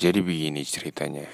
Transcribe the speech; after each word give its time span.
Jadi 0.00 0.18
begini 0.24 0.62
ceritanya. 0.64 1.26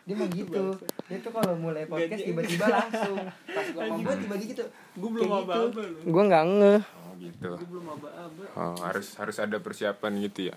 dia 0.00 0.14
mah 0.16 0.28
gitu 0.32 0.62
dia 1.06 1.18
tuh 1.22 1.30
kalau 1.30 1.54
mulai 1.54 1.84
podcast 1.86 2.22
tiba-tiba 2.24 2.66
langsung 2.66 3.16
pas 3.46 3.66
gua 3.70 3.82
ngomong 3.86 4.02
tiba-tiba 4.18 4.34
gitu 4.42 4.64
gue 4.96 5.08
belum 5.08 5.22
Kayak 5.22 5.38
gitu. 5.38 5.46
apa-apa 5.46 5.80
loh 5.84 6.02
gua 6.10 6.22
nggak 6.26 6.44
ngeh 6.50 6.80
Oh 6.80 7.12
gitu. 7.20 7.50
gue 7.52 7.68
belum 7.68 7.86
apa-apa 7.86 8.42
Oh, 8.56 8.74
harus 8.82 9.06
harus 9.14 9.36
ada 9.38 9.56
persiapan 9.56 10.12
gitu 10.24 10.40
ya. 10.50 10.56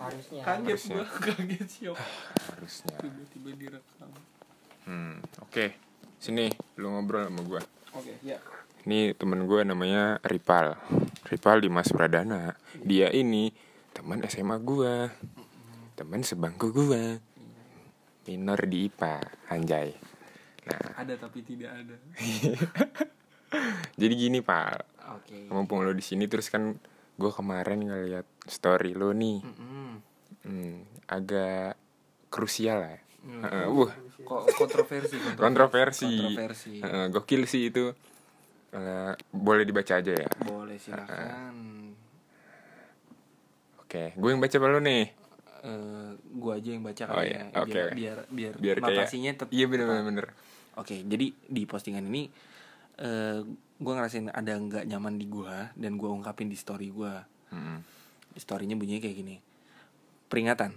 Harusnya 0.00 0.40
kaget 0.40 0.66
Harusnya. 0.66 0.94
gue 0.96 1.06
kaget 1.22 1.68
shock 1.70 1.98
Harusnya. 2.48 2.96
tiba-tiba 2.98 3.50
direkam 3.54 4.10
Hmm, 4.80 5.20
oke. 5.38 5.76
Sini 6.16 6.48
lu 6.74 6.90
ngobrol 6.90 7.22
sama 7.22 7.40
gua. 7.42 7.62
oke 7.92 8.16
ya 8.20 8.40
Ini 8.80 9.12
temen 9.12 9.44
gue 9.44 9.60
namanya 9.62 10.16
Ripal. 10.22 10.72
Ripal 11.24 11.60
Dimas 11.60 11.86
Pradana. 11.86 12.56
Dia 12.74 13.12
ini 13.12 13.52
teman 13.92 14.24
SMA 14.24 14.56
gua. 14.58 15.12
Teman 15.94 16.20
sebangku 16.20 16.72
gua. 16.72 17.20
Minor 18.22 18.60
di 18.62 18.86
IPA, 18.86 19.16
anjay. 19.48 19.92
Nah, 20.62 20.96
ada 20.96 21.14
tapi 21.14 21.40
tidak 21.40 21.72
ada 21.72 21.96
jadi 24.00 24.14
gini, 24.14 24.38
Pak. 24.38 24.80
oke 25.10 25.50
Mumpung 25.50 25.82
lo 25.82 25.90
di 25.90 26.00
sini 26.00 26.24
terus 26.24 26.46
kan 26.46 26.76
gue 27.20 27.32
kemarin 27.36 27.84
ngeliat 27.84 28.24
story 28.48 28.96
lo 28.96 29.12
nih. 29.12 29.44
Mm-mm. 29.44 29.88
Hmm, 30.40 30.76
agak 31.04 31.76
krusial 32.32 32.80
lah. 32.80 32.98
Hmm. 33.20 33.44
Heeh, 33.44 33.66
wah, 33.68 33.92
kok 34.24 34.42
kontroversi 34.56 35.20
kontroversi. 35.36 36.08
kontroversi 36.16 36.72
Heeh, 36.80 37.04
gokil 37.12 37.44
sih 37.44 37.68
itu. 37.68 37.92
Eh, 38.72 39.12
boleh 39.34 39.68
dibaca 39.68 40.00
aja 40.00 40.12
ya. 40.16 40.28
boleh 40.40 40.78
silakan 40.80 41.92
Oke, 43.82 44.14
gue 44.14 44.28
yang 44.30 44.38
baca 44.38 44.56
lo 44.70 44.78
nih? 44.78 45.04
Eh, 45.60 46.10
gua 46.40 46.56
aja 46.56 46.70
yang 46.72 46.84
baca 46.86 47.04
Oh, 47.10 47.20
iya. 47.20 47.52
ya 47.52 47.60
Oke, 47.60 47.68
biar, 47.74 47.90
biar 47.92 48.18
biar 48.32 48.54
Biar 48.56 48.76
kayak 48.80 48.96
notasinya 48.96 49.30
tetap 49.36 49.48
Iya 49.52 49.66
bener 49.68 49.86
bener 49.90 50.04
bener. 50.08 50.26
Oke, 50.80 51.04
jadi 51.04 51.26
di 51.36 51.62
postingan 51.68 52.06
ini 52.08 52.30
eh 53.02 53.40
gue 53.80 53.92
ngerasain 53.96 54.28
ada 54.28 54.52
nggak 54.60 54.84
nyaman 54.84 55.16
di 55.16 55.24
gua 55.24 55.72
dan 55.72 55.96
gua 55.96 56.12
ungkapin 56.12 56.52
di 56.52 56.56
story 56.60 56.92
gua. 56.92 57.24
Mm-mm. 57.48 57.80
Di 58.36 58.40
storynya 58.40 58.76
bunyinya 58.76 59.00
kayak 59.00 59.16
gini. 59.16 59.36
Peringatan. 60.28 60.76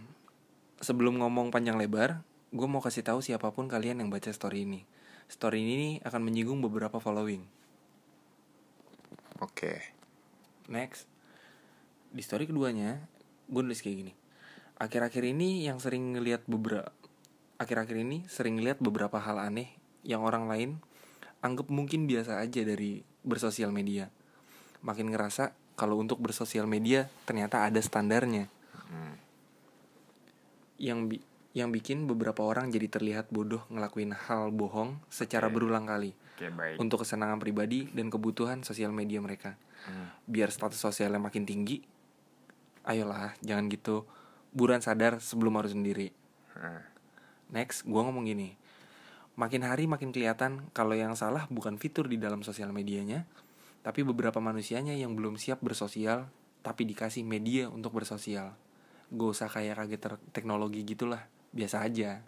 Sebelum 0.80 1.20
ngomong 1.20 1.52
panjang 1.52 1.78
lebar, 1.78 2.24
gue 2.50 2.68
mau 2.68 2.82
kasih 2.82 3.06
tahu 3.06 3.22
siapa 3.22 3.54
pun 3.54 3.70
kalian 3.70 4.02
yang 4.02 4.10
baca 4.10 4.32
story 4.34 4.66
ini. 4.66 4.82
Story 5.30 5.60
ini 5.62 5.90
akan 6.02 6.22
menyinggung 6.26 6.60
beberapa 6.64 6.98
following. 6.98 7.46
Oke. 9.40 9.80
Next. 10.72 11.06
Di 12.10 12.26
story 12.26 12.50
keduanya, 12.50 13.04
gue 13.52 13.62
nulis 13.62 13.84
kayak 13.86 13.98
gini. 14.02 14.14
Akhir-akhir 14.82 15.24
ini 15.24 15.64
yang 15.68 15.78
sering 15.78 16.18
ngelihat 16.18 16.50
beberapa 16.50 16.90
akhir-akhir 17.62 17.96
ini 17.96 18.26
sering 18.28 18.60
lihat 18.60 18.82
beberapa 18.84 19.22
hal 19.22 19.40
aneh 19.40 19.72
yang 20.04 20.26
orang 20.26 20.50
lain 20.50 20.84
anggap 21.44 21.68
mungkin 21.68 22.08
biasa 22.08 22.40
aja 22.40 22.64
dari 22.64 23.04
bersosial 23.22 23.76
media. 23.76 24.08
Makin 24.82 25.12
ngerasa 25.12 25.52
kalau 25.76 26.00
untuk 26.00 26.24
bersosial 26.24 26.66
media 26.66 27.12
ternyata 27.28 27.68
ada 27.68 27.84
standarnya. 27.84 28.48
Hmm. 28.88 29.16
Yang 30.80 31.00
bi- 31.06 31.26
yang 31.54 31.70
bikin 31.70 32.10
beberapa 32.10 32.42
orang 32.42 32.74
jadi 32.74 32.90
terlihat 32.90 33.30
bodoh 33.30 33.62
ngelakuin 33.70 34.10
hal 34.10 34.50
bohong 34.50 34.98
secara 35.14 35.48
Oke. 35.48 35.62
berulang 35.62 35.86
kali 35.86 36.18
baik. 36.42 36.82
untuk 36.82 37.06
kesenangan 37.06 37.38
pribadi 37.38 37.86
dan 37.94 38.10
kebutuhan 38.10 38.66
sosial 38.66 38.90
media 38.90 39.22
mereka 39.22 39.54
Hmm. 39.86 40.10
biar 40.26 40.50
status 40.50 40.82
sosialnya 40.82 41.22
makin 41.22 41.46
tinggi 41.46 41.84
ayolah 42.88 43.38
jangan 43.44 43.70
gitu 43.70 44.08
buruan 44.50 44.82
sadar 44.82 45.20
sebelum 45.22 45.60
harus 45.60 45.76
sendiri 45.78 46.10
Heeh. 46.58 46.82
next 47.52 47.84
gua 47.86 48.08
ngomong 48.08 48.26
gini 48.26 48.56
makin 49.34 49.66
hari 49.66 49.90
makin 49.90 50.14
kelihatan 50.14 50.70
kalau 50.72 50.94
yang 50.94 51.18
salah 51.18 51.50
bukan 51.50 51.82
fitur 51.82 52.06
di 52.06 52.22
dalam 52.22 52.46
sosial 52.46 52.70
medianya 52.70 53.26
tapi 53.82 54.06
beberapa 54.06 54.38
manusianya 54.38 54.94
yang 54.94 55.18
belum 55.18 55.36
siap 55.36 55.60
bersosial 55.60 56.30
tapi 56.64 56.88
dikasih 56.88 57.28
media 57.28 57.68
untuk 57.68 57.92
bersosial. 57.92 58.56
Gak 59.12 59.30
usah 59.36 59.52
kayak 59.52 59.84
kaget 59.84 60.00
ter- 60.00 60.24
teknologi 60.32 60.88
gitulah 60.88 61.20
biasa 61.52 61.84
aja. 61.84 62.24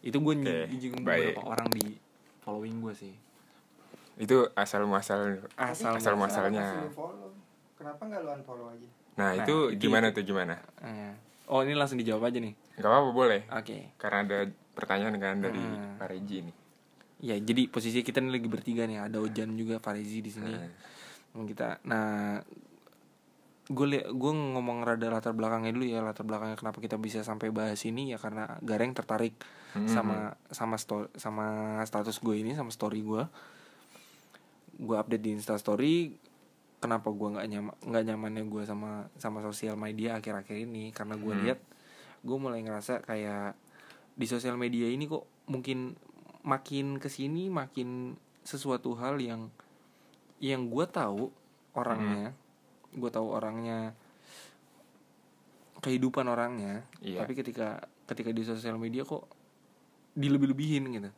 Itu 0.00 0.24
gue 0.24 0.40
Oke, 0.40 0.72
nyinggung 0.72 1.04
beberapa 1.04 1.44
orang 1.44 1.68
di 1.68 1.92
following 2.40 2.80
gue 2.80 2.94
sih. 2.96 3.14
Itu 4.16 4.48
asal 4.56 4.88
muasal 4.88 5.44
asal 5.60 6.00
asal 6.00 6.16
muasal- 6.16 6.48
muasalnya. 6.48 6.88
Kenapa 7.76 8.02
nggak 8.08 8.20
lu 8.24 8.30
unfollow 8.40 8.72
aja? 8.72 8.88
Nah, 9.20 9.36
Nah, 9.36 9.44
itu 9.44 9.76
itu- 9.76 9.84
gimana 9.84 10.08
tuh 10.10 10.24
gimana? 10.24 10.56
Eh, 10.80 11.12
oh 11.52 11.60
ini 11.60 11.76
langsung 11.76 12.00
dijawab 12.00 12.32
aja 12.32 12.40
nih 12.40 12.56
Gak 12.78 12.86
apa-apa 12.86 13.10
boleh. 13.10 13.40
oke 13.48 13.76
Karena 13.94 14.18
ada 14.22 14.38
pertanyaan 14.72 15.14
kan 15.16 15.36
dari 15.40 15.58
Hmm. 15.58 15.98
Pak 15.98 16.08
Reji 16.08 16.38
nih. 16.42 16.56
Ya, 17.20 17.34
jadi 17.36 17.66
posisi 17.66 18.00
kita 18.00 18.18
nih 18.18 18.32
lagi 18.32 18.46
bertiga 18.46 18.82
nih. 18.84 19.02
Ada 19.02 19.18
Ojan 19.18 19.52
juga, 19.52 19.76
Farizi 19.76 20.18
di 20.20 20.30
sini. 20.30 20.54
Hmm. 20.54 21.42
Kita. 21.44 21.82
Nah, 21.82 22.38
gue 23.66 23.86
gue 24.00 24.32
ngomong 24.32 24.80
rada 24.80 25.06
latar 25.08 25.32
belakangnya 25.32 25.70
dulu 25.70 25.84
ya 25.84 26.00
latar 26.00 26.24
belakangnya 26.24 26.56
kenapa 26.56 26.78
kita 26.78 26.96
bisa 26.96 27.20
sampai 27.20 27.50
bahas 27.50 27.76
ini 27.82 28.08
ya 28.08 28.16
karena 28.16 28.56
Gareng 28.60 28.90
tertarik 28.92 29.36
Hmm. 29.68 29.84
sama 29.84 30.16
sama 30.48 30.76
sto- 30.76 31.12
sama 31.12 31.46
status 31.82 32.16
gue 32.16 32.38
ini 32.38 32.54
sama 32.54 32.70
story 32.70 33.02
gue 33.02 33.22
gue 34.78 34.96
update 34.96 35.20
di 35.20 35.30
Insta 35.32 35.52
Story 35.54 36.16
kenapa 36.78 37.10
gue 37.10 37.28
nggak 37.28 37.46
nyaman 37.46 37.74
nggak 37.82 38.04
nyamannya 38.06 38.44
gue 38.46 38.62
sama 38.64 38.90
sama 39.14 39.42
sosial 39.42 39.74
media 39.74 40.16
akhir-akhir 40.16 40.56
ini 40.56 40.88
karena 40.88 41.14
gue 41.14 41.28
Hmm. 41.28 41.42
lihat 41.44 41.60
gue 42.20 42.36
mulai 42.36 42.60
ngerasa 42.60 43.00
kayak 43.00 43.54
di 44.12 44.24
sosial 44.24 44.54
media 44.54 44.86
ini 44.86 45.04
kok 45.04 45.22
mungkin 45.46 45.94
makin 46.42 46.96
ke 46.96 47.06
sini 47.06 47.46
makin 47.48 48.14
sesuatu 48.40 48.94
hal 48.94 49.16
yang 49.16 49.50
yang 50.38 50.66
gue 50.66 50.84
tahu 50.84 51.30
orangnya 51.72 52.30
Hmm. 52.30 52.96
gue 52.96 53.10
tahu 53.10 53.28
orangnya 53.28 53.92
kehidupan 55.78 56.26
orangnya 56.26 56.82
Iya. 56.98 57.22
tapi 57.22 57.32
ketika 57.34 57.78
ketika 58.04 58.30
di 58.30 58.42
sosial 58.42 58.74
media 58.76 59.04
kok 59.04 59.28
dilebih-lebihin 60.12 60.84
gitu 60.90 61.10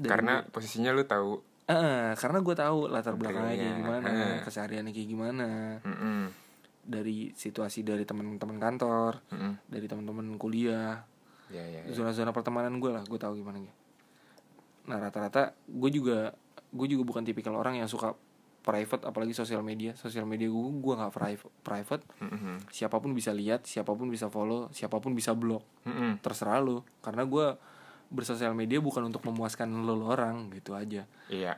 Dan 0.00 0.08
Karena 0.08 0.32
gua- 0.40 0.48
posisinya 0.50 0.90
lu 0.90 1.04
tahu. 1.04 1.44
Eh, 1.66 2.12
karena 2.16 2.40
gue 2.40 2.54
tahu 2.56 2.88
latar 2.88 3.14
belakangnya 3.14 3.52
kayak 3.52 3.76
gimana, 3.76 4.08
eh. 4.08 4.40
kesehariannya 4.40 4.90
kayak 4.90 5.08
gimana, 5.08 5.48
Mm-mm. 5.84 6.20
Dari 6.80 7.30
situasi 7.36 7.84
dari 7.84 8.02
teman-teman 8.08 8.56
kantor, 8.56 9.20
Mm-mm. 9.30 9.52
dari 9.68 9.86
teman-teman 9.86 10.36
kuliah, 10.40 11.04
Ya 11.52 11.62
ya. 11.62 11.82
ya. 11.84 11.92
zona-zona 11.92 12.32
pertemanan 12.32 12.78
gue 12.80 12.90
lah, 12.90 13.04
gue 13.04 13.18
tahu 13.20 13.38
gimana 13.38 13.60
gitu. 13.60 13.76
Nah 14.88 14.96
rata-rata 14.98 15.54
gue 15.68 15.90
juga 15.92 16.34
gue 16.70 16.86
juga 16.86 17.02
bukan 17.02 17.22
tipikal 17.26 17.58
orang 17.58 17.78
yang 17.82 17.90
suka 17.90 18.14
private, 18.60 19.08
apalagi 19.08 19.32
sosial 19.32 19.64
media. 19.64 19.96
Sosial 19.96 20.28
media 20.28 20.46
gue 20.52 20.60
gue 20.80 20.94
nggak 20.94 21.12
private, 21.12 21.52
private. 21.64 22.04
Mm-mm. 22.20 22.56
Siapa 22.70 23.00
pun 23.00 23.16
bisa 23.16 23.32
lihat, 23.32 23.64
siapa 23.64 23.92
pun 23.96 24.12
bisa 24.12 24.28
follow, 24.28 24.68
siapa 24.70 25.00
pun 25.00 25.16
bisa 25.16 25.32
blok. 25.32 25.64
Mm-mm. 25.88 26.20
Terserah 26.20 26.60
lo, 26.60 26.84
karena 27.00 27.24
gue 27.24 27.46
bersosial 28.10 28.52
media 28.58 28.82
bukan 28.82 29.06
untuk 29.06 29.22
memuaskan 29.22 29.70
lo 29.86 29.94
lo 29.94 30.10
orang 30.10 30.50
gitu 30.50 30.74
aja. 30.74 31.06
Iya. 31.30 31.56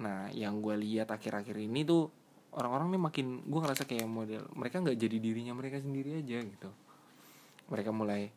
Nah, 0.00 0.32
yang 0.32 0.64
gue 0.64 0.72
lihat 0.80 1.12
akhir-akhir 1.12 1.52
ini 1.60 1.84
tuh 1.84 2.08
orang-orang 2.52 2.92
nih 2.92 3.02
makin 3.02 3.26
gue 3.48 3.60
ngerasa 3.60 3.88
kayak 3.88 4.04
model 4.04 4.44
mereka 4.52 4.80
nggak 4.80 4.96
jadi 5.00 5.16
dirinya 5.16 5.52
mereka 5.56 5.80
sendiri 5.80 6.20
aja 6.20 6.38
gitu. 6.44 6.70
Mereka 7.72 7.90
mulai 7.92 8.28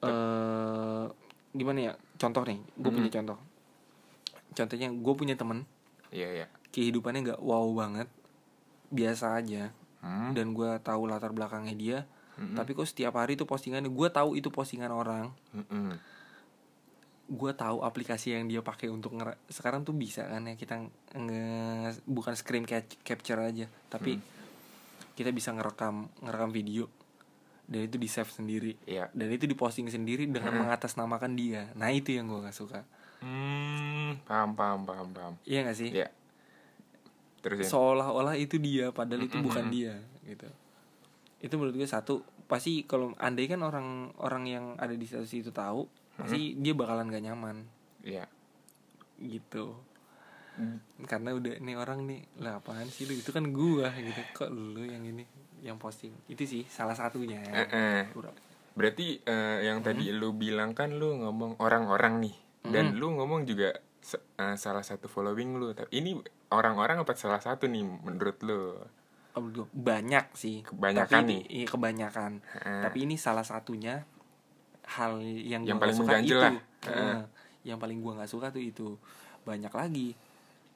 eh 0.00 1.04
gimana 1.50 1.78
ya? 1.78 1.92
Contoh 2.20 2.42
nih, 2.46 2.58
gue 2.78 2.90
punya 2.90 3.10
contoh. 3.10 3.38
Contohnya 4.54 4.88
gue 4.90 5.14
punya 5.14 5.34
temen 5.38 5.66
Iya 6.10 6.28
iya. 6.42 6.46
kehidupannya 6.74 7.20
nggak 7.30 7.40
wow 7.42 7.70
banget, 7.74 8.08
biasa 8.90 9.38
aja. 9.38 9.70
Hmm. 10.02 10.34
Dan 10.34 10.56
gue 10.56 10.70
tahu 10.82 11.06
latar 11.06 11.30
belakangnya 11.30 11.74
dia. 11.76 11.98
Mm-mm. 12.40 12.56
Tapi 12.56 12.72
kok 12.72 12.88
setiap 12.88 13.20
hari 13.20 13.36
tuh 13.36 13.44
postingannya 13.44 13.92
gue 13.92 14.08
tahu 14.08 14.34
itu 14.34 14.48
postingan 14.48 14.90
orang. 14.90 15.30
Mm-mm. 15.52 16.00
Gue 17.30 17.52
tahu 17.52 17.80
aplikasi 17.80 18.34
yang 18.34 18.44
dia 18.44 18.58
pakai 18.58 18.86
untuk 18.86 19.14
ngere- 19.14 19.38
sekarang 19.46 19.80
tuh 19.80 19.92
bisa 19.92 20.26
kan 20.26 20.42
ya 20.42 20.54
kita 20.54 20.82
nge 21.14 21.44
bukan 22.04 22.34
screen 22.34 22.64
cap- 22.64 22.98
capture 23.00 23.38
aja 23.38 23.70
tapi 23.86 24.14
Hmm. 24.14 24.26
kita 25.14 25.30
bisa 25.30 25.50
ngerekam 25.50 26.10
ngerekam 26.18 26.50
video 26.50 26.90
dan 27.64 27.86
itu 27.86 27.96
di 27.96 28.06
save 28.06 28.26
sendiri 28.28 28.74
Iya. 28.82 29.08
dan 29.12 29.30
itu 29.30 29.46
diposting 29.46 29.86
sendiri 29.86 30.26
dengan 30.26 30.50
Hmm. 30.52 30.66
mengatasnamakan 30.66 31.32
dia 31.32 31.70
nah 31.72 31.86
itu 31.88 32.10
yang 32.10 32.26
gue 32.26 32.42
gak 32.42 32.56
suka 32.56 32.82
Hmm, 33.20 34.16
paham 34.22 34.52
paham 34.52 34.82
paham 34.82 35.08
paham. 35.10 35.34
iya 35.44 35.62
gak 35.62 35.76
sih 35.76 35.90
Iya. 35.92 36.10
Terus 37.40 37.62
ya. 37.62 37.68
seolah-olah 37.68 38.34
itu 38.34 38.58
dia 38.58 38.90
padahal 38.90 39.22
itu 39.22 39.32
Mm-mm. 39.34 39.46
bukan 39.46 39.64
dia 39.68 39.96
gitu 40.24 40.50
itu 41.40 41.52
menurut 41.54 41.72
gue 41.74 41.86
satu 41.86 42.20
pasti 42.44 42.82
kalau 42.82 43.14
andai 43.16 43.46
kan 43.46 43.60
orang 43.60 43.86
orang 44.18 44.44
yang 44.44 44.64
ada 44.76 44.92
di 44.92 45.04
situasi 45.04 45.40
itu 45.40 45.50
tahu 45.50 45.86
pasti 46.20 46.54
dia 46.54 46.72
bakalan 46.72 47.08
gak 47.08 47.24
nyaman 47.24 47.56
Iya. 48.00 48.24
gitu 49.18 49.76
karena 51.02 51.32
udah 51.32 51.56
nih 51.56 51.72
orang 51.74 52.04
nih 52.04 52.20
lah 52.36 52.60
apaan 52.60 52.84
sih 52.84 53.04
lu 53.04 53.14
itu 53.14 53.30
kan 53.30 53.48
gua 53.48 53.88
gitu 53.94 54.20
kok 54.30 54.48
lu 54.48 54.84
yang 54.84 55.00
ini 55.02 55.24
yang 55.60 55.76
posting 55.76 56.12
itu 56.26 56.40
sih 56.42 56.62
salah 56.66 56.92
satunya. 56.92 57.40
Kurang. 58.10 58.32
Berarti 58.72 59.20
eh, 59.20 59.58
yang 59.62 59.80
tadi 59.80 60.08
lu 60.10 60.32
bilang 60.32 60.72
kan 60.72 60.92
lu 60.92 61.16
ngomong 61.16 61.56
orang-orang 61.58 62.20
nih 62.20 62.36
dan 62.66 62.92
lu 62.94 63.12
ngomong 63.12 63.44
juga 63.44 63.72
eh, 64.36 64.56
salah 64.56 64.80
satu 64.80 65.04
following 65.06 65.56
lu. 65.56 65.72
Tapi 65.72 65.92
ini 65.94 66.16
orang-orang 66.50 67.00
apa 67.00 67.12
salah 67.12 67.40
satu 67.40 67.64
nih 67.64 67.80
menurut 67.84 68.38
lu? 68.40 68.76
Banyak 69.70 70.32
sih 70.34 70.60
Kebanyakan 70.60 71.08
Tapi 71.08 71.24
nih. 71.24 71.40
ini- 71.40 71.48
iya, 71.54 71.66
kebanyakan 71.66 72.32
Heeh. 72.42 72.80
tapi 72.82 72.98
ini 73.04 73.14
salah 73.16 73.44
satunya 73.44 74.04
hal 74.90 75.22
yang 75.22 75.62
Yang 75.62 75.78
paling 75.78 75.96
suka 75.96 76.04
mengganjal 76.06 76.30
itu. 76.30 76.38
lah. 76.40 76.54
Heeh. 76.80 77.20
yang 77.60 77.76
paling 77.76 78.00
gua 78.00 78.16
nggak 78.16 78.30
suka 78.30 78.48
tuh 78.48 78.64
itu 78.64 78.96
banyak 79.44 79.68
lagi 79.68 80.16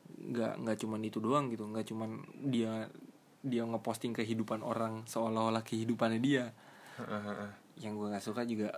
nggak 0.05 0.61
nggak 0.61 0.77
cuman 0.79 1.01
itu 1.01 1.17
doang 1.17 1.49
gitu 1.49 1.65
nggak 1.65 1.89
cuman 1.89 2.21
dia 2.45 2.93
dia 3.41 3.65
ngeposting 3.65 4.13
kehidupan 4.13 4.61
orang 4.61 5.05
seolah-olah 5.05 5.61
kehidupannya 5.61 6.21
dia 6.21 6.53
Heeh, 6.97 7.21
heeh. 7.25 7.51
yang 7.81 7.97
gue 7.97 8.07
nggak 8.07 8.21
suka 8.21 8.45
juga 8.45 8.69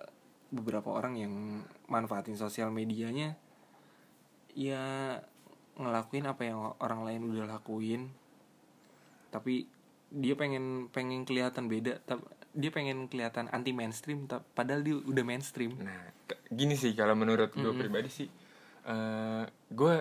beberapa 0.48 0.88
orang 0.88 1.18
yang 1.18 1.34
manfaatin 1.86 2.38
sosial 2.38 2.70
medianya 2.70 3.34
ya 4.54 5.18
ngelakuin 5.76 6.24
apa 6.24 6.42
yang 6.46 6.58
orang 6.78 7.04
lain 7.04 7.26
udah 7.26 7.44
lakuin 7.50 8.08
tapi 9.28 9.66
dia 10.08 10.32
pengen 10.32 10.88
pengen 10.88 11.26
kelihatan 11.26 11.66
beda 11.66 12.00
tapi 12.00 12.22
dia 12.56 12.70
pengen 12.70 13.04
kelihatan 13.06 13.46
anti 13.48 13.70
mainstream 13.70 14.24
padahal 14.26 14.80
dia 14.80 14.96
udah 14.96 15.22
mainstream 15.22 15.76
Nah, 15.76 16.08
gini 16.48 16.72
sih 16.74 16.90
kalau 16.92 17.12
menurut 17.12 17.52
gue 17.52 17.68
pribadi 17.70 18.08
sih, 18.08 18.28
eh 18.82 19.44
gue 19.68 19.94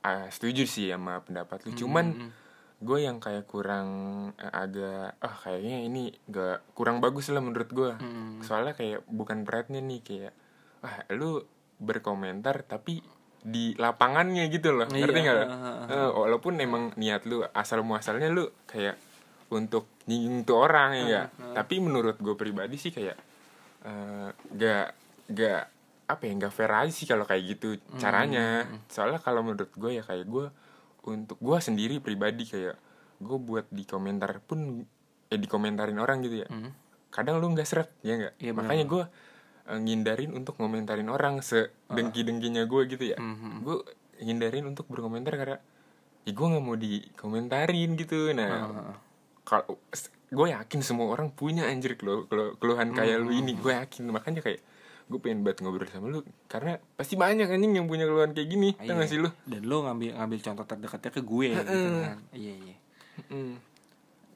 ah, 0.00 0.26
setuju 0.26 0.64
sih 0.64 0.88
sama 0.88 1.20
pendapat 1.20 1.62
lu. 1.62 1.76
Cuman 1.76 2.32
gue 2.78 2.98
yang 3.00 3.18
kayak 3.18 3.44
kurang 3.44 3.88
eh, 4.34 4.48
agak, 4.48 5.18
ah 5.18 5.34
kayaknya 5.36 5.78
ini 5.82 6.02
gak 6.26 6.64
kurang 6.72 6.98
bagus 6.98 7.28
lah 7.28 7.38
menurut 7.38 7.68
gue. 7.68 7.92
Soalnya 8.40 8.72
kayak 8.72 9.04
bukan 9.04 9.42
beratnya 9.42 9.78
nih 9.78 10.00
kayak, 10.00 10.32
ah 10.80 11.02
lu 11.10 11.42
berkomentar 11.78 12.64
tapi 12.64 13.02
di 13.38 13.70
lapangannya 13.74 14.46
gitu 14.48 14.74
loh, 14.74 14.86
Iya, 14.86 15.06
ngerti 15.06 15.18
nggak? 15.20 15.36
lo? 15.36 15.44
ah, 15.44 15.54
ah, 15.54 15.86
Eh, 15.88 16.10
walaupun 16.12 16.58
emang 16.58 16.90
niat 16.94 17.22
lu 17.22 17.46
asal 17.52 17.82
muasalnya 17.82 18.26
lu 18.28 18.50
kayak 18.66 18.98
untuk 19.48 19.88
nyinggung 20.04 20.44
tuh 20.44 20.56
orang 20.58 20.90
ya. 20.94 21.04
Nggak? 21.04 21.26
Tapi 21.56 21.74
menurut 21.80 22.16
gue 22.18 22.34
pribadi 22.34 22.76
sih 22.76 22.92
kayak 22.92 23.16
eh, 23.84 24.28
gak 24.52 24.86
gak 25.28 25.62
apa 26.08 26.22
ya 26.24 26.32
nggak 26.34 26.52
fair 26.52 26.72
aja 26.72 26.88
sih 26.88 27.04
kalau 27.04 27.28
kayak 27.28 27.44
gitu 27.56 27.76
caranya. 28.00 28.64
soalnya 28.88 29.20
kalau 29.20 29.44
menurut 29.44 29.68
gue 29.70 29.90
ya 29.92 30.02
kayak 30.02 30.24
gue 30.24 30.46
untuk 31.04 31.36
gue 31.36 31.58
sendiri 31.60 32.00
pribadi 32.00 32.48
kayak 32.48 32.76
gue 33.20 33.38
buat 33.38 33.68
di 33.68 33.84
komentar 33.84 34.40
pun 34.40 34.84
eh 35.28 35.36
dikomentarin 35.36 36.00
orang 36.00 36.24
gitu 36.24 36.44
ya. 36.44 36.48
Kadang 37.08 37.40
lu 37.40 37.52
nggak 37.52 37.68
seret 37.68 37.92
ya 38.00 38.16
nggak? 38.16 38.40
Benar. 38.40 38.56
makanya 38.56 38.84
gue 38.84 39.04
eh, 39.68 39.78
ngindarin 39.78 40.32
untuk 40.32 40.56
ngomentarin 40.56 41.08
orang 41.08 41.44
sedengki 41.44 42.24
dengkinya 42.24 42.64
gue 42.64 42.82
gitu 42.88 43.04
ya. 43.04 43.20
Mhm. 43.20 43.60
gue 43.60 43.76
hindarin 44.18 44.64
untuk 44.64 44.88
berkomentar 44.88 45.36
karena 45.36 45.58
ya 46.24 46.32
gue 46.32 46.46
nggak 46.48 46.64
mau 46.64 46.72
dikomentarin 46.74 47.90
gitu. 47.96 48.32
Nah 48.32 48.48
kalau 49.48 49.80
gue 50.28 50.48
yakin 50.52 50.80
semua 50.84 51.08
orang 51.08 51.32
punya 51.32 51.64
anjir 51.64 51.96
kelu- 51.96 52.28
kelu- 52.28 52.60
keluhan 52.60 52.92
kayak 52.92 53.16
lu 53.18 53.32
ini. 53.32 53.56
Gue 53.56 53.72
yakin 53.72 54.04
makanya 54.06 54.44
kayak 54.44 54.60
gue 55.08 55.16
pengen 55.18 55.40
banget 55.40 55.64
ngobrol 55.64 55.88
sama 55.88 56.12
lu. 56.12 56.20
Karena 56.44 56.76
pasti 56.92 57.16
banyak 57.16 57.48
anjing 57.48 57.72
yang 57.72 57.88
punya 57.88 58.04
keluhan 58.04 58.36
kayak 58.36 58.44
gini 58.46 58.76
tau 58.76 58.92
Iya. 58.92 59.00
gak 59.00 59.08
sih 59.08 59.18
lu? 59.18 59.32
Dan 59.48 59.64
lo 59.64 59.80
ngambil 59.82 60.20
ngambil 60.20 60.38
contoh 60.44 60.64
terdekatnya 60.68 61.10
ke 61.10 61.22
gue 61.24 61.48
gitu 61.48 61.88
kan. 61.98 62.18
Iya 62.30 62.54
iya. 62.60 62.76
Mm. 63.26 63.56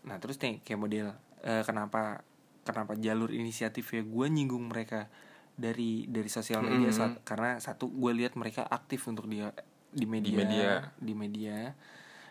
Nah 0.03 0.17
terus 0.17 0.41
nih 0.41 0.59
kayak 0.59 0.81
model 0.81 1.07
eh, 1.45 1.63
kenapa 1.63 2.25
kenapa 2.63 2.97
jalur 2.97 3.29
inisiatifnya 3.29 4.01
gue 4.01 4.27
nyinggung 4.27 4.65
mereka 4.65 5.13
dari 5.53 6.09
dari 6.09 6.31
sosial 6.33 6.65
media 6.65 6.89
Mm-mm. 6.89 6.97
Sat- 6.97 7.21
karena 7.23 7.61
satu 7.61 7.87
gue 7.87 8.13
lihat 8.17 8.33
mereka 8.35 8.65
aktif 8.65 9.05
untuk 9.05 9.29
dia 9.29 9.53
di 9.93 10.09
media 10.09 10.33
media. 10.35 10.71
di 10.97 11.13
media. 11.13 11.77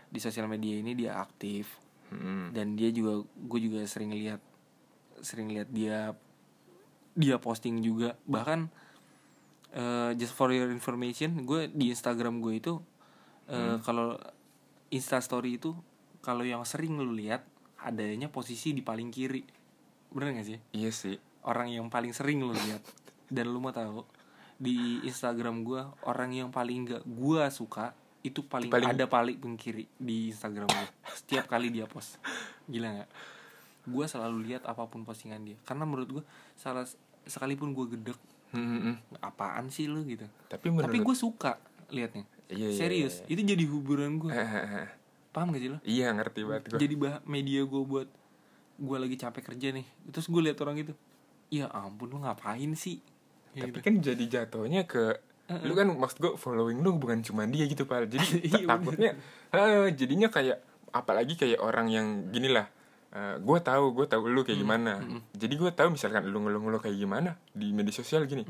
Di 0.10 0.18
sosial 0.18 0.50
media 0.50 0.76
ini 0.76 0.92
dia 0.92 1.22
aktif 1.22 1.78
Dan 2.52 2.76
dia 2.76 2.92
juga 2.92 3.24
gue 3.24 3.60
juga 3.60 3.82
sering 3.88 4.12
lihat 4.12 4.42
sering 5.22 5.48
lihat 5.52 5.72
dia 5.72 6.12
dia 7.16 7.36
posting 7.40 7.80
juga. 7.80 8.20
Bahkan 8.28 8.60
eh, 9.76 10.12
just 10.20 10.36
for 10.36 10.52
your 10.52 10.72
information 10.72 11.48
gue 11.48 11.72
di 11.72 11.92
Instagram 11.92 12.44
gue 12.44 12.60
itu 12.60 12.74
eh, 13.48 13.78
kalau 13.84 14.20
Insta 14.92 15.24
Story 15.24 15.56
itu 15.56 15.72
kalau 16.20 16.44
yang 16.44 16.68
sering 16.68 17.00
lu 17.00 17.16
lihat 17.16 17.48
adanya 17.82 18.28
posisi 18.30 18.76
di 18.76 18.84
paling 18.84 19.10
kiri. 19.10 19.42
Bener 20.12 20.36
gak 20.38 20.48
sih? 20.48 20.60
Iya 20.76 20.92
sih. 20.92 21.18
Orang 21.48 21.72
yang 21.72 21.90
paling 21.90 22.14
sering 22.14 22.44
lu 22.44 22.54
lihat. 22.54 22.84
Dan 23.32 23.50
lu 23.50 23.64
mau 23.64 23.74
tahu 23.74 24.06
di 24.62 25.02
Instagram 25.08 25.66
gue 25.66 25.82
orang 26.06 26.30
yang 26.38 26.50
paling 26.54 26.86
gak 26.86 27.04
gue 27.08 27.44
suka 27.50 27.98
itu 28.22 28.46
paling, 28.46 28.70
Paling- 28.70 28.94
ada 28.94 29.06
paling 29.10 29.38
kiri 29.58 29.90
di 29.98 30.30
Instagram 30.30 30.70
gue 30.70 30.88
setiap 31.18 31.50
kali 31.50 31.74
dia 31.74 31.90
post. 31.90 32.22
Gila 32.70 32.90
nggak? 33.02 33.10
Gue 33.90 34.06
selalu 34.06 34.46
lihat 34.46 34.64
apa 34.70 34.86
pun 34.86 35.02
postingan 35.02 35.42
dia. 35.42 35.58
Karena 35.66 35.90
menurut 35.90 36.22
gue 36.22 36.24
salah 36.54 36.86
sekalipun 37.26 37.74
gue 37.74 37.98
gedek 37.98 38.18
Mm, 38.52 38.60
mm, 38.60 38.82
mm. 38.84 38.96
apaan 39.24 39.72
sih 39.72 39.88
lu 39.88 40.04
gitu? 40.04 40.28
Tapi 40.52 40.68
menurut 40.68 40.92
tapi 40.92 41.00
gue 41.00 41.16
suka 41.16 41.56
liatnya. 41.88 42.28
Iya, 42.52 42.68
iya, 42.68 42.76
serius 42.76 43.24
iya, 43.24 43.40
itu 43.40 43.56
jadi 43.56 43.64
hiburan 43.64 44.20
gue 44.20 44.28
Eh, 44.28 44.44
eh, 44.44 44.84
eh. 44.84 44.90
paham 45.32 45.56
gak 45.56 45.64
sih 45.64 45.72
lo 45.72 45.80
iya 45.88 46.12
ngerti 46.12 46.44
banget 46.44 46.64
gue 46.68 46.80
jadi 46.84 46.94
bah 47.00 47.16
media 47.24 47.64
gue 47.64 47.82
buat 47.88 48.12
gue 48.76 48.98
lagi 49.00 49.16
capek 49.16 49.56
kerja 49.56 49.72
nih. 49.72 49.88
Terus 50.12 50.28
gue 50.28 50.42
lihat 50.44 50.60
orang 50.60 50.76
gitu 50.84 50.94
ya 51.48 51.72
ampun 51.72 52.12
lu 52.12 52.20
ngapain 52.20 52.76
sih? 52.76 53.00
Tapi 53.56 53.72
gitu. 53.72 53.80
kan 53.80 53.94
jadi 54.04 54.24
jatuhnya 54.28 54.84
ke 54.84 55.16
lu 55.60 55.74
kan 55.74 55.88
maksud 55.90 56.18
gue 56.18 56.32
following 56.36 56.80
lu 56.80 56.96
bukan 56.96 57.20
cuma 57.20 57.44
dia 57.44 57.64
gitu 57.64 57.84
pal 57.84 58.04
jadi 58.04 58.24
Iya, 58.42 58.58
ta- 58.62 58.78
takutnya 58.78 59.12
eh, 59.50 59.92
jadinya 59.92 60.28
kayak 60.28 60.58
apalagi 60.90 61.36
kayak 61.36 61.58
orang 61.58 61.88
yang 61.88 62.08
gini 62.28 62.48
lah. 62.48 62.68
Gue 63.38 63.60
tahu 63.60 63.92
gue 63.94 64.06
tahu 64.06 64.24
lu 64.26 64.42
kayak 64.42 64.56
gimana. 64.58 65.04
Jadi 65.34 65.54
gue 65.54 65.68
tahu 65.70 65.92
misalkan 65.92 66.24
lu 66.26 66.40
ngeluh-ngeluh 66.40 66.80
kayak 66.80 66.96
gimana 66.96 67.36
di 67.50 67.72
media 67.72 67.92
sosial 67.92 68.24
gini. 68.24 68.48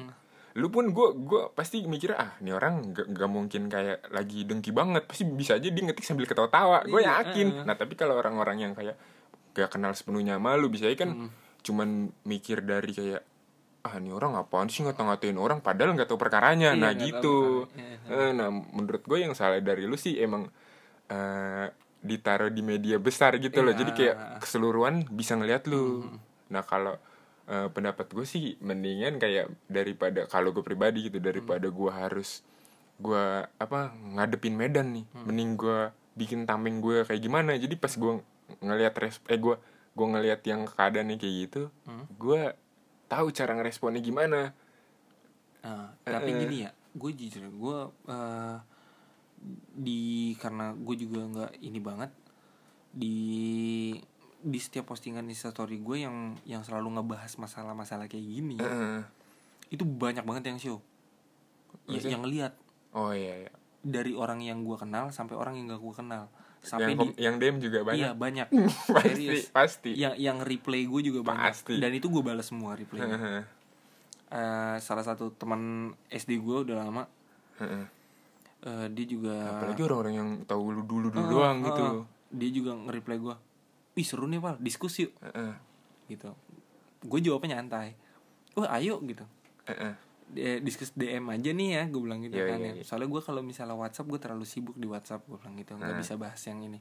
Lu 0.53 0.67
pun 0.67 0.85
gue 0.87 1.07
gue 1.17 1.41
pasti 1.51 1.81
mikir 1.81 2.11
ah 2.11 2.37
ini 2.37 2.51
orang 2.51 2.91
gak, 2.91 3.07
gak 3.09 3.25
mungkin 3.27 3.65
kayak 3.67 4.09
lagi 4.09 4.43
dengki 4.43 4.69
banget. 4.69 5.05
Pasti 5.05 5.23
bisa 5.23 5.55
aja 5.55 5.63
dia 5.63 5.81
ngetik 5.81 6.03
sambil 6.03 6.25
ketawa-tawa. 6.25 6.83
Gue 6.83 6.99
Iya, 6.99 7.23
yakin. 7.23 7.47
eh. 7.51 7.63
nah 7.63 7.73
tapi 7.73 7.93
kalau 7.93 8.13
orang-orang 8.15 8.57
yang 8.59 8.73
kayak 8.73 8.93
gak 9.51 9.69
kenal 9.69 9.91
sepenuhnya 9.91 10.35
sama 10.35 10.53
lu 10.55 10.67
bisa 10.67 10.85
kan 10.91 11.29
cuman 11.61 11.89
mikir 12.21 12.61
dari 12.61 12.89
kayak 12.89 13.21
ah 13.81 13.97
ini 13.97 14.13
orang 14.13 14.37
apaan 14.37 14.69
sih 14.69 14.85
ngata-ngatain 14.85 15.37
orang 15.41 15.59
padahal 15.59 15.97
nggak 15.97 16.09
tahu 16.09 16.19
perkaranya. 16.21 16.77
Iya, 16.77 16.81
nah 16.81 16.91
nggak 16.93 17.07
gitu. 17.09 17.65
perkaranya. 17.65 18.29
Eh, 18.29 18.31
nah 18.37 18.49
menurut 18.49 19.03
gue 19.05 19.17
yang 19.21 19.33
salah 19.33 19.57
dari 19.57 19.89
lu 19.89 19.97
sih 19.97 20.21
emang 20.21 20.49
eh 21.09 21.67
ditaruh 22.01 22.49
di 22.49 22.65
media 22.65 22.97
besar 22.97 23.37
gitu 23.37 23.61
loh. 23.61 23.73
Iya. 23.73 23.79
jadi 23.85 23.91
kayak 23.93 24.15
keseluruhan 24.41 25.05
bisa 25.09 25.37
ngeliat 25.37 25.65
lu. 25.69 26.05
Nah 26.49 26.61
kalau 26.65 26.97
eh, 27.49 27.67
pendapat 27.73 28.09
gue 28.13 28.25
sih 28.25 28.57
mendingan 28.61 29.17
kayak 29.17 29.49
daripada 29.65 30.25
kalau 30.29 30.53
gue 30.53 30.65
pribadi 30.65 31.09
gitu 31.09 31.21
daripada 31.21 31.69
gue 31.69 31.91
harus 31.93 32.41
gue 33.01 33.25
apa 33.45 33.93
ngadepin 34.17 34.53
medan 34.53 34.93
nih. 34.93 35.05
Mending 35.25 35.57
gue 35.57 35.79
bikin 36.17 36.45
tameng 36.45 36.81
gue 36.81 37.01
kayak 37.05 37.21
gimana. 37.21 37.57
Jadi 37.57 37.77
pas 37.77 37.93
gue 37.93 38.21
ngelihat 38.61 38.93
res 38.97 39.17
eh 39.29 39.37
gue 39.41 39.57
gue 39.91 40.07
ngelihat 40.07 40.41
yang 40.47 40.63
keadaannya 40.71 41.19
kayak 41.19 41.35
gitu 41.47 41.61
gue 42.15 42.41
tahu 43.11 43.35
cara 43.35 43.51
ngeresponnya 43.59 43.99
gimana 43.99 44.55
Nah, 45.61 45.93
tapi 46.01 46.33
eh. 46.33 46.37
gini 46.41 46.55
ya 46.65 46.71
gue 46.73 47.11
jujur 47.13 47.45
gue 47.47 47.77
eh, 48.09 48.57
di 49.77 50.33
karena 50.41 50.73
gue 50.73 50.95
juga 50.97 51.19
nggak 51.21 51.51
ini 51.61 51.79
banget 51.79 52.11
di 52.91 53.17
di 54.41 54.59
setiap 54.59 54.89
postingan 54.89 55.29
instastory 55.29 55.77
gue 55.77 56.01
yang 56.01 56.33
yang 56.49 56.65
selalu 56.65 56.97
ngebahas 56.97 57.31
masalah-masalah 57.37 58.09
kayak 58.09 58.25
gini 58.25 58.57
Heeh. 58.57 59.05
itu 59.69 59.85
banyak 59.85 60.25
banget 60.25 60.43
yang 60.49 60.59
show 60.59 60.77
ya, 61.85 62.01
yang 62.01 62.25
lihat 62.25 62.57
oh 62.97 63.13
iya, 63.13 63.47
iya. 63.47 63.51
dari 63.85 64.17
orang 64.17 64.41
yang 64.41 64.65
gue 64.65 64.75
kenal 64.75 65.13
sampai 65.13 65.37
orang 65.37 65.61
yang 65.61 65.69
gak 65.69 65.81
gue 65.81 65.93
kenal 65.93 66.25
sampai 66.61 66.93
yang 66.93 66.99
di 67.01 67.07
yang 67.17 67.35
DM 67.37 67.57
juga 67.57 67.79
banyak. 67.81 67.97
Iya 67.97 68.09
banyak. 68.13 68.47
Pasti 68.95 69.25
Serius. 69.27 69.45
pasti. 69.49 69.91
Yang 69.97 70.13
yang 70.21 70.37
replay 70.39 70.85
gue 70.85 71.01
juga 71.03 71.19
banyak. 71.25 71.51
Pasti. 71.51 71.75
dan 71.81 71.91
itu 71.91 72.07
gue 72.07 72.21
balas 72.21 72.45
semua 72.45 72.77
replaynya. 72.77 73.17
Heeh. 73.17 73.43
Eh, 74.31 74.75
salah 74.79 75.03
satu 75.03 75.33
teman 75.33 75.91
SD 76.07 76.37
gue 76.37 76.57
udah 76.63 76.77
lama. 76.79 77.03
Eh, 78.61 78.85
dia 78.93 79.05
juga 79.05 79.57
apalagi 79.57 79.81
orang-orang 79.81 80.13
yang 80.15 80.29
tahu 80.45 80.69
lu 80.71 80.81
dulu 80.85 81.09
dulu 81.09 81.25
Eh, 81.25 81.29
doang 81.29 81.57
eh, 81.59 81.65
gitu. 81.65 81.83
Dia 82.31 82.49
juga 82.53 82.71
nge-reply 82.77 83.17
gue 83.17 83.35
wih 83.91 84.07
seru 84.07 84.23
nih 84.23 84.39
pak 84.39 84.55
diskusi 84.61 85.09
yuk. 85.09 85.13
Heeh. 85.19 85.53
gitu. 86.07 86.31
Gue 87.01 87.19
jawabnya 87.19 87.57
nyantai. 87.57 87.97
Oh 88.53 88.63
ayo 88.63 89.01
gitu. 89.01 89.25
Heeh. 89.65 89.91
Eh, 89.91 89.95
diskus 90.33 90.91
DM 90.91 91.27
aja 91.27 91.49
nih 91.49 91.69
ya 91.71 91.83
gue 91.85 91.99
bilang 91.99 92.19
gitu 92.19 92.33
Iya, 92.33 92.45
kan 92.47 92.57
iya, 92.57 92.67
ya. 92.67 92.73
iya. 92.73 92.83
soalnya 92.83 93.09
gue 93.09 93.21
kalau 93.21 93.41
misalnya 93.41 93.73
WhatsApp 93.73 94.07
gue 94.07 94.19
terlalu 94.19 94.45
sibuk 94.45 94.73
di 94.73 94.85
WhatsApp 94.85 95.21
gue 95.21 95.35
bilang 95.35 95.55
gitu 95.55 95.71
nggak 95.73 95.87
Nah. 95.87 95.97
bisa 95.97 96.13
bahas 96.15 96.39
yang 96.41 96.59
ini 96.61 96.79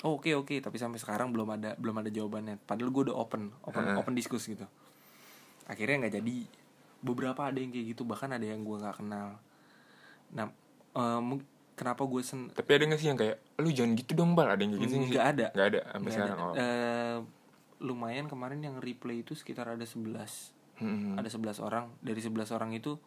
oh, 0.00 0.16
oke 0.16 0.30
oke 0.34 0.54
tapi 0.58 0.76
sampai 0.76 0.96
sekarang 0.96 1.28
belum 1.28 1.48
ada 1.52 1.74
belum 1.74 1.96
ada 1.96 2.08
jawabannya 2.08 2.56
padahal 2.58 2.88
gue 2.88 3.02
udah 3.06 3.16
open 3.16 3.42
open 3.62 3.82
Heeh. 3.84 3.96
open 3.96 4.12
diskus 4.12 4.44
gitu 4.44 4.64
akhirnya 5.64 5.96
nggak 6.00 6.14
jadi 6.14 6.36
beberapa 6.98 7.44
ada 7.44 7.56
yang 7.56 7.70
kayak 7.70 7.86
gitu 7.88 8.02
bahkan 8.02 8.30
ada 8.30 8.42
yang 8.42 8.60
gue 8.60 8.74
nggak 8.74 8.96
kenal 8.96 9.36
nah 10.30 10.48
mung- 11.18 11.44
kenapa 11.72 12.02
gue 12.02 12.20
sen 12.20 12.48
Tapi 12.48 12.70
ada 12.70 12.84
gak 12.86 12.96
sih 12.96 13.06
yang 13.06 13.16
kayak 13.16 13.36
lu 13.58 13.68
jangan 13.68 13.92
gitu 13.94 14.12
dong 14.14 14.32
bal 14.32 14.46
ada 14.46 14.56
yang 14.56 14.72
kayak 14.72 14.82
gitu 14.82 14.94
nggak 14.94 15.02
sih? 15.02 15.10
nggak 15.10 15.26
ada 15.26 15.46
Nggak 15.50 15.66
ada 15.66 15.80
sampai 15.82 15.98
Nggak 15.98 16.14
sekarang. 16.14 16.38
ada. 16.38 16.46
Oh. 16.46 16.54
Eh, 16.54 17.16
lumayan 17.82 18.26
kemarin 18.26 18.60
yang 18.60 18.76
replay 18.78 19.20
itu 19.20 19.32
sekitar 19.32 19.66
ada 19.68 19.82
11 19.82 20.61
Hmm. 20.82 21.14
ada 21.14 21.30
11 21.30 21.62
orang 21.62 21.86
dari 22.02 22.18
11 22.18 22.50
orang 22.50 22.74
itu 22.74 22.98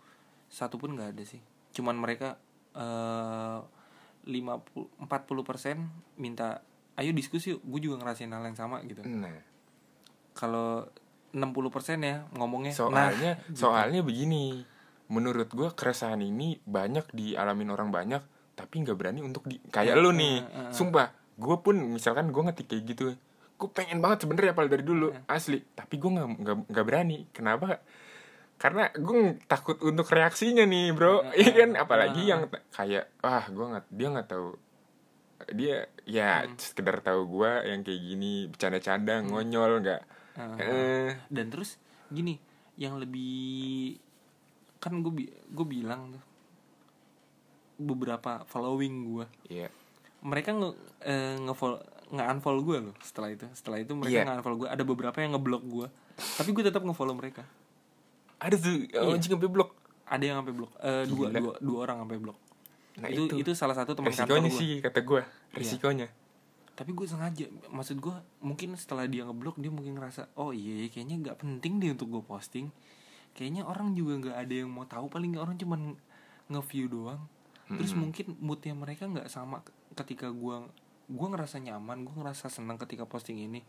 satu 0.48 0.80
pun 0.80 0.96
nggak 0.96 1.12
ada 1.12 1.24
sih 1.28 1.44
cuman 1.72 2.00
mereka 2.00 2.40
eh 2.72 3.60
50 4.26 5.06
40% 5.06 6.18
minta 6.18 6.64
ayo 6.96 7.12
diskusi 7.12 7.52
yuk 7.52 7.62
gue 7.62 7.80
juga 7.86 8.02
ngerasain 8.02 8.32
hal 8.32 8.42
yang 8.42 8.58
sama 8.58 8.80
gitu 8.82 9.04
Nah, 9.04 9.36
kalau 10.34 10.88
60% 11.36 12.00
ya 12.00 12.24
ngomongnya 12.34 12.72
soalnya 12.72 13.36
nah, 13.36 13.56
soalnya 13.60 14.02
begini. 14.02 14.64
Menurut 15.06 15.52
gua 15.54 15.70
keresahan 15.70 16.18
ini 16.18 16.58
banyak 16.66 17.12
dialamin 17.14 17.70
orang 17.70 17.92
banyak 17.94 18.24
tapi 18.56 18.82
nggak 18.82 18.98
berani 18.98 19.20
untuk 19.22 19.46
di 19.46 19.60
kayak 19.68 19.94
Iya, 19.94 20.02
lu 20.02 20.16
nih. 20.16 20.42
eh, 20.42 20.58
eh. 20.66 20.72
Sumpah, 20.74 21.12
gua 21.36 21.60
pun 21.62 21.78
misalkan 21.78 22.32
gua 22.32 22.50
ngetik 22.50 22.72
kayak 22.72 22.84
gitu. 22.90 23.06
Gue 23.56 23.70
pengen 23.72 24.00
banget 24.00 24.24
sebenernya 24.24 24.52
apal 24.52 24.68
dari 24.68 24.84
dulu 24.84 25.10
Iya. 25.10 25.24
asli, 25.28 25.64
tapi 25.72 25.96
gua 25.96 26.12
nggak 26.36 26.68
nggak 26.68 26.86
berani. 26.86 27.24
Kenapa? 27.32 27.80
Karena 28.56 28.88
gue 28.90 29.40
takut 29.46 29.76
untuk 29.82 30.08
reaksinya 30.08 30.64
nih, 30.64 30.92
bro. 30.92 31.24
Eh, 31.32 31.44
Iya 31.44 31.52
kan, 31.56 31.70
eh, 31.72 31.80
apalagi 31.80 32.22
yang 32.26 32.42
kayak, 32.70 33.12
wah, 33.20 33.44
gua 33.50 33.66
nggak, 33.76 33.86
dia 33.90 34.08
nggak 34.10 34.30
tahu 34.30 34.50
dia 35.52 35.86
ya 36.04 36.48
Hmm. 36.48 36.56
sekedar 36.58 37.00
tahu 37.00 37.28
gua 37.30 37.62
yang 37.62 37.84
kayak 37.84 38.02
gini 38.02 38.48
bercanda-canda 38.48 39.20
ngonyol 39.22 39.78
nggak 39.78 40.02
eh 40.58 41.12
dan 41.28 41.46
terus 41.48 41.76
gini 42.08 42.40
yang 42.76 42.98
lebih 42.98 44.00
kan 44.80 45.00
gue 45.00 45.12
bi 45.12 45.24
gue 45.28 45.68
bilang 45.68 46.12
tuh 46.12 46.24
beberapa 47.78 48.48
following 48.48 48.96
gue 49.06 49.26
Iya. 49.52 49.68
mereka 50.24 50.56
nge 50.56 50.70
eh, 51.04 51.36
nge-follow 52.16 52.24
nge-unfollow 52.24 52.62
gue 52.64 52.78
loh 52.82 52.96
setelah 53.00 53.30
itu 53.30 53.46
setelah 53.52 53.78
itu 53.78 53.92
mereka 53.92 54.12
Iya. 54.12 54.22
nge-unfollow 54.26 54.58
gue 54.58 54.70
ada 54.70 54.84
beberapa 54.84 55.18
yang 55.20 55.32
ngeblok 55.34 55.64
gue 55.64 55.88
tapi 56.36 56.50
gue 56.52 56.64
tetap 56.64 56.82
nge-follow 56.82 57.14
mereka 57.14 57.44
Ada 58.36 58.56
tuh 58.56 58.84
oh, 58.96 59.10
Iya. 59.10 59.16
anjing 59.16 59.32
sampai 59.32 59.48
blok. 59.48 59.70
ada 60.06 60.22
yang 60.22 60.38
sampai 60.40 60.54
blok 60.54 60.72
Eh, 60.78 61.04
dua 61.06 61.28
dua 61.30 61.54
dua 61.58 61.78
orang 61.84 61.98
sampai 62.00 62.20
blok 62.20 62.38
Nah, 62.96 63.12
itu, 63.12 63.28
itu. 63.28 63.36
itu 63.44 63.52
salah 63.52 63.76
satu 63.76 63.92
teman 63.92 64.08
kantor 64.08 64.40
Resikonya 64.40 64.48
gue 64.48 64.56
sih 64.56 64.74
kata 64.80 65.00
gua, 65.02 65.22
resikonya. 65.52 66.08
tapi 66.74 66.92
gue 66.92 67.04
sengaja 67.04 67.46
maksud 67.68 68.00
gue 68.00 68.16
mungkin 68.40 68.76
setelah 68.76 69.04
dia 69.04 69.24
ngeblok 69.24 69.56
dia 69.56 69.68
mungkin 69.68 69.96
ngerasa 69.96 70.32
oh 70.36 70.52
iya 70.52 70.88
kayaknya 70.88 71.20
nggak 71.22 71.38
penting 71.38 71.80
deh 71.80 71.92
untuk 71.92 72.08
gue 72.10 72.20
posting 72.22 72.72
kayaknya 73.32 73.64
orang 73.64 73.92
juga 73.92 74.16
nggak 74.18 74.38
ada 74.38 74.54
yang 74.56 74.68
mau 74.70 74.84
tahu 74.84 75.08
paling 75.08 75.36
orang 75.36 75.56
cuman 75.56 76.00
nge-view 76.48 76.88
doang 76.88 77.20
terus 77.68 77.92
Mm-mm. 77.92 78.02
mungkin 78.08 78.26
moodnya 78.38 78.72
mereka 78.72 79.04
nggak 79.06 79.28
sama 79.28 79.60
ketika 79.94 80.28
gue 80.30 80.56
gue 81.06 81.28
ngerasa 81.30 81.58
nyaman 81.60 82.04
gue 82.04 82.16
ngerasa 82.16 82.50
senang 82.50 82.78
ketika 82.78 83.06
posting 83.06 83.38
ini 83.40 83.62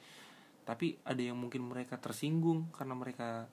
tapi 0.65 0.99
ada 1.03 1.21
yang 1.21 1.39
mungkin 1.39 1.63
mereka 1.63 1.95
tersinggung 1.97 2.73
karena 2.75 2.97
mereka 2.97 3.47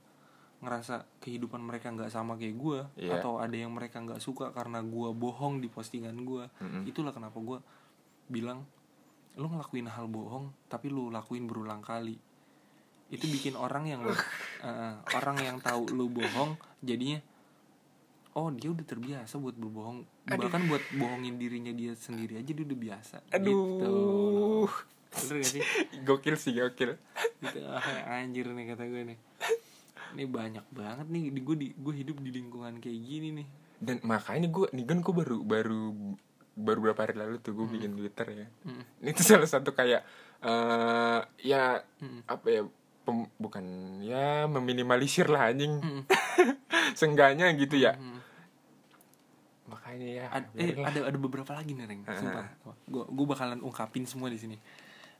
ngerasa 0.64 1.04
kehidupan 1.20 1.60
mereka 1.60 1.92
nggak 1.92 2.08
sama 2.08 2.40
kayak 2.40 2.56
gue 2.56 2.80
Iya. 2.98 3.20
atau 3.20 3.38
ada 3.38 3.52
yang 3.52 3.76
mereka 3.76 4.00
nggak 4.00 4.24
suka 4.24 4.56
karena 4.56 4.80
gue 4.80 5.10
bohong 5.12 5.60
di 5.60 5.68
postingan 5.68 6.16
gue 6.24 6.48
Mm-mm. 6.64 6.88
itulah 6.88 7.12
kenapa 7.12 7.36
gue 7.38 7.60
bilang 8.32 8.64
lu 9.36 9.52
ngelakuin 9.52 9.92
hal 9.92 10.08
bohong 10.08 10.56
tapi 10.72 10.88
lu 10.88 11.12
lakuin 11.12 11.44
berulang 11.44 11.84
kali 11.84 12.16
itu 13.12 13.26
bikin 13.28 13.60
orang 13.60 13.84
yang 13.86 14.02
eh, 14.64 14.94
orang 15.14 15.38
yang 15.44 15.58
tahu 15.60 15.92
lu 15.92 16.08
bohong 16.08 16.56
jadinya 16.80 17.20
oh 18.34 18.50
dia 18.50 18.70
udah 18.70 18.82
terbiasa 18.82 19.38
buat 19.38 19.54
berbohong 19.54 20.04
bahkan 20.26 20.66
buat 20.66 20.82
bohongin 20.92 21.36
dirinya 21.36 21.70
dia 21.70 21.94
sendiri 21.94 22.38
aja 22.38 22.50
dia 22.50 22.64
udah 22.64 22.80
biasa 22.80 23.16
gitu. 23.24 23.34
Aduh. 23.36 24.70
bener 25.14 25.36
gak 25.38 25.52
sih 25.52 25.62
Gokil 26.02 26.36
sih, 26.36 26.52
gokil. 26.52 26.98
gitu 27.40 27.60
ah, 27.64 27.84
anjir 28.12 28.48
nih 28.48 28.66
kata 28.68 28.84
gue 28.84 29.04
nih 29.06 29.20
ini 30.12 30.24
banyak 30.26 30.66
banget 30.70 31.08
nih 31.08 31.24
di 31.30 31.40
gue 31.40 31.56
di 31.56 31.68
gue 31.72 31.94
hidup 31.96 32.18
di 32.18 32.32
lingkungan 32.32 32.78
kayak 32.78 33.00
gini 33.00 33.30
nih 33.36 33.48
Dan 33.78 34.00
makanya 34.02 34.48
gua 34.48 34.72
nih 34.72 34.86
kan 34.86 35.04
gua 35.04 35.12
baru 35.18 35.44
baru 35.44 35.82
baru 36.56 36.80
berapa 36.82 37.02
hari 37.04 37.14
lalu 37.14 37.36
tuh 37.38 37.52
gua 37.52 37.68
bikin 37.68 37.92
Twitter 37.94 38.24
ya. 38.32 38.48
Mm. 38.64 38.84
Ini 39.02 39.10
tuh 39.12 39.26
salah 39.28 39.44
satu 39.46 39.76
kayak 39.76 40.08
eh 40.40 41.20
ya 41.44 41.84
Mm. 42.00 42.24
apa 42.24 42.48
ya 42.48 42.62
pem- 43.04 43.28
bukan 43.36 43.66
ya 44.00 44.48
meminimalisir 44.48 45.28
lah 45.28 45.52
anjing. 45.52 45.84
Mm. 45.84 46.02
Seenggaknya 46.96 47.52
gitu 47.54 47.76
ya. 47.76 48.00
Mm. 48.00 48.23
Makanya 49.76 50.10
ya. 50.10 50.26
Ad- 50.30 50.54
eh, 50.54 50.74
lah. 50.74 50.88
ada 50.88 51.00
ada 51.08 51.18
beberapa 51.18 51.52
lagi 51.52 51.72
nih 51.72 51.86
Reng 51.86 52.02
sumpah 52.06 52.46
gue 52.86 53.04
gue 53.06 53.26
bakalan 53.26 53.60
ungkapin 53.60 54.04
semua 54.04 54.28
di 54.28 54.38
sini 54.38 54.58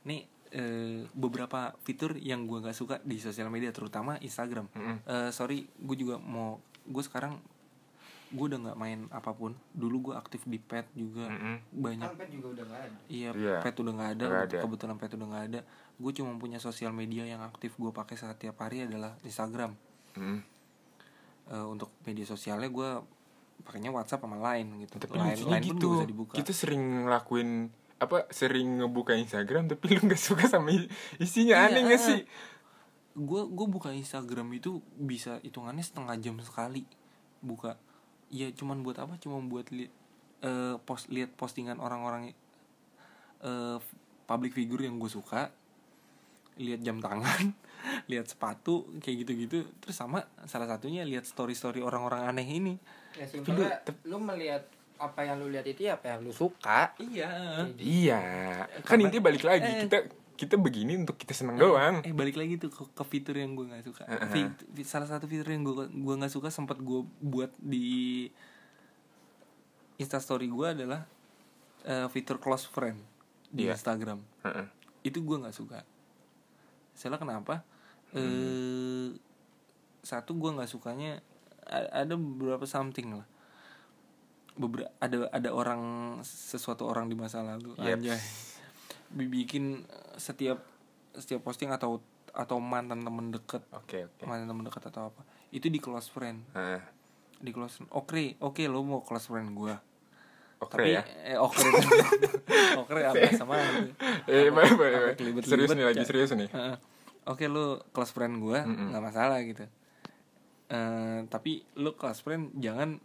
nih 0.04 0.20
eh, 0.50 1.02
beberapa 1.10 1.72
fitur 1.80 2.14
yang 2.14 2.44
gue 2.44 2.58
nggak 2.60 2.72
suka 2.72 2.96
di 3.00 3.16
sosial 3.16 3.48
media 3.48 3.70
terutama 3.70 4.14
Instagram 4.18 4.70
Mm-mm. 4.70 4.96
Eh, 5.02 5.30
sorry 5.30 5.64
gue 5.66 5.96
juga 5.96 6.16
mau 6.16 6.56
gue 6.84 7.00
sekarang 7.00 7.40
gue 8.30 8.44
udah 8.44 8.60
nggak 8.60 8.76
main 8.76 9.06
apa 9.08 9.30
pun 9.30 9.54
dulu 9.70 10.10
gue 10.10 10.14
aktif 10.14 10.42
di 10.44 10.58
pet 10.58 10.90
juga 10.92 11.26
Mm-mm. 11.28 11.56
banyak 11.72 12.08
Kan 12.08 12.18
pet 12.18 12.30
juga 12.30 12.46
udah 12.52 12.64
gak 12.66 12.80
ada. 12.82 12.98
iya 13.06 13.30
Iya. 13.32 13.56
pet 13.60 13.74
udah 13.76 13.92
nggak 13.92 14.10
ada, 14.12 14.26
ada. 14.42 14.58
kebetulan 14.58 14.96
pet 14.96 15.12
udah 15.12 15.28
nggak 15.28 15.44
ada 15.48 15.60
gue 15.94 16.12
cuma 16.12 16.34
punya 16.34 16.58
sosial 16.58 16.90
media 16.90 17.22
yang 17.22 17.38
aktif 17.40 17.74
gue 17.74 17.90
pakai 17.90 18.14
setiap 18.14 18.58
hari 18.58 18.84
adalah 18.84 19.14
Instagram 19.20 19.74
Mm. 20.14 20.38
Eh, 21.44 21.66
untuk 21.66 21.90
media 22.02 22.22
sosialnya 22.24 22.66
gue 22.66 22.90
pakainya 23.62 23.94
WhatsApp 23.94 24.26
sama 24.26 24.36
Line 24.40 24.88
gitu. 24.88 24.98
Tapi 24.98 25.14
Line 25.14 25.40
pun 25.40 25.58
gitu. 25.62 25.88
gak 25.88 25.96
bisa 26.02 26.08
dibuka. 26.10 26.34
Kita 26.34 26.52
sering 26.52 27.06
ngelakuin 27.06 27.50
apa 27.94 28.26
sering 28.28 28.82
ngebuka 28.82 29.14
Instagram 29.16 29.70
tapi 29.70 29.96
lu 29.96 30.00
nggak 30.04 30.20
suka 30.20 30.44
sama 30.50 30.74
isinya. 31.22 31.56
Iya, 31.62 31.70
aneh 31.70 31.82
gak 31.88 32.00
eh. 32.00 32.02
sih? 32.02 32.20
gue 33.14 33.42
gue 33.46 33.66
buka 33.70 33.94
Instagram 33.94 34.50
itu 34.58 34.82
bisa 34.98 35.38
hitungannya 35.46 35.86
setengah 35.86 36.18
jam 36.18 36.34
sekali 36.42 36.82
buka. 37.38 37.78
Ya 38.28 38.50
cuman 38.50 38.82
buat 38.82 38.98
apa? 38.98 39.14
Cuma 39.22 39.38
buat 39.38 39.70
li 39.70 39.86
eh, 40.42 40.76
post 40.82 41.08
lihat 41.14 41.30
postingan 41.38 41.78
orang-orang 41.78 42.34
eh 43.44 43.78
public 44.26 44.52
figure 44.58 44.82
yang 44.82 44.98
gue 44.98 45.08
suka. 45.08 45.54
Lihat 46.58 46.82
jam 46.82 46.98
tangan 46.98 47.54
lihat 48.10 48.26
sepatu 48.26 48.90
kayak 48.98 49.26
gitu-gitu. 49.26 49.62
Terus 49.78 49.94
sama 49.94 50.26
salah 50.50 50.66
satunya 50.66 51.06
lihat 51.06 51.22
story-story 51.22 51.86
orang-orang 51.86 52.26
aneh 52.26 52.46
ini 52.46 52.74
Ya 53.14 53.24
simpelnya 53.24 53.78
lu 54.02 54.18
melihat 54.18 54.62
apa 54.94 55.20
yang 55.22 55.36
lu 55.36 55.48
lihat 55.48 55.64
itu 55.64 55.84
ya 55.84 55.94
apa 55.94 56.06
yang 56.08 56.22
lu 56.22 56.30
suka. 56.30 56.94
iya 56.98 57.62
Iya. 57.74 58.20
Kan 58.80 58.96
Karena- 58.96 59.02
intinya 59.06 59.24
balik 59.24 59.42
lagi 59.42 59.64
eh. 59.64 59.80
kita 59.82 59.98
kita 60.34 60.54
begini 60.56 60.96
untuk 60.96 61.14
kita 61.14 61.30
seneng 61.30 61.54
doang. 61.56 62.02
eh 62.02 62.10
balik 62.10 62.34
lagi 62.34 62.56
tuh 62.56 62.66
ke, 62.66 62.82
ke 62.92 63.04
fitur 63.04 63.34
yang 63.34 63.54
gue 63.54 63.64
nggak 63.64 63.84
suka 63.84 64.02
Heeh. 64.04 64.28
Fi- 64.28 64.50
fi- 64.72 64.82
salah 64.84 65.06
satu 65.06 65.24
fitur 65.24 65.46
yang 65.46 65.62
gue 65.62 65.74
gua 65.94 66.14
nggak 66.16 66.30
suka 66.32 66.48
sempat 66.48 66.76
gue 66.76 67.00
buat 67.20 67.54
di 67.56 68.26
instastory 69.96 70.46
gue 70.48 70.66
adalah 70.68 71.06
eh, 71.82 72.06
fitur 72.08 72.38
close 72.38 72.66
friend 72.66 72.98
di 73.46 73.66
Iya. 73.66 73.78
Instagram 73.78 74.18
Heeh. 74.42 74.66
itu 75.04 75.18
gue 75.20 75.36
nggak 75.38 75.54
suka 75.54 75.86
soalnya 76.92 77.18
kenapa 77.20 77.62
eh 78.12 79.10
satu 80.00 80.34
gue 80.34 80.50
nggak 80.52 80.66
sukanya 80.68 81.22
ada 81.66 82.14
beberapa 82.14 82.64
something 82.64 83.14
lah. 83.14 83.26
Beberapa 84.54 84.90
ada 84.96 85.26
ada 85.28 85.50
orang 85.50 85.82
sesuatu 86.22 86.84
orang 86.84 87.06
di 87.06 87.14
masa 87.14 87.40
lalu. 87.40 87.74
Yep. 87.76 87.96
anjay. 87.98 88.20
Bi- 89.10 89.30
bikin 89.32 89.82
eh, 89.82 90.16
setiap 90.16 90.62
setiap 91.12 91.40
posting 91.40 91.68
atau 91.68 91.98
atau 92.30 92.58
mantan 92.58 93.00
temen 93.00 93.30
deket. 93.30 93.62
Oke 93.72 94.04
oke. 94.04 94.22
mantan 94.24 94.46
temen 94.46 94.62
deket 94.62 94.82
atau 94.84 95.08
apa. 95.08 95.22
Itu 95.48 95.66
di 95.66 95.78
close 95.78 96.06
friend. 96.08 96.42
Heeh. 96.52 96.82
di 97.36 97.50
close 97.50 97.76
friend. 97.76 97.90
Oke 97.92 98.34
oke 98.38 98.62
lo 98.64 98.80
mau 98.80 99.00
close 99.00 99.26
friend 99.26 99.52
gue 99.52 99.74
Oke 100.56 100.70
tapi 100.72 100.94
ya. 100.94 101.02
eh 101.26 101.36
oke 101.44 101.60
oke 102.78 102.92
apa? 102.96 103.20
Sama 103.34 103.58
Eh, 104.24 104.48
apa- 104.48 104.64
apa? 104.64 105.12
kelibet-kelibet, 105.12 105.44
Serius 105.44 105.70
nih 105.72 105.84
lagi 105.84 106.02
serius 106.02 106.30
nih. 106.32 106.48
Oke 107.24 107.44
lu 107.46 107.82
close 107.90 108.10
friend 108.10 108.38
gue 108.38 108.58
Mm-mm. 108.60 108.90
nggak 108.90 109.02
masalah 109.04 109.42
gitu. 109.42 109.66
Eh 110.74 111.20
tapi 111.30 111.62
lu 111.78 111.94
close 111.94 112.18
friend 112.18 112.50
jangan 112.58 112.98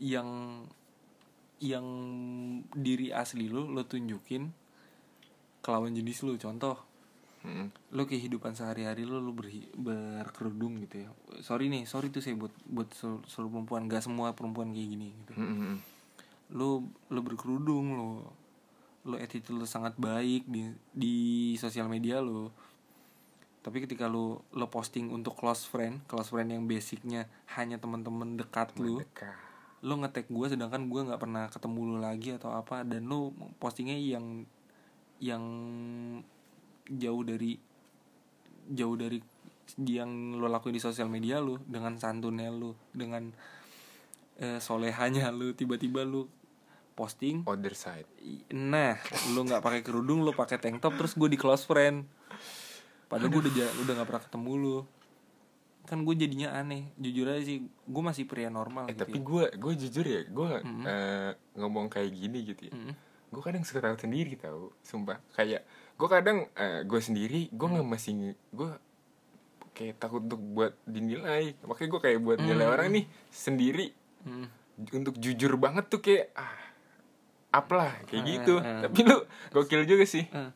yang 0.00 0.28
yang 1.60 1.86
diri 2.72 3.12
asli 3.12 3.52
lu 3.52 3.68
lu 3.68 3.84
tunjukin 3.84 4.48
ke 5.60 5.68
lawan 5.68 5.92
jenis 5.92 6.24
lu. 6.24 6.40
Contoh 6.40 6.80
Mm-mm. 7.44 7.68
lo 7.92 8.08
kehidupan 8.08 8.56
sehari-hari 8.56 9.04
lo 9.04 9.20
lo 9.20 9.36
berhi- 9.36 9.68
berkerudung 9.76 10.80
gitu 10.80 11.04
ya. 11.04 11.08
Sorry 11.44 11.68
nih 11.68 11.84
sorry 11.84 12.08
tuh 12.08 12.24
saya 12.24 12.40
buat 12.40 12.56
buat 12.64 12.88
sel- 12.96 13.24
seluruh 13.28 13.60
perempuan. 13.60 13.84
Gak 13.84 14.08
semua 14.08 14.32
perempuan 14.32 14.72
kayak 14.72 14.88
gini 14.88 15.08
gitu. 15.12 15.32
Mm-mm. 15.36 15.76
lo 16.56 16.84
lo 17.12 17.20
berkerudung 17.20 17.96
lo 17.96 18.08
lo 19.04 19.16
attitude 19.20 19.60
lo 19.60 19.68
sangat 19.68 19.96
baik 20.00 20.48
di 20.48 20.72
di 20.92 21.14
sosial 21.60 21.88
media 21.88 22.20
lo 22.24 22.52
tapi 23.64 23.80
ketika 23.80 24.12
lo 24.12 24.44
lo 24.52 24.68
posting 24.68 25.08
untuk 25.08 25.40
close 25.40 25.64
friend 25.64 26.04
close 26.04 26.28
friend 26.28 26.52
yang 26.52 26.68
basicnya 26.68 27.24
hanya 27.56 27.80
teman-teman 27.80 28.36
dekat 28.36 28.76
Merdeka. 28.76 29.32
lo 29.80 29.96
ngetek 30.04 30.28
gue 30.28 30.46
sedangkan 30.52 30.92
gue 30.92 31.00
nggak 31.08 31.16
pernah 31.16 31.48
ketemu 31.48 31.80
lo 31.88 31.96
lagi 31.96 32.36
atau 32.36 32.52
apa 32.52 32.84
dan 32.84 33.08
lo 33.08 33.32
postingnya 33.56 33.96
yang 33.96 34.44
yang 35.16 35.44
jauh 36.92 37.24
dari 37.24 37.56
jauh 38.68 38.96
dari 39.00 39.24
yang 39.80 40.36
lo 40.36 40.44
lakuin 40.52 40.76
di 40.76 40.84
sosial 40.84 41.08
media 41.08 41.40
lo 41.40 41.56
dengan 41.64 41.96
santunnya 41.96 42.52
lo 42.52 42.76
dengan 42.92 43.32
eh, 44.44 44.60
solehanya 44.60 45.32
lo 45.38 45.56
tiba-tiba 45.56 46.04
lo 46.04 46.28
posting. 46.94 47.42
Other 47.48 47.74
side. 47.74 48.06
Nah 48.52 49.00
lo 49.32 49.40
nggak 49.40 49.64
pakai 49.64 49.80
kerudung 49.80 50.20
lo 50.20 50.36
pakai 50.36 50.60
tank 50.60 50.84
top 50.84 51.00
terus 51.00 51.16
gue 51.16 51.32
di 51.32 51.40
close 51.40 51.64
friend 51.64 52.06
padahal 53.06 53.30
gue 53.30 53.40
udah 53.44 53.52
udah 53.80 53.92
nggak 53.94 54.08
pernah 54.08 54.24
ketemu 54.24 54.52
lo 54.56 54.78
kan 55.84 56.00
gue 56.00 56.14
jadinya 56.16 56.48
aneh. 56.56 56.88
Jujur 56.96 57.28
aja 57.28 57.44
sih 57.44 57.60
gue 57.60 58.02
masih 58.02 58.24
pria 58.24 58.48
normal 58.48 58.88
eh 58.88 58.96
gitu 58.96 59.04
tapi 59.04 59.18
ya. 59.20 59.24
gue 59.24 59.44
gue 59.60 59.72
jujur 59.78 60.04
ya 60.04 60.20
gue 60.24 60.48
eh, 60.82 61.30
ngomong 61.54 61.92
kayak 61.92 62.08
gini 62.10 62.38
gitu 62.42 62.68
ya. 62.68 62.72
Mm-mm. 62.72 62.94
gue 63.28 63.42
kadang 63.42 63.66
suka 63.66 63.82
tahu 63.82 63.96
sendiri 63.98 64.32
tahu 64.34 64.72
sumpah. 64.80 65.20
Kayak 65.32 65.66
gue 65.94 66.08
kadang 66.08 66.48
gue 66.84 67.00
sendiri 67.00 67.52
gue 67.52 67.66
nggak 67.68 67.84
masih 67.84 68.12
gue 68.48 68.70
kayak 69.74 69.98
takut 69.98 70.22
untuk 70.22 70.40
buat 70.40 70.72
dinilai. 70.84 71.52
Makanya 71.62 71.88
gue 71.90 72.00
kayak 72.00 72.18
buat 72.18 72.38
nilai 72.40 72.64
orang 72.64 72.88
nih 72.88 73.04
sendiri. 73.28 73.92
Mm. 74.24 74.48
untuk 74.90 75.14
jujur 75.20 75.54
banget 75.54 75.86
tuh 75.86 76.00
kayak 76.00 76.32
ah 76.34 76.50
apalah 77.52 77.94
kayak 78.08 78.22
Ah, 78.22 78.26
gitu. 78.26 78.54
ah. 78.58 78.82
tapi 78.82 78.98
lu 79.04 79.18
gokil 79.52 79.84
juga 79.84 80.02
sih. 80.02 80.24
Eh, 80.26 80.50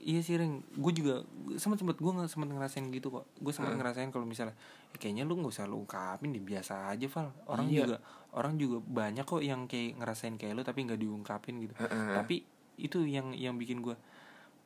iya 0.00 0.20
sih 0.20 0.34
Reng 0.34 0.64
gue 0.72 0.92
juga 0.92 1.22
sempat 1.54 1.76
sempet 1.76 1.96
gue 1.96 2.08
nggak 2.08 2.26
sempat 2.26 2.48
ngerasain 2.48 2.88
gitu 2.88 3.08
kok. 3.10 3.24
Gue 3.36 3.52
sempat 3.52 3.76
ngerasain 3.76 4.08
kalau 4.08 4.24
misalnya 4.24 4.56
"Eh, 4.90 4.98
kayaknya 4.98 5.22
lu 5.22 5.36
nggak 5.36 5.52
usah 5.52 5.64
lu 5.64 5.84
ungkapin 5.84 6.32
deh 6.32 6.40
biasa 6.40 6.88
aja 6.88 7.06
Val. 7.06 7.28
Orang 7.46 7.68
Iya. 7.68 7.84
juga 7.84 7.96
orang 8.32 8.54
juga 8.56 8.80
banyak 8.80 9.24
kok 9.24 9.40
yang 9.40 9.66
kayak 9.66 9.98
ngerasain 9.98 10.34
kayak 10.34 10.54
lu 10.54 10.62
tapi 10.62 10.84
nggak 10.84 10.98
diungkapin 10.98 11.54
gitu. 11.60 11.74
Heeh. 11.76 12.14
tapi 12.16 12.36
itu 12.80 13.04
yang 13.04 13.36
yang 13.36 13.54
bikin 13.54 13.84
gue 13.84 13.92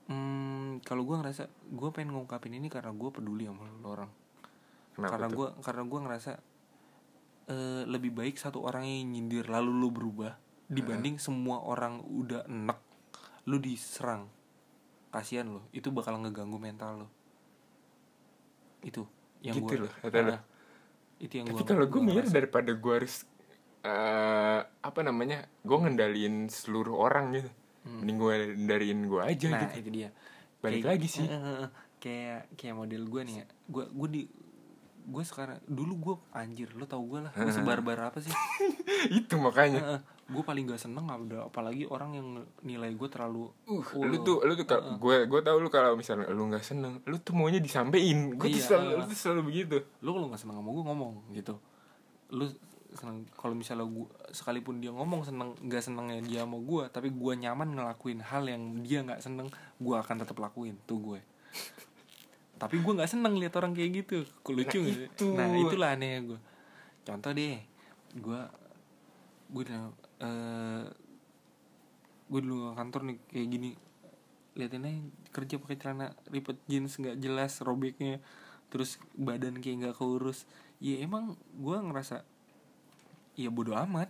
hmm, 0.07 0.85
kalau 0.85 1.03
gue 1.03 1.17
ngerasa 1.17 1.49
gue 1.49 1.89
pengen 1.91 2.15
ngungkapin 2.15 2.55
ini 2.55 2.69
karena 2.69 2.93
gue 2.93 3.11
peduli 3.11 3.49
sama 3.49 3.67
lu 3.75 3.89
orang. 3.89 4.11
Kenapa 4.95 5.11
karena 5.11 5.27
gue 5.29 5.49
karena 5.61 5.83
gue 5.83 6.01
ngerasa 6.07 6.33
eh, 7.47 7.83
lebih 7.85 8.15
baik 8.15 8.37
satu 8.37 8.63
orang 8.63 8.87
yang 8.87 9.11
nyindir 9.11 9.49
lalu 9.49 9.73
lu 9.73 9.89
berubah 9.91 10.37
dibanding 10.65 11.21
semua 11.21 11.61
orang 11.61 12.01
udah 12.01 12.49
enek 12.49 12.79
lu 13.45 13.61
diserang 13.61 14.29
kasihan 15.15 15.47
lo 15.47 15.63
itu 15.71 15.87
bakal 15.89 16.19
ngeganggu 16.19 16.59
mental 16.59 17.07
lo 17.07 17.09
itu 18.83 19.07
yang 19.41 19.55
Gitu 19.55 19.65
gue 19.71 19.87
loh, 19.87 19.93
itu 21.21 21.35
yang 21.37 21.47
tapi 21.47 21.57
gua- 21.57 21.69
kalau 21.69 21.85
gue 21.87 22.01
mikir 22.03 22.25
daripada 22.27 22.71
gue 22.73 22.93
harus 22.93 23.23
eh 23.81 24.61
apa 24.65 25.01
namanya 25.01 25.45
gue 25.61 25.77
ngendaliin 25.77 26.49
seluruh 26.49 26.97
orang 26.99 27.27
gitu. 27.35 27.51
Mending 27.85 28.17
gue 28.17 28.33
ngendaliin 28.55 29.01
gue 29.05 29.21
aja 29.23 29.47
nah 29.47 29.61
gitu. 29.63 29.75
itu 29.79 29.91
dia. 29.95 30.09
Balik 30.59 30.81
Kayak- 30.81 30.91
lagi 30.91 31.07
sih. 31.07 31.27
eh, 31.27 31.67
kayak 31.99 32.41
kayak 32.57 32.75
model 32.75 33.03
gue 33.05 33.21
nih 33.23 33.35
ya. 33.37 33.47
Gue 33.67 33.85
gue 33.87 34.09
di 34.11 34.23
gue 35.05 35.21
sekarang 35.23 35.61
dulu 35.67 35.93
gue 35.95 36.15
anjir 36.33 36.73
lo 36.73 36.85
tau 36.85 37.05
gue 37.05 37.21
lah 37.21 37.31
gue 37.31 37.53
sebar-bar 37.53 38.01
apa 38.03 38.19
sih? 38.19 38.33
Itu 39.21 39.37
makanya 39.37 40.01
gue 40.25 40.41
paling 40.41 40.65
gak 40.65 40.81
seneng 40.81 41.05
ada 41.05 41.45
apalagi 41.45 41.85
orang 41.85 42.17
yang 42.17 42.29
nilai 42.65 42.97
gue 42.97 43.09
terlalu 43.13 43.53
uh 43.69 43.85
Oh, 43.93 44.09
lu 44.09 44.25
tuh 44.25 44.41
lu 44.41 44.57
tuh 44.57 44.65
gue 44.97 45.17
gue 45.29 45.41
tau 45.45 45.57
lu 45.61 45.69
kalau 45.69 45.93
misalnya 45.95 46.33
lu 46.33 46.49
nggak 46.49 46.65
seneng 46.65 47.05
lu 47.05 47.21
tuh 47.21 47.37
maunya 47.37 47.61
disampein. 47.61 48.33
Gue 48.33 48.49
tuh 48.49 48.57
Iya, 48.57 48.65
selalu 48.73 48.89
uh. 48.89 48.97
lu 48.97 49.05
tuh 49.05 49.19
selalu 49.19 49.41
begitu. 49.45 49.77
Lu 50.01 50.17
kalau 50.17 50.27
nggak 50.33 50.41
seneng 50.41 50.57
sama 50.57 50.71
gue 50.73 50.85
ngomong 50.85 51.13
gitu. 51.37 51.55
Lu 52.33 52.49
seneng 52.95 53.27
kalau 53.37 53.53
misalnya 53.53 53.85
gue 53.85 54.07
sekalipun 54.33 54.81
dia 54.81 54.95
ngomong 54.95 55.27
seneng 55.27 55.53
nggak 55.61 55.83
senengnya 55.83 56.23
dia 56.23 56.41
sama 56.47 56.63
gue 56.63 56.87
tapi 56.89 57.11
gue 57.11 57.33
nyaman 57.35 57.75
ngelakuin 57.75 58.23
hal 58.23 58.47
yang 58.47 58.81
dia 58.81 59.03
nggak 59.03 59.19
seneng 59.19 59.51
gue 59.77 59.95
akan 59.99 60.25
tetap 60.25 60.41
lakuin 60.41 60.79
tuh 60.85 60.99
gue. 61.03 61.21
Tapi 62.55 62.81
gue 62.81 62.93
nggak 62.97 63.11
seneng 63.11 63.35
lihat 63.37 63.53
orang 63.59 63.75
kayak 63.75 64.07
gitu. 64.07 64.23
Kok 64.41 64.55
lucu 64.55 64.79
Nah, 64.81 64.95
itu. 65.11 65.27
nah 65.35 65.47
itulah 65.53 65.91
anehnya 65.93 66.21
gue 66.33 66.41
contoh 67.05 67.31
deh 67.37 67.61
gue 68.17 68.41
gue 69.53 69.63
udah 69.69 69.93
eh 70.25 70.85
gue 72.25 72.41
dulu 72.41 72.73
ke 72.73 72.81
kantor 72.81 73.01
nih 73.13 73.19
kayak 73.29 73.49
gini. 73.53 73.71
Liatin 74.57 74.87
aja 74.87 75.01
kerja 75.35 75.55
pakai 75.61 75.77
celana 75.77 76.07
ribet 76.33 76.57
jeans 76.65 76.97
nggak 76.97 77.21
jelas 77.21 77.61
robeknya. 77.61 78.25
Terus 78.73 78.97
badan 79.13 79.61
kayak 79.61 79.77
nggak 79.85 79.97
keurus. 80.01 80.49
Ya 80.81 80.99
emang 81.05 81.37
gue 81.61 81.77
ngerasa 81.77 82.25
ya 83.37 83.53
bodoh 83.53 83.77
amat. 83.77 84.09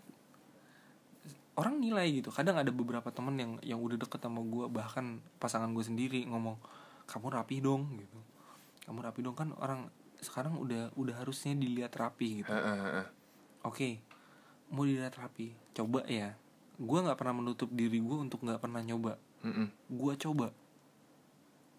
Orang 1.55 1.83
nilai 1.83 2.11
gitu. 2.11 2.31
Kadang 2.31 2.59
ada 2.59 2.71
beberapa 2.71 3.11
temen 3.11 3.35
yang 3.39 3.53
yang 3.63 3.81
udah 3.83 3.99
deket 3.99 4.23
sama 4.23 4.43
gue 4.43 4.67
bahkan 4.71 5.19
pasangan 5.43 5.71
gue 5.75 5.85
sendiri 5.85 6.23
ngomong 6.31 6.59
kamu 7.11 7.27
rapi 7.35 7.57
dong 7.59 7.99
gitu. 7.99 8.19
Kamu 8.87 9.01
rapi 9.01 9.21
dong 9.25 9.37
kan 9.37 9.51
orang 9.59 9.91
sekarang 10.21 10.57
udah 10.57 10.93
udah 10.97 11.15
harusnya 11.21 11.53
dilihat 11.53 11.93
rapi 11.97 12.43
gitu. 12.43 12.53
Heeh, 12.53 12.79
heeh. 12.81 13.07
Mau 14.73 14.85
dilihat 14.87 15.15
rapi 15.17 15.53
coba 15.75 16.07
ya. 16.07 16.37
Gue 16.79 16.99
nggak 17.03 17.19
pernah 17.19 17.35
menutup 17.39 17.71
diri 17.71 17.99
gue 18.03 18.17
untuk 18.19 18.43
nggak 18.43 18.61
pernah 18.63 18.81
nyoba. 18.81 19.19
Mm-mm. 19.45 19.69
gue 19.93 20.13
coba. 20.25 20.49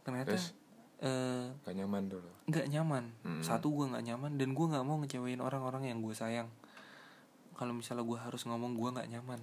Ternyata 0.06 0.38
Terus? 0.38 0.54
eh, 1.02 1.50
gak 1.66 1.76
nyaman 1.76 2.04
dulu 2.06 2.30
nggak 2.46 2.68
nyaman. 2.70 3.04
Hmm. 3.26 3.42
satu 3.42 3.74
gue 3.74 3.90
nggak 3.90 4.06
nyaman 4.06 4.38
dan 4.38 4.54
gue 4.54 4.66
nggak 4.70 4.86
mau 4.86 5.02
ngecewain 5.02 5.42
orang-orang 5.42 5.90
yang 5.90 6.00
gue 6.06 6.14
sayang. 6.14 6.50
Kalau 7.58 7.74
misalnya 7.74 8.06
gue 8.06 8.20
harus 8.20 8.42
ngomong 8.46 8.78
gue 8.78 8.90
nggak 8.94 9.10
nyaman 9.10 9.42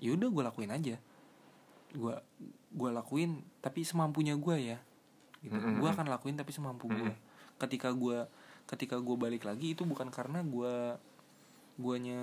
ya 0.00 0.12
udah 0.12 0.28
gue 0.28 0.42
lakuin 0.44 0.72
aja. 0.72 0.96
Gue 1.92 2.14
gue 2.76 2.90
lakuin 2.92 3.40
tapi 3.64 3.86
semampunya 3.86 4.36
gue 4.36 4.56
ya. 4.76 4.78
Gitu. 5.40 5.56
Gue 5.56 5.88
akan 5.88 6.06
lakuin 6.10 6.36
tapi 6.36 6.52
semampu 6.52 6.90
gue 6.90 7.12
ketika 7.56 7.88
gue 7.92 8.28
ketika 8.66 9.00
gue 9.00 9.16
balik 9.16 9.46
lagi 9.46 9.72
itu 9.72 9.86
bukan 9.86 10.10
karena 10.12 10.42
gue 10.44 10.98
guanya 11.76 12.20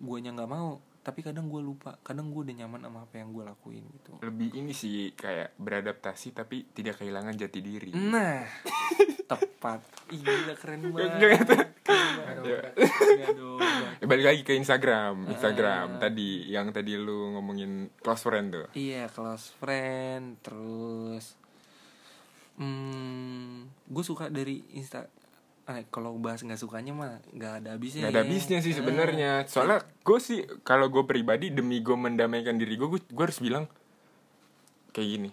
guanya 0.00 0.32
nggak 0.32 0.50
mau 0.50 0.80
tapi 1.00 1.24
kadang 1.24 1.48
gue 1.48 1.64
lupa 1.64 1.96
kadang 2.04 2.28
gue 2.28 2.44
udah 2.44 2.56
nyaman 2.60 2.84
sama 2.84 3.08
apa 3.08 3.14
yang 3.16 3.32
gue 3.32 3.44
lakuin 3.44 3.84
gitu 3.88 4.20
lebih 4.20 4.52
ini 4.52 4.72
sih 4.76 5.16
kayak 5.16 5.56
beradaptasi 5.56 6.36
tapi 6.36 6.68
tidak 6.76 7.00
kehilangan 7.00 7.32
jati 7.40 7.60
diri 7.64 7.92
Nah, 7.96 8.44
tepat. 9.30 9.80
Ih, 10.12 10.20
Gila 10.20 10.54
keren 10.58 10.90
banget. 10.92 11.40
Ya. 12.44 12.62
Balik 14.04 14.26
lagi 14.26 14.42
ke 14.44 14.52
Instagram. 14.58 15.24
Instagram 15.30 16.02
tadi 16.02 16.50
yang 16.50 16.68
tadi 16.74 16.98
lu 17.00 17.32
ngomongin 17.38 17.88
close 18.04 18.26
friend 18.26 18.46
tuh 18.52 18.66
Iya, 18.76 19.08
close 19.08 19.54
friend, 19.56 20.36
terus 20.44 21.38
hmm, 22.60 23.88
gue 23.88 24.04
suka 24.04 24.28
dari 24.28 24.60
Insta 24.76 25.08
eh, 25.76 25.86
kalau 25.88 26.18
bahas 26.18 26.40
nggak 26.40 26.56
sukanya 26.56 26.90
mah 26.90 27.12
nggak 27.30 27.52
ada 27.62 27.68
habisnya. 27.76 28.08
Gak 28.08 28.12
ada 28.12 28.20
ya. 28.20 28.26
habisnya 28.26 28.58
sih 28.58 28.72
Eh, 28.72 28.76
sebenarnya 28.76 29.30
soalnya 29.46 29.78
gue 30.02 30.18
sih 30.18 30.42
kalau 30.62 30.90
gue 30.90 31.06
pribadi 31.06 31.52
demi 31.52 31.78
gue 31.78 31.94
mendamaikan 31.94 32.56
diri 32.56 32.74
gue 32.74 32.88
gue 32.90 33.24
harus 33.24 33.38
bilang 33.38 33.70
kayak 34.90 35.08
gini 35.08 35.30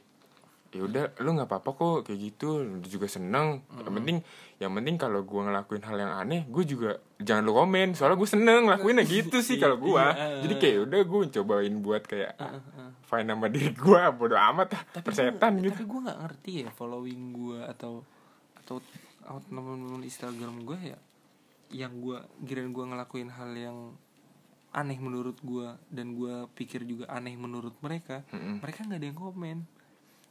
ya 0.67 0.84
udah 0.84 1.04
lu 1.23 1.34
nggak 1.34 1.47
apa-apa 1.47 1.69
kok 1.73 1.97
kayak 2.06 2.19
gitu 2.21 2.62
lu 2.62 2.84
juga 2.84 3.08
seneng 3.08 3.63
yang 3.82 3.95
penting 3.97 4.17
yang 4.60 4.71
penting 4.76 4.95
kalau 5.00 5.23
gue 5.23 5.41
ngelakuin 5.41 5.82
hal 5.82 5.95
yang 5.95 6.13
aneh 6.13 6.43
gue 6.45 6.63
juga 6.67 7.00
jangan 7.17 7.47
lu 7.47 7.56
komen 7.56 7.95
soalnya 7.95 8.19
gue 8.19 8.30
seneng 8.30 8.67
ngelakuinnya 8.67 9.08
gitu 9.15 9.39
sih 9.39 9.58
kalau 9.58 9.80
gue 9.80 9.95
Iya. 9.97 10.43
jadi 10.43 10.54
kayak 10.60 10.78
udah 10.86 11.00
gue 11.02 11.19
cobain 11.39 11.73
buat 11.82 12.04
kayak 12.06 12.32
eh, 12.36 12.60
eh. 12.60 12.91
fine 13.00 13.26
nama 13.26 13.47
diri 13.47 13.71
gue 13.73 14.02
bodo 14.13 14.36
amat 14.36 14.67
tapi 14.91 15.08
persetan 15.08 15.58
gua, 15.58 15.63
gitu 15.65 15.82
tapi 15.82 15.86
gue 15.88 16.00
nggak 16.04 16.19
ngerti 16.21 16.52
ya 16.62 16.69
following 16.76 17.21
gue 17.34 17.60
atau 17.63 17.93
atau 18.60 18.78
out 19.27 19.43
teman-teman 19.47 20.03
Instagram 20.03 20.63
gue 20.63 20.79
ya 20.95 20.99
yang 21.71 21.99
gue 21.99 22.17
kirain 22.47 22.71
gue 22.71 22.85
ngelakuin 22.87 23.27
hal 23.31 23.51
yang 23.51 23.77
aneh 24.71 24.99
menurut 24.99 25.35
gue 25.43 25.67
dan 25.91 26.15
gue 26.15 26.47
pikir 26.55 26.83
juga 26.87 27.09
aneh 27.11 27.35
menurut 27.35 27.75
mereka 27.83 28.23
Mm-mm. 28.31 28.63
mereka 28.63 28.85
nggak 28.87 28.99
ada 28.99 29.07
yang 29.07 29.19
komen. 29.19 29.57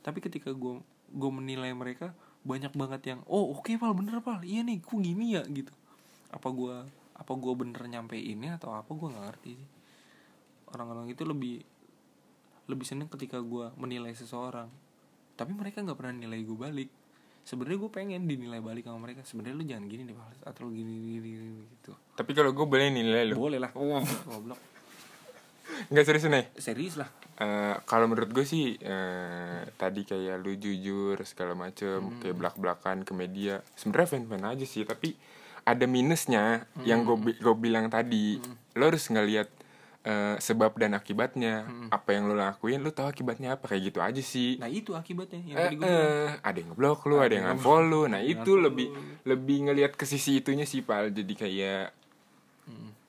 Tapi 0.00 0.18
ketika 0.22 0.54
gue 0.54 0.80
gue 1.12 1.30
menilai 1.30 1.72
mereka 1.74 2.14
banyak 2.46 2.72
banget 2.78 3.02
yang 3.16 3.20
oh 3.26 3.52
oke 3.52 3.68
pal 3.76 3.92
bener 3.92 4.22
pal. 4.22 4.40
Iya 4.46 4.62
nih 4.62 4.80
ku 4.80 5.02
gini 5.02 5.34
ya 5.36 5.42
gitu. 5.50 5.72
Apa 6.30 6.52
gue 6.52 6.74
apa 7.16 7.32
gue 7.32 7.52
bener 7.56 7.82
nyampeinnya 7.84 8.60
atau 8.60 8.76
apa 8.76 8.92
gue 8.92 9.08
nggak 9.08 9.24
ngerti 9.28 9.50
sih. 9.56 9.70
Orang-orang 10.72 11.10
itu 11.10 11.26
lebih 11.26 11.64
lebih 12.66 12.86
seneng 12.86 13.10
ketika 13.10 13.42
gue 13.42 13.72
menilai 13.76 14.14
seseorang. 14.14 14.70
Tapi 15.36 15.52
mereka 15.52 15.82
nggak 15.82 15.98
pernah 15.98 16.14
nilai 16.16 16.40
gue 16.46 16.56
balik 16.56 16.90
sebenarnya 17.46 17.78
gue 17.78 17.90
pengen 17.94 18.26
dinilai 18.26 18.58
balik 18.58 18.90
sama 18.90 19.06
mereka. 19.06 19.22
Sebenarnya 19.22 19.54
lu 19.54 19.64
jangan 19.64 19.86
gini 19.86 20.02
deh 20.02 20.16
Fales 20.18 20.40
atau 20.42 20.60
lu 20.66 20.74
gini 20.74 20.92
gini, 20.98 21.28
gini, 21.30 21.48
gitu. 21.78 21.92
Tapi 22.18 22.30
kalau 22.34 22.50
gue 22.50 22.66
boleh 22.66 22.90
nilai 22.90 23.22
lu. 23.30 23.38
boleh 23.38 23.62
lah. 23.62 23.70
Goblok. 23.70 24.58
Nggak 25.94 26.04
serius 26.04 26.26
nih. 26.26 26.46
serius 26.58 26.94
lah. 26.98 27.08
Eh, 27.36 27.76
kalau 27.86 28.10
menurut 28.10 28.34
gue 28.34 28.42
sih 28.42 28.74
eh, 28.80 29.62
tadi 29.78 30.02
kayak 30.02 30.42
lu 30.42 30.58
jujur 30.58 31.20
segala 31.22 31.54
macem 31.54 32.18
kayak 32.18 32.34
belak 32.34 32.56
belakan 32.58 33.06
ke 33.06 33.12
media. 33.14 33.62
Sebenarnya 33.78 34.08
fan 34.10 34.24
fan 34.26 34.42
aja 34.42 34.66
sih 34.66 34.82
tapi 34.82 35.14
ada 35.66 35.86
minusnya 35.86 36.66
yang 36.82 37.06
gue 37.06 37.38
gue 37.38 37.54
bilang 37.54 37.86
tadi. 37.86 38.42
Lo 38.74 38.90
harus 38.90 39.06
ngelihat 39.06 39.46
eh, 40.06 40.36
sebab 40.38 40.78
dan 40.78 40.94
akibatnya. 40.94 41.66
Apa 41.90 42.14
yang 42.14 42.30
lo 42.30 42.34
lakuin 42.34 42.78
lo 42.78 42.94
tahu 42.94 43.10
akibatnya 43.10 43.58
apa? 43.58 43.66
Kayak 43.66 43.82
gitu 43.90 43.98
aja 43.98 44.22
sih. 44.22 44.54
Nah 44.56 44.70
itu 44.70 44.94
akibatnya 44.94 45.42
yang 45.42 45.56
Eh, 45.58 45.64
tadi 45.66 45.74
gue 45.74 45.84
bilang 45.84 46.06
eh, 46.14 46.30
ada 46.40 46.56
yang 46.56 46.68
ngeblok 46.70 47.00
lu, 47.04 47.16
ada 47.18 47.34
yang 47.34 47.46
unfollow. 47.52 48.06
Nah, 48.06 48.22
itu 48.22 48.52
lebih 48.54 48.88
lebih 49.22 49.56
ngelihat 49.66 49.92
ke 49.92 50.06
sisi 50.06 50.38
itunya 50.38 50.62
sih, 50.62 50.80
Pal. 50.80 51.10
Jadi 51.10 51.34
kayak 51.34 51.82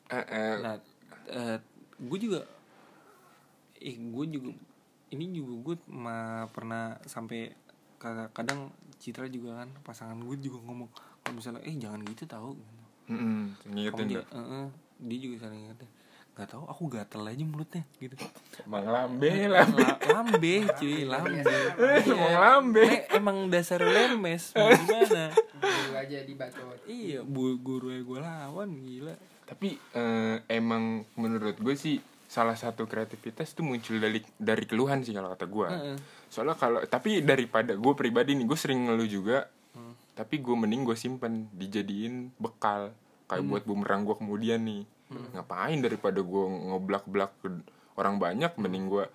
eh, 0.08 0.26
eh, 0.28 0.56
nah 0.58 0.76
gue 1.98 2.20
juga 2.20 2.40
eh 3.78 3.94
gue 3.94 4.26
juga 4.28 4.52
ini 5.08 5.26
juga 5.32 5.54
gue 5.64 5.76
mah 5.88 6.50
pernah 6.50 6.98
sampai 7.04 7.54
kadang- 7.98 8.32
kadang 8.32 8.60
Citra 8.98 9.30
juga 9.30 9.62
kan 9.62 9.70
pasangan 9.84 10.18
gue 10.18 10.38
juga 10.40 10.58
ngomong 10.64 10.90
kalau 11.22 11.38
misalnya 11.38 11.62
eh 11.62 11.78
jangan 11.78 12.02
gitu 12.02 12.26
tahu 12.26 12.58
mm-mm, 13.08 13.54
kamu 13.62 13.72
ngingetin 13.72 14.06
dia, 14.10 14.22
eh, 14.24 14.38
eh, 14.42 14.68
dia 15.00 15.18
juga 15.22 15.36
sering 15.40 15.62
ngingetin 15.64 15.90
nggak 16.38 16.47
tahu 16.47 16.63
aku 16.63 16.84
gatel 16.88 17.26
aja 17.26 17.41
mulutnya 17.41 17.82
gitu 17.97 18.13
Emang 18.62 18.86
lambe, 18.86 19.26
lambe. 19.50 19.82
La- 19.82 19.97
lambe 20.13 20.56
cuy 20.71 21.02
lambe 21.04 21.41
Emang 22.06 22.34
lambe. 22.38 22.86
Eh, 22.86 23.00
emang 23.12 23.38
dasar 23.50 23.82
lemes 23.82 24.54
gimana 24.54 25.34
Dulu 25.58 25.91
aja 25.91 26.17
di 26.21 26.34
bacot. 26.34 26.78
iya 26.86 27.19
bu 27.19 27.58
guru 27.58 27.89
gue 27.89 28.19
lawan 28.19 28.69
gila 28.78 29.17
Tapi 29.43 29.73
eh, 29.91 30.38
emang 30.47 31.02
menurut 31.15 31.58
gue 31.58 31.73
sih 31.73 31.97
salah 32.28 32.54
satu 32.54 32.84
kreativitas 32.84 33.52
tuh 33.52 33.63
muncul 33.63 33.97
dari 33.97 34.19
dari 34.36 34.63
keluhan 34.63 35.00
sih 35.00 35.15
kalau 35.15 35.32
kata 35.32 35.47
gue. 35.47 35.67
Heeh. 35.67 35.97
Soalnya 36.28 36.54
kalau 36.54 36.84
tapi 36.84 37.23
daripada 37.23 37.71
gue 37.71 37.93
pribadi 37.95 38.36
nih 38.36 38.43
gue 38.43 38.60
sering 38.60 38.84
ngeluh 38.84 39.08
juga. 39.08 39.47
Tapi 40.12 40.36
gue 40.38 40.52
mending 40.52 40.84
gue 40.84 40.93
simpen 40.93 41.47
dijadiin 41.52 42.36
bekal 42.36 42.91
kayak 43.26 43.41
buat 43.41 43.63
bumerang 43.63 44.04
gue 44.04 44.12
kemudian 44.13 44.60
nih. 44.60 44.84
Ngapain 45.08 45.80
daripada 45.80 46.20
gue 46.20 46.43
ngoblak-blak 46.67 47.32
ke 47.39 47.48
orang 47.96 48.20
banyak 48.20 48.52
mending 48.60 48.91
gue 48.91 49.06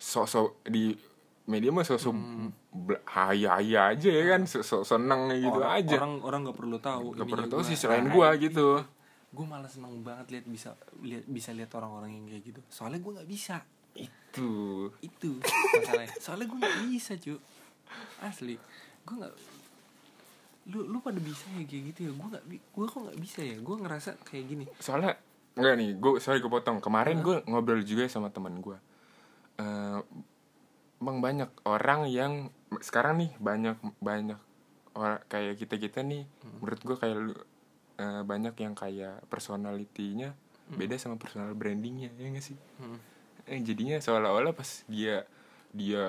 sok-sok 0.00 0.64
di 0.66 0.96
media 1.44 1.68
mah 1.68 1.84
sosok 1.84 2.16
bel- 2.72 3.04
haya-haya 3.04 3.92
aja 3.92 4.08
ya 4.08 4.24
kan 4.32 4.48
sok 4.48 4.84
seneng 4.88 5.28
gitu 5.36 5.60
orang, 5.60 5.76
aja. 5.76 5.96
orang 6.00 6.14
orang 6.24 6.40
nggak 6.48 6.56
perlu 6.56 6.78
tahu 6.80 7.04
gak 7.12 7.20
ininya 7.20 7.32
perlu 7.36 7.46
tahu 7.52 7.62
sih 7.68 7.76
selain 7.76 8.08
Nah, 8.08 8.12
gue 8.16 8.28
gitu. 8.48 8.68
Gue 9.34 9.44
malah 9.44 9.68
seneng 9.68 10.00
banget 10.00 10.32
lihat 10.32 10.46
bisa 10.48 10.72
lihat 11.04 11.28
bisa 11.28 11.52
lihat 11.52 11.68
orang-orang 11.76 12.16
yang 12.16 12.24
kayak 12.32 12.44
gitu. 12.48 12.60
Soalnya 12.72 13.04
gue 13.04 13.12
nggak 13.20 13.28
bisa. 13.28 13.60
Itu. 13.92 14.50
Itu 15.04 15.44
masalahnya. 15.44 16.16
Soalnya 16.16 16.46
gue 16.48 16.58
nggak 16.64 16.78
bisa 16.88 17.12
cu 17.20 17.34
asli. 18.24 18.56
Gue 19.04 19.14
nggak 19.20 19.34
lu 20.64 20.80
lu 20.88 20.96
pada 21.04 21.20
bisa 21.20 21.44
ya 21.60 21.64
kayak 21.68 21.82
gitu 21.92 22.00
ya? 22.08 22.12
Gue 22.16 22.28
nggak 22.32 22.44
gue 22.48 22.84
kok 22.88 23.00
nggak 23.04 23.20
bisa 23.20 23.40
ya? 23.44 23.56
Gue 23.60 23.76
ngerasa 23.84 24.10
kayak 24.24 24.44
gini. 24.48 24.64
Soalnya 24.80 25.12
enggak 25.54 25.74
nih 25.78 25.90
gue 25.98 26.12
sorry 26.18 26.42
gue 26.42 26.50
potong. 26.50 26.82
Kemarin 26.82 27.22
gue 27.22 27.36
ngobrol 27.46 27.82
juga 27.86 28.10
sama 28.10 28.30
teman 28.30 28.58
gue 28.58 28.78
Eh 29.54 30.00
emang 31.04 31.20
banyak 31.20 31.50
orang 31.68 32.08
yang 32.08 32.48
sekarang 32.80 33.20
nih 33.20 33.30
banyak 33.36 33.76
banyak 34.00 34.40
orang 34.96 35.20
kayak 35.28 35.60
kita 35.60 35.76
kita 35.76 36.00
nih 36.00 36.24
menurut 36.62 36.80
gue 36.80 36.96
kayak 36.96 37.16
lu 37.18 37.34
eh, 38.00 38.22
banyak 38.24 38.54
yang 38.56 38.72
kayak 38.72 39.20
personalitinya 39.28 40.32
beda 40.64 40.96
sama 40.96 41.20
personal 41.20 41.52
brandingnya 41.52 42.08
ya 42.16 42.32
gak 42.32 42.40
sih? 42.40 42.56
Hmm. 42.80 42.96
eh, 43.44 43.60
jadinya 43.60 44.00
seolah-olah 44.00 44.56
pas 44.56 44.80
dia 44.88 45.28
dia 45.76 46.06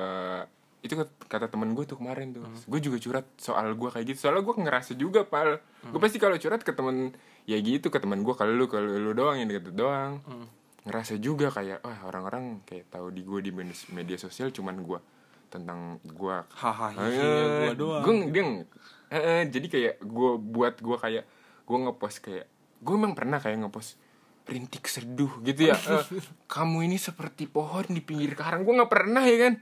itu 0.86 0.93
kat- 0.95 1.17
kata 1.28 1.45
temen 1.48 1.74
gue 1.74 1.82
tuh 1.84 1.98
kemarin 1.98 2.30
tuh. 2.32 2.45
Gue 2.63 2.78
juga 2.80 2.95
curhat 2.95 3.26
soal 3.36 3.74
gue 3.74 3.89
kayak 3.89 4.06
gitu. 4.06 4.19
Soalnya 4.21 4.43
gue 4.43 4.56
ngerasa 4.60 4.91
juga 4.93 5.26
pal. 5.26 5.58
Gue 5.84 5.98
pasti 5.98 6.15
kalau 6.15 6.36
curhat 6.36 6.62
ke 6.62 6.71
temen 6.71 7.10
ya 7.43 7.58
gitu 7.58 7.88
ke 7.88 7.98
temen 7.98 8.21
gue 8.21 8.32
kalau 8.32 8.52
lu 8.52 8.65
kalau 8.65 8.86
lu 8.86 9.12
doang 9.12 9.36
yang 9.36 9.50
deket 9.50 9.74
doang. 9.74 10.21
Hmm. 10.24 10.48
ngerasa 10.86 11.17
juga 11.17 11.50
kayak 11.50 11.82
wah 11.82 11.98
orang-orang 12.06 12.62
kayak 12.62 12.86
tahu 12.88 13.10
di 13.10 13.21
gue 13.21 13.41
di 13.41 13.50
media- 13.50 14.21
sosial 14.21 14.54
cuman 14.54 14.78
gue 14.80 15.02
tentang 15.48 15.98
gue 16.00 16.36
hahaha 16.54 16.93
Eh, 17.02 17.17
gue 17.65 17.74
doang. 17.76 18.06
gue 18.06 18.30
dia 18.30 18.43
ng- 18.43 18.69
eh, 19.10 19.17
eh, 19.17 19.41
jadi 19.48 19.65
kayak 19.65 19.93
gue 20.00 20.32
buat 20.38 20.78
gue 20.78 20.93
kayak 20.95 21.24
gue 21.63 21.78
ngepost 21.80 22.17
kayak 22.21 22.45
gue 22.78 22.93
emang 22.93 23.13
pernah 23.13 23.41
kayak 23.41 23.58
ngepost 23.60 23.98
rintik 24.45 24.86
seduh 24.86 25.41
gitu 25.41 25.58
ya. 25.63 25.78
Eh, 25.91 26.06
kamu 26.45 26.86
ini 26.86 26.98
seperti 27.00 27.48
pohon 27.48 27.82
di 27.88 27.98
pinggir 28.00 28.34
karang. 28.34 28.62
Gue 28.62 28.78
nggak 28.78 28.91
pernah 28.91 29.26
ya 29.26 29.38
kan 29.41 29.54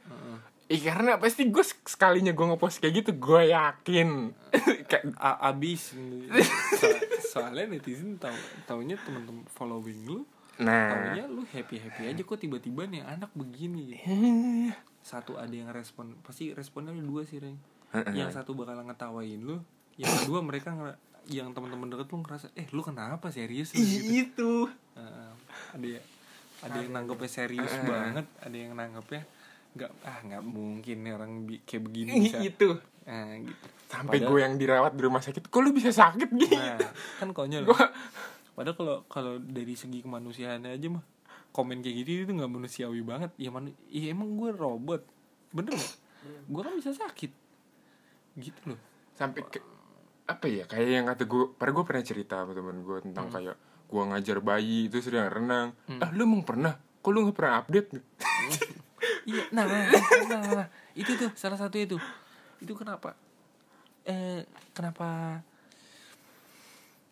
Eh 0.74 0.82
karena 0.82 1.22
pasti 1.22 1.54
gue 1.54 1.62
sekalinya 1.86 2.34
gue 2.34 2.46
ngepost 2.50 2.82
kayak 2.82 3.06
gitu 3.06 3.12
gue 3.14 3.54
yakin. 3.54 4.34
Kayak 4.90 5.14
abis. 5.22 5.94
So- 6.82 6.98
soalnya 7.38 7.66
netizen 7.70 8.18
tahu 8.18 8.34
taunya 8.66 8.98
teman-teman 9.02 9.46
following 9.50 10.06
lu 10.06 10.22
nah. 10.62 10.94
taunya 10.94 11.26
lu 11.26 11.42
happy 11.50 11.82
happy 11.82 12.14
aja 12.14 12.22
kok 12.22 12.38
tiba-tiba 12.38 12.90
nih 12.90 13.06
anak 13.06 13.30
begini. 13.34 13.98
Satu 15.14 15.38
ada 15.38 15.50
yang 15.54 15.70
respon 15.70 16.18
pasti 16.26 16.54
responnya 16.54 16.94
ada 16.94 17.02
dua 17.02 17.22
sih 17.26 17.38
Reng. 17.38 17.58
Yang 18.14 18.42
satu 18.42 18.58
bakal 18.58 18.82
ngetawain 18.82 19.38
lu 19.38 19.62
yang 20.02 20.10
kedua 20.26 20.42
mereka 20.42 20.74
ngera- 20.74 20.98
yang 21.30 21.54
teman-teman 21.54 21.94
deket 21.94 22.10
lu 22.10 22.18
ngerasa 22.26 22.48
eh 22.58 22.66
lu 22.74 22.82
kenapa 22.82 23.30
serius 23.30 23.78
lu?" 23.78 23.82
gitu? 23.82 24.10
itu. 24.10 24.52
Heeh. 24.98 25.30
ada 25.74 25.86
ya 25.86 26.02
ada 26.64 26.78
yang 26.82 26.92
nanggepnya 26.96 27.30
serius 27.30 27.74
banget 27.84 28.26
ada 28.40 28.56
yang 28.58 28.74
nanggepnya 28.74 29.22
nggak 29.74 29.92
ah 30.02 30.18
nggak 30.22 30.44
mungkin 30.44 30.98
nih 31.02 31.14
orang 31.14 31.32
bi- 31.44 31.62
kayak 31.62 31.84
begini 31.84 32.10
bisa 32.22 32.38
itu 32.40 32.70
nah, 33.04 33.34
gitu 33.36 33.68
sampai 33.88 34.18
gue 34.20 34.40
yang 34.40 34.56
dirawat 34.56 34.94
di 34.94 35.02
rumah 35.02 35.20
sakit 35.20 35.44
kok 35.44 35.60
lu 35.60 35.70
bisa 35.70 35.90
sakit 35.90 36.30
gitu 36.32 36.54
Nah, 36.54 36.78
kan 37.18 37.30
konyol. 37.30 37.64
Gua- 37.64 37.94
Padahal 38.54 38.74
kalau 38.76 38.98
kalau 39.08 39.34
dari 39.38 39.74
segi 39.74 40.00
kemanusiaannya 40.00 40.70
aja 40.72 40.88
mah 40.88 41.02
komen 41.50 41.82
kayak 41.82 41.96
gitu 42.00 42.10
itu 42.24 42.32
nggak 42.32 42.50
manusiawi 42.50 43.02
banget. 43.02 43.34
Ya 43.36 43.50
manu 43.50 43.74
ya 43.88 44.10
emang 44.10 44.34
gue 44.34 44.50
robot. 44.50 45.02
Bener 45.50 45.74
gak? 45.74 45.94
Gue 46.46 46.62
kan 46.62 46.74
bisa 46.74 46.90
sakit. 46.92 47.34
Gitu 48.36 48.62
loh. 48.64 48.78
sampai 49.12 49.42
ke 49.44 49.58
apa 50.24 50.46
ya 50.46 50.66
kayak 50.66 50.90
yang 50.92 51.06
kata 51.06 51.24
gue 51.24 51.44
pernah 51.52 51.74
gue 51.76 51.86
pernah 51.86 52.04
cerita 52.04 52.36
sama 52.40 52.54
temen 52.54 52.78
gue 52.80 52.98
tentang 53.04 53.26
kayak 53.28 53.56
gue 53.86 54.02
ngajar 54.04 54.38
bayi 54.40 54.86
itu 54.86 54.98
sedang 55.00 55.30
renang 55.30 55.68
ah 56.00 56.10
lu 56.10 56.24
emang 56.24 56.42
pernah 56.42 56.74
kok 56.74 57.10
lu 57.10 57.22
nggak 57.22 57.36
pernah 57.36 57.54
update 57.60 57.90
Iya, 59.24 59.44
nah, 59.52 59.66
nah, 59.68 59.84
nah, 60.28 60.42
nah, 60.64 60.68
itu 60.96 61.16
tuh 61.16 61.32
salah 61.36 61.60
satu 61.60 61.76
itu. 61.80 61.98
Itu 62.60 62.74
kenapa? 62.76 63.16
Eh, 64.04 64.48
kenapa? 64.76 65.40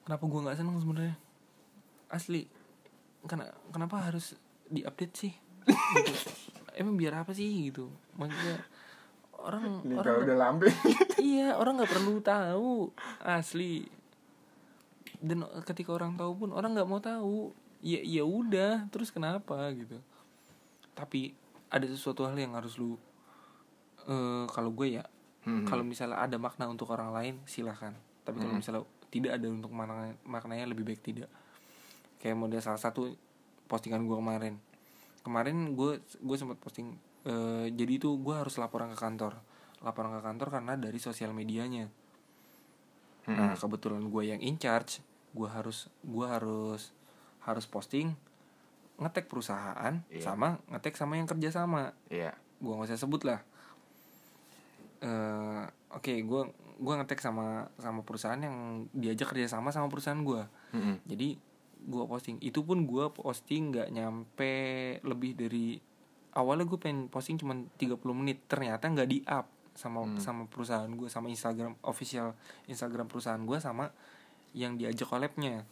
Kenapa 0.04 0.23
gue 0.23 0.39
nggak 0.43 0.58
seneng 0.60 0.77
sebenarnya? 0.80 1.15
Asli, 2.12 2.47
Kena, 3.23 3.47
kenapa 3.69 4.01
harus 4.01 4.34
diupdate 4.67 5.15
sih? 5.15 5.34
Gitu. 5.69 6.30
Emang 6.75 6.97
biar 6.97 7.21
apa 7.21 7.32
sih 7.36 7.69
gitu? 7.69 7.91
Maksudnya 8.17 8.65
orang 9.41 9.82
nih 9.86 9.97
orang 9.97 10.15
udah 10.23 10.38
lambe 10.38 10.69
iya 11.17 11.58
orang 11.58 11.82
nggak 11.82 11.93
perlu 11.97 12.21
tahu 12.21 12.93
asli 13.25 13.89
dan 15.21 15.45
ketika 15.65 15.93
orang 15.93 16.13
tahu 16.17 16.45
pun 16.45 16.49
orang 16.54 16.77
nggak 16.77 16.89
mau 16.89 17.01
tahu 17.01 17.54
ya 17.82 18.01
ya 18.06 18.21
udah 18.21 18.86
terus 18.93 19.10
kenapa 19.10 19.58
gitu 19.73 19.97
tapi 20.93 21.34
ada 21.72 21.88
sesuatu 21.88 22.28
hal 22.28 22.36
yang 22.36 22.54
harus 22.54 22.76
lu 22.78 23.00
eh 24.06 24.46
kalau 24.52 24.72
gue 24.76 25.00
ya 25.02 25.06
Hmm. 25.42 25.66
kalau 25.66 25.82
misalnya 25.82 26.22
ada 26.22 26.38
makna 26.38 26.70
untuk 26.70 26.94
orang 26.94 27.10
lain 27.10 27.42
silahkan 27.50 27.98
tapi 28.22 28.38
kalau 28.46 28.62
misalnya 28.62 28.86
tidak 29.12 29.36
ada 29.38 29.48
untuk 29.52 29.74
makna 29.76 30.16
maknanya 30.24 30.66
lebih 30.72 30.88
baik 30.88 31.04
tidak. 31.04 31.28
Kayak 32.18 32.40
model 32.40 32.62
salah 32.64 32.80
satu 32.80 33.12
postingan 33.68 34.08
gue 34.08 34.18
kemarin. 34.18 34.56
Kemarin 35.22 35.76
gue 35.76 36.00
gue 36.00 36.38
sempat 36.40 36.58
posting 36.58 36.96
eh, 37.28 37.68
jadi 37.76 38.00
itu 38.00 38.16
gue 38.22 38.36
harus 38.38 38.56
laporan 38.56 38.88
ke 38.96 38.98
kantor. 38.98 39.36
Laporan 39.84 40.16
ke 40.16 40.22
kantor 40.24 40.48
karena 40.48 40.74
dari 40.80 40.98
sosial 40.98 41.36
medianya. 41.36 41.92
Nah 43.28 43.54
kebetulan 43.60 44.08
gue 44.08 44.24
yang 44.24 44.40
in 44.40 44.56
charge 44.56 45.04
gue 45.36 45.48
harus 45.48 45.92
gue 46.02 46.26
harus 46.28 46.96
harus 47.44 47.66
posting 47.68 48.16
ngetek 49.02 49.26
perusahaan 49.26 50.06
Iya. 50.08 50.22
sama 50.24 50.62
ngetek 50.68 50.94
sama 50.94 51.14
yang 51.16 51.26
kerja 51.26 51.50
sama 51.52 51.92
Iya. 52.08 52.32
gue 52.62 52.72
nggak 52.72 52.88
usah 52.88 53.00
sebut 53.00 53.22
lah 53.24 53.42
eh 55.02 55.64
oke 55.92 56.14
gue 56.14 56.42
gue 56.78 56.94
ngetek 56.96 57.18
sama 57.20 57.66
sama 57.76 58.02
perusahaan 58.02 58.38
yang 58.38 58.86
diajak 58.92 59.34
kerja 59.34 59.50
sama 59.50 59.70
sama 59.70 59.90
perusahaan 59.90 60.22
gue 60.22 60.42
Mm-mm. 60.72 61.02
jadi 61.04 61.38
gue 61.82 62.04
posting 62.06 62.38
itu 62.40 62.62
pun 62.62 62.86
gue 62.86 63.06
posting 63.12 63.74
nggak 63.74 63.90
nyampe 63.90 64.54
lebih 65.02 65.34
dari 65.34 65.82
awalnya 66.32 66.64
gue 66.64 66.78
pengen 66.78 67.10
posting 67.10 67.36
cuma 67.36 67.58
30 67.76 67.98
menit 68.14 68.46
ternyata 68.46 68.86
nggak 68.86 69.10
di 69.10 69.20
up 69.26 69.50
sama 69.74 70.04
Hmm. 70.04 70.20
sama 70.20 70.44
perusahaan 70.46 70.86
gue 70.88 71.08
sama 71.08 71.28
Instagram 71.28 71.74
official 71.82 72.38
Instagram 72.68 73.10
perusahaan 73.10 73.42
gue 73.42 73.58
sama 73.58 73.90
yang 74.54 74.76
diajak 74.76 75.08
collabnya 75.08 75.66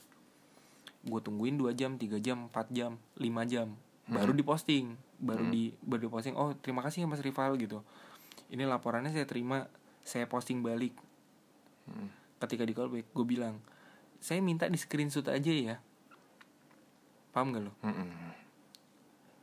gue 0.99 1.19
tungguin 1.23 1.55
2 1.55 1.71
jam 1.75 1.95
3 1.95 2.19
jam 2.19 2.51
4 2.51 2.75
jam 2.75 2.91
5 3.15 3.23
jam. 3.51 3.67
Baru 4.09 4.33
diposting 4.33 4.97
baru 5.19 5.43
Hmm. 5.45 5.53
di 5.53 5.63
baru 5.83 6.07
diposting 6.07 6.33
oh 6.33 6.55
terima 6.57 6.79
kasih 6.81 7.03
ya 7.03 7.07
mas 7.07 7.21
rival 7.21 7.55
gitu. 7.55 7.83
Ini 8.49 8.65
laporannya 8.65 9.11
saya 9.11 9.27
terima 9.27 9.67
saya 10.01 10.25
posting 10.25 10.59
balik. 10.59 10.95
Hmm. 11.85 12.09
ketika 12.39 12.63
di 12.63 12.71
callback 12.71 13.11
gue 13.11 13.25
bilang 13.27 13.59
saya 14.19 14.39
minta 14.39 14.67
di 14.67 14.79
screenshot 14.79 15.27
aja 15.27 15.51
ya. 15.51 15.75
Paham 17.31 17.51
gak 17.51 17.63
lo? 17.67 17.71
Mm-mm. 17.83 18.09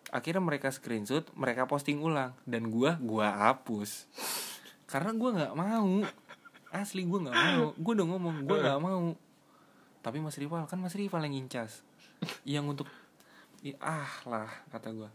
akhirnya 0.06 0.40
mereka 0.40 0.70
screenshot 0.70 1.26
mereka 1.34 1.66
posting 1.66 1.98
ulang 2.00 2.32
dan 2.46 2.70
gua 2.70 2.96
gua 3.02 3.50
hapus. 3.50 4.06
Karena 4.86 5.10
gua 5.12 5.30
nggak 5.34 5.54
mau. 5.58 6.06
Asli 6.70 7.02
gua 7.04 7.26
nggak 7.26 7.36
mau. 7.36 7.64
Gua 7.74 7.92
udah 7.98 8.06
ngomong 8.14 8.36
gua 8.46 8.56
nggak 8.62 8.80
mau 8.80 9.02
tapi 10.06 10.22
mas 10.22 10.38
rival 10.38 10.70
kan 10.70 10.78
mas 10.78 10.94
rival 10.94 11.18
yang 11.26 11.34
incas. 11.34 11.82
Yang 12.46 12.64
untuk 12.78 12.88
ah 13.82 14.06
lah 14.22 14.46
kata 14.70 14.94
gua. 14.94 15.10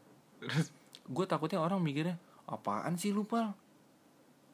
Gue 1.07 1.23
takutnya 1.23 1.63
orang 1.63 1.79
mikirnya 1.79 2.19
apaan 2.43 2.99
sih 2.99 3.15
lu 3.15 3.23
pal? 3.23 3.55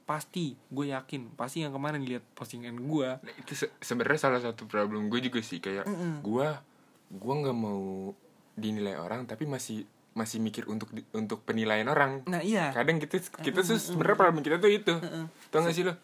Pasti 0.06 0.54
gue 0.70 0.94
yakin 0.94 1.34
pasti 1.34 1.66
yang 1.66 1.74
kemarin 1.74 2.06
lihat 2.06 2.22
postingan 2.38 2.78
gua. 2.86 3.18
Nah, 3.20 3.34
itu 3.34 3.58
se- 3.58 3.74
sebenarnya 3.82 4.30
salah 4.30 4.40
satu 4.40 4.64
problem 4.64 5.10
gue 5.10 5.20
juga 5.20 5.42
sih 5.42 5.58
kayak 5.58 5.84
Mm-mm. 5.84 6.22
gua 6.22 6.62
gua 7.10 7.34
nggak 7.42 7.58
mau 7.58 8.14
dinilai 8.54 8.96
orang 8.96 9.26
tapi 9.26 9.44
masih 9.44 9.84
masih 10.14 10.38
mikir 10.40 10.70
untuk 10.70 10.94
untuk 11.12 11.42
penilaian 11.42 11.90
orang. 11.90 12.22
Nah 12.30 12.40
iya. 12.40 12.70
Kadang 12.72 13.02
kita 13.02 13.18
kita 13.42 13.66
tuh 13.66 13.76
sebenarnya 13.76 14.16
problem 14.16 14.42
kita 14.42 14.58
tuh 14.58 14.70
itu. 14.70 14.94
Heeh. 14.94 15.26
tau 15.50 15.66
gak 15.66 15.74
sih 15.74 15.84
lo 15.84 15.98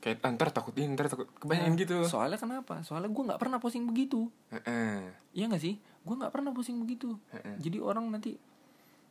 kayak 0.00 0.24
"Ah, 0.24 0.32
ntar 0.32 0.48
takut 0.48 0.72
ini 0.80 0.96
ntar 0.96 1.12
takut 1.12 1.28
kebanyakan 1.36 1.76
gitu. 1.76 1.96
soalnya 2.08 2.40
kenapa? 2.40 2.80
Soalnya 2.80 3.12
gue 3.12 3.24
nggak 3.28 3.40
pernah 3.40 3.60
posting 3.60 3.84
begitu. 3.84 4.32
Iya 5.36 5.46
gak 5.52 5.62
sih? 5.62 5.76
Gue 6.02 6.16
gak 6.16 6.32
pernah 6.32 6.50
posting 6.56 6.80
begitu. 6.80 7.20
Heeh. 7.30 7.54
Jadi 7.60 7.78
orang 7.78 8.08
nanti 8.08 8.40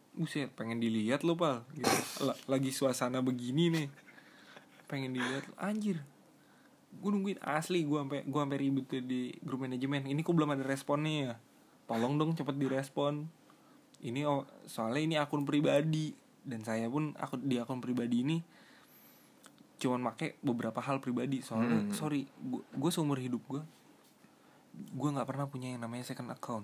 Buset 0.10 0.49
pengen 0.58 0.82
dilihat 0.82 1.21
lo 1.21 1.38
pal. 1.38 1.63
Gitu. 1.78 1.88
La- 2.25 2.36
Lagi 2.49 2.73
suasana 2.73 3.21
begini 3.21 3.69
nih. 3.69 3.88
Pengen 4.89 5.13
dilihat 5.13 5.45
Anjir. 5.56 6.02
Gue 6.97 7.13
nungguin 7.13 7.38
asli 7.45 7.86
Gue 7.86 8.02
sampai 8.02 8.25
gua 8.25 8.43
sampai 8.43 8.60
ribut 8.60 8.89
tuh 8.89 9.06
di 9.06 9.32
grup 9.45 9.63
manajemen. 9.63 10.10
Ini 10.10 10.19
kok 10.25 10.34
belum 10.34 10.58
ada 10.58 10.65
responnya 10.65 11.13
ya? 11.13 11.34
Tolong 11.86 12.17
dong 12.17 12.34
cepet 12.34 12.58
direspon. 12.58 13.30
Ini 14.02 14.25
oh, 14.25 14.43
soalnya 14.65 15.02
ini 15.06 15.15
akun 15.21 15.45
pribadi. 15.45 16.12
Dan 16.41 16.65
saya 16.65 16.89
pun 16.89 17.13
aku, 17.13 17.38
di 17.38 17.62
akun 17.62 17.78
pribadi 17.80 18.25
ini 18.25 18.38
Cuman 19.80 20.00
make 20.02 20.38
beberapa 20.39 20.78
hal 20.78 21.00
pribadi. 21.00 21.39
Soalnya 21.39 21.82
Hmm. 21.82 21.92
sorry 21.92 22.28
Gue 22.70 22.89
seumur 22.89 23.18
hidup 23.18 23.42
gue 23.48 23.63
gue 24.72 25.10
nggak 25.10 25.26
pernah 25.26 25.44
punya 25.46 25.68
yang 25.70 25.82
namanya 25.82 26.06
second 26.06 26.30
account. 26.30 26.63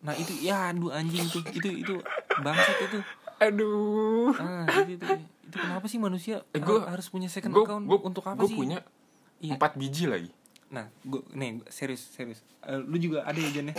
Nah 0.00 0.12
itu 0.12 0.34
ya 0.40 0.68
aduh 0.68 0.90
anjing 0.90 1.24
tuh. 1.26 1.42
Itu 1.48 1.68
itu 1.68 1.94
bangsat 2.36 2.78
itu. 2.84 2.98
Aduh. 3.40 4.30
Ah 4.34 4.66
itu, 4.80 4.94
itu 4.94 5.06
itu 5.44 5.56
kenapa 5.56 5.86
sih 5.86 5.98
manusia 5.98 6.42
Eh, 6.48 6.58
gua- 6.58 6.86
harus 6.86 7.06
punya 7.06 7.26
second 7.26 7.50
gue 7.50 7.62
account? 7.62 7.84
gue 7.84 7.98
untuk 8.02 8.24
apa 8.24 8.38
gue 8.38 8.48
sih? 8.48 8.56
punya 8.56 8.78
Iya. 9.38 9.54
empat 9.54 9.74
biji 9.74 10.04
lagi. 10.04 10.30
Nah 10.68 10.86
gue 11.00 11.20
nih 11.30 11.58
gua- 11.58 11.68
serius 11.68 12.02
serius. 12.08 12.40
Eh, 12.60 12.78
lu 12.78 12.96
juga 12.96 13.22
ada 13.22 13.34
ya 13.34 13.50
Jan 13.52 13.68
ya? 13.68 13.76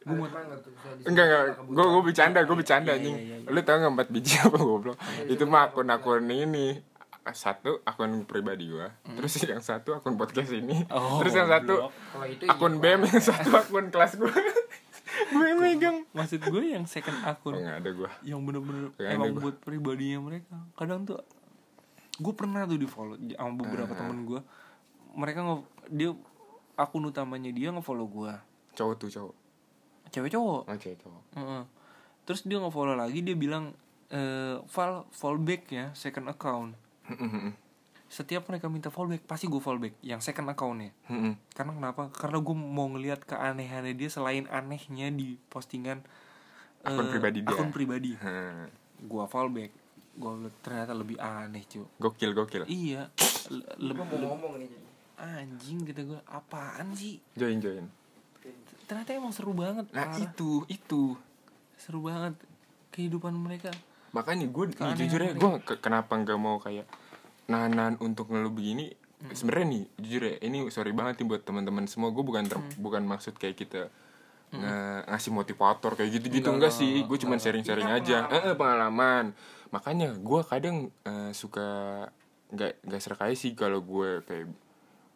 Gue 0.00 0.14
mau 0.14 0.26
enggak 0.26 1.24
enggak. 1.24 1.42
Gue 1.62 1.84
gue 1.86 2.02
bercanda 2.02 2.38
gue 2.40 2.56
bercanda 2.56 2.90
Iya, 2.90 2.98
anjing. 2.98 3.14
iya, 3.14 3.24
iya, 3.28 3.36
iya. 3.38 3.48
lu 3.48 3.60
tau 3.60 3.76
nggak 3.76 3.92
empat 3.92 4.08
biji 4.08 4.34
apa 4.40 4.58
goblok? 4.58 4.96
Itu 5.26 5.44
mah 5.44 5.68
akun 5.68 5.88
akun 5.88 6.26
ini 6.26 6.66
satu 7.30 7.80
akun 7.82 8.24
pribadi 8.24 8.66
gua 8.66 8.90
terus 9.04 9.36
yang 9.44 9.60
satu 9.60 9.92
akun 9.92 10.14
podcast 10.14 10.50
ini 10.50 10.82
Hmm. 10.82 10.96
Oh, 10.96 11.18
terus 11.20 11.34
yang 11.34 11.46
satu. 11.46 11.92
Kalau 11.92 12.26
itu 12.26 12.44
akun 12.44 12.72
iya, 12.74 12.82
BEM 12.82 13.00
yang 13.06 13.22
satu 13.22 13.48
akun 13.52 13.86
kelas 13.88 14.16
gua 14.16 14.32
gue 15.30 15.52
megang 15.54 16.06
maksud 16.10 16.40
gue 16.40 16.64
yang 16.70 16.86
second 16.86 17.14
oh, 17.20 17.28
akun 17.28 17.54
nggak 17.54 17.76
ada 17.78 17.90
gua 17.92 18.10
yang 18.22 18.40
bener-bener 18.40 18.88
emang 18.98 19.30
gua. 19.32 19.42
buat 19.46 19.56
pribadinya 19.58 20.18
mereka 20.18 20.54
kadang 20.74 21.04
tuh 21.04 21.20
gue 22.16 22.32
pernah 22.32 22.64
tuh 22.64 22.76
di 22.76 22.84
follow 22.84 23.14
sama 23.14 23.52
beberapa 23.54 23.92
Ah. 23.92 23.98
temen 24.00 24.24
gue 24.24 24.40
mereka 25.12 25.40
nge 25.40 25.56
dia 25.88 26.10
akun 26.74 27.04
utamanya 27.04 27.50
dia 27.50 27.68
nge-follow 27.68 28.06
gue 28.06 28.32
cowok 28.72 28.94
tuh 28.96 29.10
cowok 29.10 29.34
cewek 30.08 30.30
cowok 30.30 30.60
oh 30.64 30.76
cewek 30.78 30.98
cowok 30.98 31.22
Heeh. 31.34 31.62
Terus 32.20 32.40
dia 32.42 32.58
nge-follow 32.58 32.94
lagi 32.94 33.20
dia 33.20 33.34
bilang 33.34 33.74
eh 34.08 34.56
file 34.64 35.06
fallback 35.10 35.62
ya 35.68 35.86
second 35.92 36.26
account. 36.26 36.74
Setiap 38.06 38.42
mereka 38.44 38.66
minta 38.66 38.88
fallback 38.88 39.22
pasti 39.22 39.46
gue 39.46 39.56
fallback 39.56 39.94
yang 40.00 40.18
second 40.18 40.48
accountnya. 40.48 40.90
Karena 41.48 41.72
kenapa? 41.72 42.10
Karena 42.10 42.38
gue 42.38 42.52
mau 42.52 42.88
ngelihat 42.88 43.22
keanehannya 43.22 43.94
dia 43.94 44.08
selain 44.08 44.44
anehnya 44.48 45.08
di 45.08 45.38
postingan 45.46 46.02
Akun 46.80 47.06
eh, 47.06 47.10
pribadi 47.10 47.38
dia. 47.40 47.50
Akun 47.50 47.70
pribadi. 47.70 48.10
Hmm. 48.14 48.66
Gue 49.00 49.24
fallback. 49.24 49.70
Gue 50.12 50.32
ternyata 50.58 50.90
lebih 50.90 51.16
aneh 51.16 51.62
cuy. 51.64 51.86
gokil 51.96 52.30
gokil 52.32 52.62
Iya. 52.66 53.14
Lebih 53.76 54.02
mau 54.02 54.34
ngomong 54.34 54.58
nih 54.58 54.68
jadi. 54.68 54.86
anjing 55.38 55.78
gitu 55.84 56.00
gue. 56.08 56.20
Apaan 56.26 56.90
sih? 56.92 57.20
join 57.32 57.58
join 57.58 57.86
Ternyata 58.82 59.12
emang 59.12 59.30
seru 59.30 59.52
banget. 59.52 59.86
nah 59.90 60.08
parah. 60.08 60.18
itu 60.18 60.64
itu 60.66 61.14
Seru 61.76 62.02
banget 62.02 62.34
kehidupan 62.90 63.30
mereka. 63.32 63.70
makanya 64.10 64.44
gue 64.44 64.74
jujur 64.98 65.20
ya 65.20 65.30
gue 65.30 65.50
ke- 65.62 65.78
kenapa 65.78 66.10
nggak 66.12 66.34
mau 66.34 66.58
kayak 66.58 66.82
nahan 67.50 67.98
untuk 67.98 68.28
ngeluh 68.28 68.50
begini 68.50 68.94
Hmm. 69.20 69.36
sebenarnya 69.36 69.66
nih 69.68 69.84
jujur 69.98 70.22
ya 70.24 70.34
ini 70.40 70.58
sorry 70.68 70.90
banget 70.90 71.20
nih 71.20 71.28
buat 71.28 71.42
teman-teman 71.42 71.84
semua. 71.84 72.08
Gue 72.08 72.22
bukan 72.22 72.40
ter- 72.42 72.56
Hmm. 72.56 72.72
bukan 72.78 73.04
maksud 73.04 73.34
kayak 73.34 73.52
kita 73.54 73.92
nge- 74.50 75.04
ngasih 75.06 75.30
motivator 75.30 75.92
kayak 75.92 76.10
gitu 76.10 76.26
gitu 76.32 76.48
Enggak, 76.48 76.72
enggak, 76.72 76.72
sih 76.74 77.04
gue 77.04 77.18
cuma 77.18 77.36
sharing-sharing 77.36 77.84
Ini 77.84 77.96
aja. 77.96 78.16
pengalaman. 78.24 78.46
Eh, 78.46 78.56
pengalaman. 78.56 79.24
Makanya 79.68 80.08
gue 80.14 80.40
kadang 80.42 80.76
eh, 81.04 81.32
suka 81.32 81.68
nggak 82.48 82.82
nggak 82.82 82.98
serak 82.98 83.20
aja 83.22 83.36
sih 83.36 83.52
kalau 83.52 83.78
gue 83.80 84.24
kayak 84.24 84.48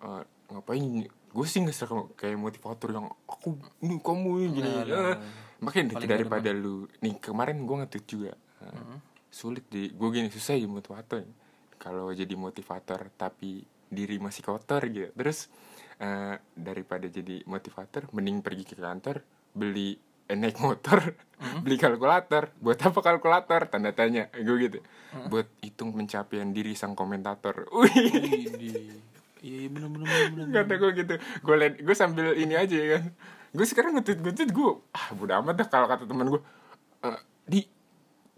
eh, 0.01 0.23
ngapain 0.51 0.85
gue 1.09 1.47
sih 1.49 1.59
nggak 1.59 1.75
serak 1.75 1.90
kayak 2.14 2.37
motivator 2.37 2.92
yang 2.92 3.09
aku 3.25 3.57
nih 3.81 3.99
kamu 3.99 4.31
ini 4.38 4.49
gini 4.53 4.70
Nah, 4.70 4.85
nah, 4.85 5.16
makanya 5.61 5.97
Paling 5.97 6.11
daripada 6.11 6.51
lu 6.53 6.87
nih 7.01 7.16
kemarin 7.18 7.57
gue 7.59 7.77
nge-tweet 7.81 8.07
juga 8.07 8.33
Eh, 8.61 9.01
sulit 9.29 9.64
di 9.66 9.88
gue 9.88 10.09
gini 10.11 10.29
susah 10.29 10.55
ya 10.55 10.64
motivator 10.64 11.25
kalau 11.85 12.09
jadi 12.16 12.33
motivator 12.33 13.12
tapi 13.12 13.61
diri 13.92 14.16
masih 14.16 14.40
kotor 14.40 14.81
gitu. 14.88 15.12
Terus 15.12 15.53
eh, 16.01 16.40
daripada 16.57 17.05
jadi 17.05 17.44
motivator 17.44 18.09
mending 18.16 18.40
pergi 18.40 18.64
ke 18.64 18.81
kantor 18.81 19.20
beli 19.53 20.01
eh, 20.27 20.33
naik 20.33 20.57
motor 20.64 21.05
beli 21.64 21.77
kalkulator. 21.77 22.57
Buat 22.57 22.88
apa 22.88 22.99
kalkulator? 23.05 23.68
Tanda 23.68 23.92
tanya 23.92 24.33
gue 24.33 24.57
gitu. 24.64 24.79
Buat 25.29 25.53
hitung 25.61 25.92
pencapaian 25.92 26.49
diri 26.57 26.73
sang 26.73 26.97
komentator. 26.97 27.68
Wih. 27.77 28.49
Iya 29.44 29.61
iya 29.61 29.68
bener 29.68 29.92
bener 29.92 30.09
bener 30.33 30.47
kata 30.57 30.73
gue 30.81 30.90
gitu. 31.05 31.14
Gue 31.44 31.55
liat 31.61 31.75
gue 31.85 31.97
sambil 31.97 32.33
ini 32.40 32.57
aja 32.57 32.73
ya 32.73 32.88
kan. 32.97 33.05
Gue 33.55 33.66
sekarang 33.68 33.92
nge-tweet 34.01 34.25
nge-tweet 34.25 34.51
gue 34.57 34.70
ah 34.97 35.07
bodo 35.12 35.37
amat 35.44 35.55
dah 35.61 35.68
kalau 35.68 35.87
kata 35.87 36.09
teman 36.09 36.33
gue 36.33 36.40
"Eh, 37.05 37.20
di 37.44 37.61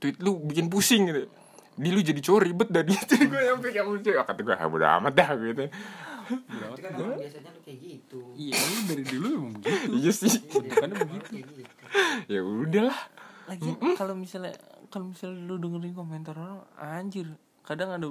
tweet 0.03 0.19
lu 0.21 0.43
bikin 0.45 0.67
pusing 0.69 1.09
gitu 1.09 1.31
di 1.77 1.89
lu 1.93 2.01
jadi 2.01 2.21
cowok 2.21 2.41
ribet 2.43 2.69
dah 2.73 2.83
dia 2.83 3.01
jadi 3.05 3.25
gue 3.29 3.43
yang 3.45 3.59
kayak 3.61 3.85
lucu 3.85 4.11
ah, 4.17 4.25
kata 4.25 4.41
gue 4.41 4.55
ah 4.57 4.69
bodo 4.69 4.87
amat 5.01 5.13
dah 5.13 5.29
gitu 5.37 5.65
Itu 6.27 6.83
kan 6.83 6.93
biasanya 7.15 7.55
lu 7.55 7.61
kayak 7.63 7.79
gitu. 7.87 8.19
Iya 8.35 8.59
lu 8.59 8.79
dari 8.91 9.05
dulu 9.07 9.27
emang 9.31 9.53
begitu. 9.63 9.91
iya 9.95 10.11
sih 10.11 10.33
Bentukannya 10.43 10.97
begitu. 11.07 11.31
Gitu. 11.39 11.63
ya 12.27 12.41
udahlah 12.43 12.99
Lagi 13.47 13.71
kalau 13.95 14.15
misalnya 14.19 14.59
kalau 14.91 15.15
misalnya 15.15 15.39
lu 15.47 15.55
dengerin 15.63 15.95
komentar 15.95 16.35
orang 16.35 16.67
anjir 16.83 17.31
kadang 17.63 17.95
ada 17.95 18.11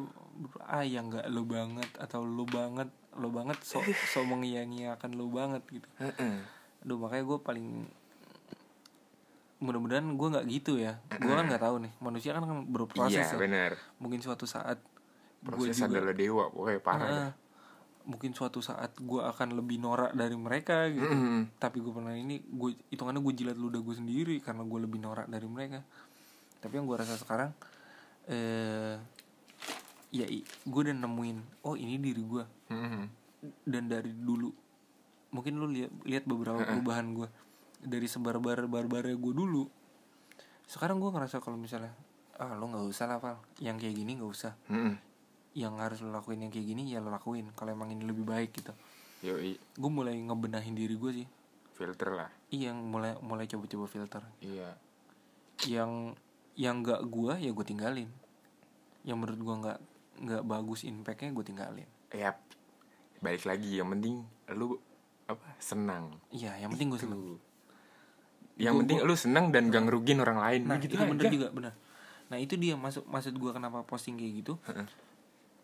ah 0.64 0.84
yang 0.88 1.12
nggak 1.12 1.28
lu 1.28 1.44
banget 1.44 1.90
atau 2.00 2.24
lu 2.24 2.48
banget 2.48 2.88
lu 3.20 3.32
banget 3.32 3.60
so 3.64 3.84
so 3.84 4.24
mengiyakan 4.24 5.12
lu 5.16 5.28
banget 5.32 5.64
gitu. 5.68 5.88
Aduh 6.84 6.96
makanya 6.96 7.24
gue 7.28 7.40
paling 7.44 7.68
mudah-mudahan 9.66 10.06
gue 10.08 10.28
nggak 10.30 10.46
gitu 10.48 10.78
ya. 10.78 11.02
Gue 11.12 11.34
kan 11.34 11.46
nggak 11.46 11.60
tahu 11.60 11.76
nih 11.82 11.92
manusia 11.98 12.32
kan 12.32 12.42
kan 12.42 12.58
berproses 12.64 13.18
iya 13.18 13.26
ya. 13.26 13.36
benar 13.36 13.72
Mungkin 13.98 14.20
suatu 14.20 14.46
saat 14.46 14.78
gua 15.42 15.50
proses 15.52 15.76
juga- 15.76 15.90
adalah 15.92 16.14
dewa 16.14 16.44
pokoknya 16.48 16.80
parah 16.80 17.06
dah. 17.06 17.20
Ah, 17.20 17.32
mungkin 18.04 18.32
suatu 18.32 18.62
saat 18.62 18.94
gue 18.96 19.18
akan 19.18 19.54
lebih 19.56 19.78
norak 19.78 20.14
dari 20.14 20.34
mereka 20.34 20.86
gitu 20.88 21.06
Mm-mm. 21.08 21.58
tapi 21.58 21.82
gue 21.82 21.90
pernah 21.90 22.14
ini 22.14 22.38
gue 22.38 22.78
hitungannya 22.88 23.18
gue 23.20 23.34
jilat 23.36 23.54
ludah 23.56 23.82
gue 23.82 23.96
sendiri 23.96 24.38
karena 24.40 24.62
gue 24.62 24.80
lebih 24.80 25.00
norak 25.00 25.26
dari 25.26 25.46
mereka 25.46 25.82
tapi 26.60 26.78
yang 26.78 26.86
gue 26.86 26.94
rasa 26.94 27.18
sekarang 27.18 27.50
eh 28.28 28.94
ya 30.12 30.26
gue 30.64 30.82
udah 30.82 30.94
nemuin 30.96 31.38
oh 31.62 31.74
ini 31.74 31.98
diri 31.98 32.22
gue 32.22 32.46
Mm-mm. 32.70 33.04
dan 33.64 33.84
dari 33.86 34.14
dulu 34.14 34.54
mungkin 35.30 35.58
lu 35.58 35.68
lihat 35.68 35.92
lihat 36.04 36.24
beberapa 36.24 36.62
perubahan 36.64 37.10
gue 37.12 37.28
dari 37.86 38.06
sebar-bar 38.06 38.66
barbarnya 38.66 39.16
gue 39.16 39.34
dulu 39.34 39.64
sekarang 40.66 40.98
gue 40.98 41.10
ngerasa 41.10 41.40
kalau 41.40 41.56
misalnya 41.56 41.94
ah 42.36 42.52
lo 42.52 42.68
nggak 42.68 42.86
usah 42.86 43.06
lah 43.06 43.18
Val 43.18 43.38
yang 43.58 43.78
kayak 43.78 43.96
gini 43.96 44.18
nggak 44.18 44.28
usah 44.28 44.54
Mm-mm. 44.68 44.98
yang 45.54 45.78
harus 45.78 46.02
lo 46.02 46.12
lakuin 46.12 46.42
yang 46.42 46.52
kayak 46.52 46.68
gini 46.68 46.90
ya 46.90 47.00
lo 47.00 47.08
lakuin 47.08 47.48
kalau 47.54 47.72
emang 47.72 47.90
ini 47.90 48.04
lebih 48.04 48.26
baik 48.26 48.52
gitu 48.54 48.74
Yoi, 49.24 49.56
gue 49.56 49.90
mulai 49.90 50.14
ngebenahin 50.20 50.76
diri 50.76 50.94
gue 50.94 51.12
sih 51.16 51.28
filter 51.72 52.14
lah. 52.14 52.30
iya 52.50 52.70
yang 52.70 52.84
mulai 52.84 53.16
mulai 53.20 53.46
coba-coba 53.46 53.86
filter 53.86 54.24
Iya. 54.40 54.76
yang 55.66 56.16
yang 56.56 56.80
nggak 56.80 57.04
gua 57.06 57.36
ya 57.36 57.52
gue 57.52 57.66
tinggalin 57.66 58.08
yang 59.04 59.20
menurut 59.20 59.40
gua 59.40 59.56
nggak 59.60 59.80
nggak 60.18 60.44
bagus 60.46 60.84
impactnya 60.84 61.32
gue 61.32 61.46
tinggalin 61.46 61.88
Yap. 62.10 62.40
Balik 63.20 63.44
lagi 63.44 63.76
yang 63.76 63.90
penting 63.90 64.24
lu 64.50 64.80
apa? 65.26 65.52
Senang. 65.58 66.16
iya 66.30 66.56
yang 66.56 66.70
penting 66.70 66.88
gue 66.88 67.02
seneng 67.02 67.20
Tuh. 67.26 67.40
Yang 68.56 68.72
Gua- 68.72 68.82
penting 68.82 68.98
lu 69.02 69.16
senang 69.16 69.46
dan 69.50 69.68
gak 69.68 69.84
ngerugin 69.84 70.18
orang 70.18 70.40
lain. 70.40 70.62
nah 70.64 70.78
gitu 70.78 70.94
itu 70.94 71.04
bener 71.04 71.22
aja. 71.22 71.32
juga 71.32 71.48
bener. 71.50 71.74
Nah 72.26 72.38
itu 72.38 72.56
dia 72.56 72.74
masuk 72.74 73.04
maksud 73.06 73.36
gua 73.36 73.52
kenapa 73.52 73.84
posting 73.84 74.16
kayak 74.16 74.34
gitu. 74.40 74.54
Heeh. 74.66 74.88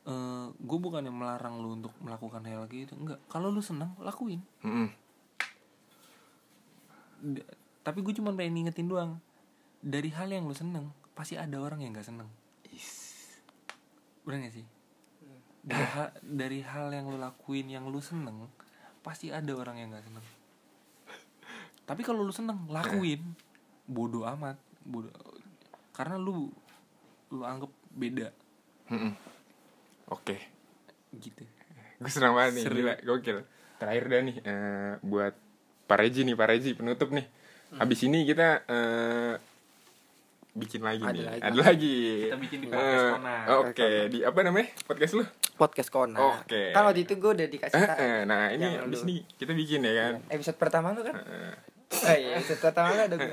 eh 0.01 0.45
gue 0.51 0.79
bukan 0.79 0.99
yang 0.99 1.13
melarang 1.13 1.57
lu 1.57 1.75
untuk 1.75 1.93
melakukan 1.97 2.41
hal 2.41 2.65
kayak 2.65 2.85
gitu 2.85 2.97
enggak. 2.97 3.21
Kalau 3.27 3.47
lu 3.47 3.61
seneng 3.61 3.93
lakuin. 3.97 4.41
D- 7.21 7.45
tapi 7.81 7.99
gue 7.99 8.11
cuma 8.11 8.31
pengen 8.31 8.57
ngingetin 8.57 8.85
doang. 8.85 9.21
Dari 9.79 10.09
hal 10.09 10.27
yang 10.27 10.45
lu 10.45 10.53
seneng 10.53 10.89
pasti 11.11 11.33
ada 11.35 11.53
orang 11.55 11.79
yang 11.79 11.93
nggak 11.93 12.03
seneng. 12.03 12.29
Bener 14.21 14.37
gak 14.43 14.53
sih? 14.53 14.65
Dari 15.61 15.85
hal, 15.87 16.07
dari 16.19 16.59
hal 16.61 16.89
yang 16.89 17.05
lu 17.05 17.17
lakuin 17.17 17.69
yang 17.69 17.85
lu 17.85 18.01
seneng 18.01 18.49
pasti 18.99 19.29
ada 19.29 19.49
orang 19.51 19.77
yang 19.77 19.89
nggak 19.89 20.01
seneng 20.03 20.25
tapi 21.91 22.01
kalau 22.01 22.23
lu 22.23 22.31
seneng 22.31 22.63
lakuin 22.65 23.19
bodoh 23.83 24.23
amat 24.25 24.55
bodoh 24.81 25.11
karena 25.91 26.15
lu 26.15 26.47
lu 27.29 27.43
anggap 27.43 27.67
beda 27.91 28.31
Mm-mm. 28.87 29.11
Oke. 30.09 30.39
gitu 31.13 31.43
Gue 31.95 32.09
senang 32.09 32.33
banget 32.33 32.51
nih, 32.53 32.63
Seru. 32.65 32.75
gila, 32.75 32.93
gokil. 32.99 33.37
Terakhir 33.77 34.03
dah 34.05 34.21
nih, 34.21 34.35
eh, 34.41 34.93
buat 35.01 35.37
Pak 35.85 35.97
Reji 35.97 36.23
nih, 36.23 36.33
Pak 36.33 36.47
Reji 36.49 36.69
penutup 36.73 37.11
nih. 37.11 37.29
Habis 37.71 37.99
ini 38.03 38.25
kita 38.25 38.65
eh, 38.65 39.33
bikin 40.51 40.81
lagi 40.81 40.99
Ada 40.99 41.13
nih, 41.13 41.23
lagi. 41.23 41.41
ada 41.41 41.57
lagi. 41.61 41.97
Kita 42.25 42.37
bikin 42.41 42.57
di 42.57 42.67
podcast 42.67 42.97
Eh, 42.97 43.11
Kona. 43.13 43.35
Oke, 43.61 43.89
di 44.07 44.17
apa 44.21 44.39
namanya 44.41 44.67
podcast 44.81 45.13
lu? 45.13 45.23
podcast 45.53 45.93
kona 45.93 46.17
Oke. 46.41 46.73
kan 46.73 46.81
waktu 46.81 47.05
itu 47.05 47.13
gue 47.15 47.31
udah 47.31 47.45
dikasih 47.45 47.75
Eh, 47.75 47.85
tahu 47.85 48.01
eh, 48.01 48.21
nah 48.25 48.49
ini 48.49 48.65
Yang 48.65 48.81
abis 48.81 49.01
ini 49.03 49.15
kita 49.37 49.53
bikin 49.53 49.79
ya 49.83 49.93
kan. 49.93 50.13
episode 50.27 50.57
pertama 50.57 50.89
lu 50.89 51.05
kan 51.05 51.13
Eh, 51.13 51.53
oh 51.93 52.15
iya 52.15 52.35
pertama 52.41 52.89
lu 52.91 53.01
ada 53.03 53.15
gue 53.15 53.29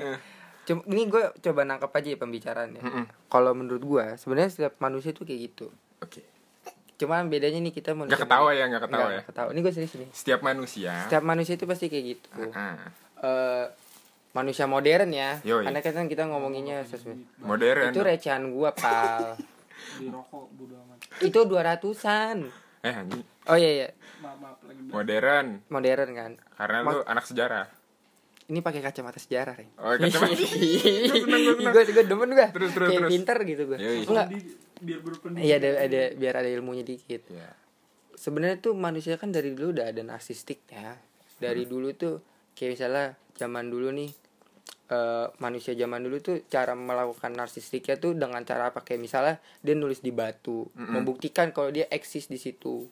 Cuma, 0.61 0.85
ini 0.85 1.03
gue 1.05 1.23
coba 1.35 1.61
nangkep 1.63 1.89
aja 1.89 2.07
ya 2.07 2.17
pembicaraannya 2.17 2.77
Mm-mm. 2.79 3.05
kalau 3.25 3.51
menurut 3.51 3.81
gue 3.81 4.05
sebenarnya 4.15 4.49
setiap 4.49 4.77
manusia 4.77 5.09
tuh 5.09 5.23
kayak 5.23 5.39
gitu 5.47 5.67
Oke. 5.99 6.21
cuman 6.95 7.25
bedanya 7.25 7.57
nih 7.59 7.71
kita 7.71 7.91
manusia 7.91 8.13
Nggak 8.13 8.27
ketawa 8.27 8.49
ya, 8.51 8.63
nggak 8.65 8.83
ketawa 8.83 9.01
Nggak, 9.01 9.15
ya. 9.15 9.21
ketawa 9.25 9.49
ini 9.49 9.59
gue 9.59 9.73
serius 9.73 9.93
nih 9.95 10.09
Setiap 10.11 10.39
manusia. 10.41 10.93
setiap 11.03 11.23
manusia 11.23 11.53
itu 11.55 11.65
pasti 11.65 11.85
kayak 11.87 12.05
gitu 12.07 12.29
Ah, 12.51 12.77
Eh, 13.19 13.65
manusia 14.31 14.63
modern 14.63 15.09
ya 15.09 15.41
Yoi. 15.41 15.65
karena 15.65 15.79
kan 15.81 16.05
kita 16.05 16.23
ngomonginnya 16.23 16.85
sesuai 16.85 17.17
modern. 17.41 17.89
itu 17.89 17.99
recehan 17.99 18.43
gua 18.47 18.69
pal 18.71 19.35
itu 21.19 21.39
dua 21.43 21.61
ratusan 21.65 22.45
Eh, 22.79 22.93
anjing. 22.93 23.19
oh 23.43 23.57
iya 23.57 23.71
iya 23.75 23.87
maaf 24.19 24.37
maaf 24.37 24.59
lagi 24.63 24.79
Modern. 24.85 25.47
modern 25.67 26.09
kan 26.13 26.31
Karena 26.55 26.77
lu 26.85 26.99
anak 27.03 27.25
sejarah. 27.25 27.65
Ini 28.49 28.59
pakai 28.59 28.81
kacamata 28.81 29.17
sejarah 29.17 29.53
Reng. 29.55 29.71
Oh, 29.75 29.93
kacamata. 29.95 30.33
gue 30.33 31.83
gue 31.85 32.03
demen 32.03 32.29
gue 32.29 32.47
Terus, 32.49 32.71
terus, 32.71 32.89
kayak 32.89 32.99
terus. 32.99 33.11
pinter 33.11 33.37
gitu 33.43 33.61
gue 33.65 33.77
enggak 33.77 34.27
biar 34.79 34.99
berpendidikan 34.99 35.43
iya 35.43 35.55
ada 35.57 35.69
ada 35.81 36.01
biar 36.13 36.33
ada 36.35 36.49
ilmunya 36.49 36.81
dikit 36.81 37.27
Iya. 37.27 37.51
sebenarnya 38.13 38.57
tuh 38.59 38.73
manusia 38.73 39.15
kan 39.15 39.29
dari 39.29 39.51
dulu 39.51 39.71
udah 39.71 39.87
ada 39.87 40.01
narsistik 40.01 40.63
ya 40.67 40.95
dari 41.37 41.63
Hmm. 41.63 41.71
dulu 41.71 41.89
tuh 41.93 42.15
kayak 42.51 42.71
misalnya 42.73 43.05
zaman 43.33 43.67
dulu 43.67 43.91
nih 43.91 44.11
eh, 44.87 45.27
manusia 45.37 45.71
zaman 45.73 46.01
dulu 46.01 46.17
tuh 46.19 46.41
cara 46.45 46.73
melakukan 46.73 47.29
narsistiknya 47.29 47.95
tuh 47.95 48.11
dengan 48.13 48.41
cara 48.41 48.71
apa 48.71 48.81
kayak 48.81 48.97
misalnya 48.99 49.35
dia 49.59 49.71
nulis 49.73 49.99
di 49.99 50.09
batu 50.09 50.65
Mm-mm. 50.67 50.95
membuktikan 50.95 51.51
kalau 51.51 51.69
dia 51.69 51.85
eksis 51.87 52.25
di 52.25 52.35
situ 52.35 52.87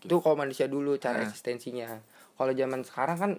itu 0.00 0.14
kalau 0.16 0.34
manusia 0.34 0.66
dulu 0.66 0.96
cara 0.96 1.20
Nah. 1.20 1.24
eksistensinya 1.24 2.00
kalau 2.34 2.50
zaman 2.50 2.80
sekarang 2.82 3.16
kan 3.16 3.32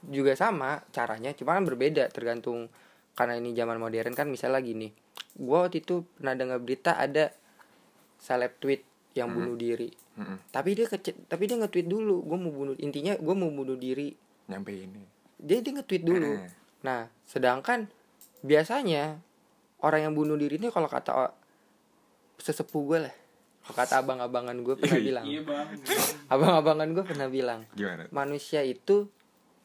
juga 0.00 0.32
sama 0.34 0.82
caranya 0.88 1.34
cuma 1.34 1.54
kan 1.54 1.64
berbeda 1.64 2.06
tergantung 2.08 2.70
karena 3.12 3.34
ini 3.34 3.50
zaman 3.50 3.76
modern 3.76 4.14
kan 4.14 4.26
misalnya 4.26 4.60
gini 4.60 4.88
gua 5.34 5.66
waktu 5.66 5.82
itu 5.82 6.06
pernah 6.14 6.34
dengar 6.34 6.58
berita 6.58 6.94
ada 6.94 7.34
seleb 8.16 8.58
tweet 8.58 8.82
yang 9.14 9.30
bunuh 9.30 9.54
diri 9.54 9.90
Mm-mm. 10.14 10.50
tapi 10.50 10.74
dia 10.74 10.86
kece 10.86 11.14
tapi 11.26 11.46
dia 11.46 11.54
nge-tweet 11.56 11.86
dulu 11.86 12.22
gue 12.22 12.38
mau 12.38 12.50
bunuh 12.50 12.74
intinya 12.78 13.14
gue 13.14 13.34
mau 13.34 13.46
bunuh 13.48 13.74
diri 13.74 14.14
Nyampe 14.46 14.70
ini. 14.70 15.02
dia 15.34 15.58
dia 15.58 15.72
nge-tweet 15.74 16.02
dulu 16.02 16.38
Eh. 16.38 16.50
nah 16.82 17.06
sedangkan 17.24 17.90
biasanya 18.40 19.18
orang 19.80 20.06
yang 20.06 20.14
bunuh 20.14 20.34
diri 20.34 20.56
ini 20.56 20.70
kalau 20.70 20.86
kata 20.86 21.34
sesepuh 22.38 22.82
gue 22.84 22.98
lah 23.02 23.14
kalau 23.62 23.74
kata 23.76 23.94
abang-abangan 23.98 24.56
gue 24.56 24.74
pernah 24.74 24.98
bilang 25.00 25.24
iya 25.26 25.40
bang 25.42 25.66
abang-abangan 26.34 26.88
gue 26.88 27.04
pernah 27.04 27.28
bilang 27.28 27.60
Gimana? 27.74 28.06
manusia 28.10 28.62
itu 28.62 29.10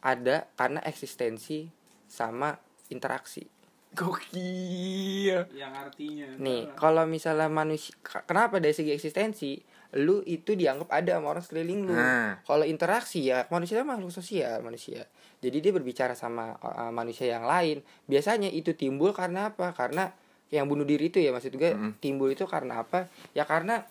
ada 0.03 0.51
karena 0.59 0.83
eksistensi 0.83 1.71
sama 2.05 2.53
interaksi. 2.91 3.47
Gokil. 3.93 5.53
yang 5.53 5.73
artinya. 5.73 6.25
Nih 6.41 6.65
kalau 6.73 7.05
misalnya 7.05 7.45
manusia 7.45 7.93
kenapa 8.25 8.57
dari 8.57 8.73
segi 8.73 8.89
eksistensi 8.89 9.61
lu 10.01 10.25
itu 10.25 10.57
dianggap 10.57 10.89
ada 10.89 11.21
sama 11.21 11.37
orang 11.37 11.45
sekeliling 11.45 11.81
lu? 11.85 11.93
Nah. 11.93 12.41
kalau 12.41 12.65
interaksi 12.65 13.29
ya 13.29 13.45
manusia 13.53 13.85
kan 13.85 13.93
makhluk 13.93 14.09
sosial 14.09 14.65
manusia. 14.65 15.05
Jadi 15.45 15.61
dia 15.61 15.69
berbicara 15.69 16.17
sama 16.17 16.57
uh, 16.57 16.89
manusia 16.89 17.29
yang 17.29 17.45
lain. 17.45 17.85
Biasanya 18.09 18.49
itu 18.49 18.73
timbul 18.73 19.13
karena 19.13 19.53
apa? 19.53 19.77
Karena 19.77 20.09
yang 20.49 20.65
bunuh 20.65 20.85
diri 20.85 21.13
itu 21.13 21.21
ya 21.21 21.29
maksud 21.29 21.53
gue 21.53 21.77
Mm-mm. 21.77 22.01
timbul 22.01 22.33
itu 22.33 22.49
karena 22.49 22.81
apa? 22.81 23.05
Ya 23.37 23.45
karena 23.45 23.85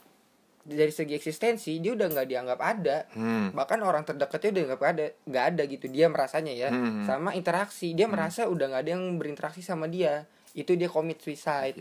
dari 0.62 0.94
segi 0.94 1.18
eksistensi 1.18 1.82
dia 1.82 1.92
udah 1.94 2.06
nggak 2.10 2.28
dianggap 2.30 2.60
ada. 2.62 2.98
Hmm. 3.18 3.50
bahkan 3.50 3.82
orang 3.82 4.06
terdekatnya 4.06 4.50
udah 4.54 4.62
nggak 4.70 4.80
ada 4.82 5.06
nggak 5.26 5.44
ada 5.54 5.62
gitu 5.66 5.86
dia 5.90 6.06
merasanya 6.06 6.52
ya. 6.54 6.68
Hmm. 6.70 7.02
sama 7.02 7.34
interaksi 7.34 7.92
dia 7.92 8.06
merasa 8.06 8.46
udah 8.46 8.66
nggak 8.70 8.82
ada 8.86 8.90
yang 8.94 9.04
berinteraksi 9.18 9.60
sama 9.60 9.90
dia. 9.90 10.24
Itu 10.52 10.76
dia 10.76 10.86
commit 10.86 11.18
suicide. 11.24 11.80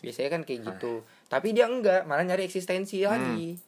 Biasanya 0.00 0.30
kan 0.30 0.42
kayak 0.46 0.60
gitu. 0.74 1.02
Tapi 1.26 1.52
dia 1.52 1.66
enggak 1.66 2.06
malah 2.06 2.22
nyari 2.22 2.46
eksistensi 2.46 3.02
lagi. 3.02 3.58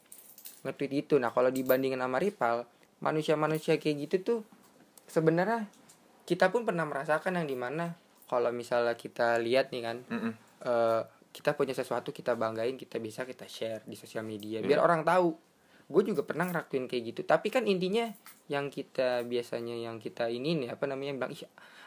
Nge-tweet 0.63 0.93
itu. 0.95 1.15
Nah 1.19 1.35
kalau 1.35 1.51
dibandingin 1.51 1.99
sama 1.99 2.17
rival 2.23 2.63
manusia-manusia 3.03 3.75
kayak 3.77 4.07
gitu 4.07 4.15
tuh 4.23 4.39
sebenarnya 5.05 5.67
kita 6.25 6.49
pun 6.49 6.65
pernah 6.65 6.87
merasakan 6.87 7.37
yang 7.37 7.47
di 7.47 7.57
mana 7.57 7.93
kalau 8.25 8.49
misalnya 8.49 8.97
kita 8.97 9.37
lihat 9.37 9.69
nih 9.69 9.81
kan 9.85 9.97
Mm-mm. 10.09 10.33
eh, 10.65 11.01
kita 11.35 11.51
punya 11.51 11.75
sesuatu 11.75 12.09
kita 12.09 12.31
banggain 12.33 12.73
kita 12.73 12.95
bisa 12.97 13.27
kita 13.27 13.43
share 13.45 13.83
di 13.83 13.93
sosial 13.93 14.23
media 14.23 14.63
Iya. 14.63 14.65
biar 14.65 14.79
orang 14.79 15.03
tahu 15.03 15.35
gue 15.85 16.01
juga 16.03 16.23
pernah 16.23 16.47
ngelakuin 16.47 16.87
kayak 16.87 17.03
gitu 17.11 17.21
tapi 17.23 17.51
kan 17.51 17.67
intinya 17.67 18.07
yang 18.47 18.71
kita 18.71 19.21
biasanya 19.21 19.75
yang 19.75 19.99
kita 19.99 20.25
ini 20.27 20.55
nih 20.57 20.69
apa 20.71 20.87
namanya 20.87 21.13
bilang 21.13 21.29
ih 21.29 21.43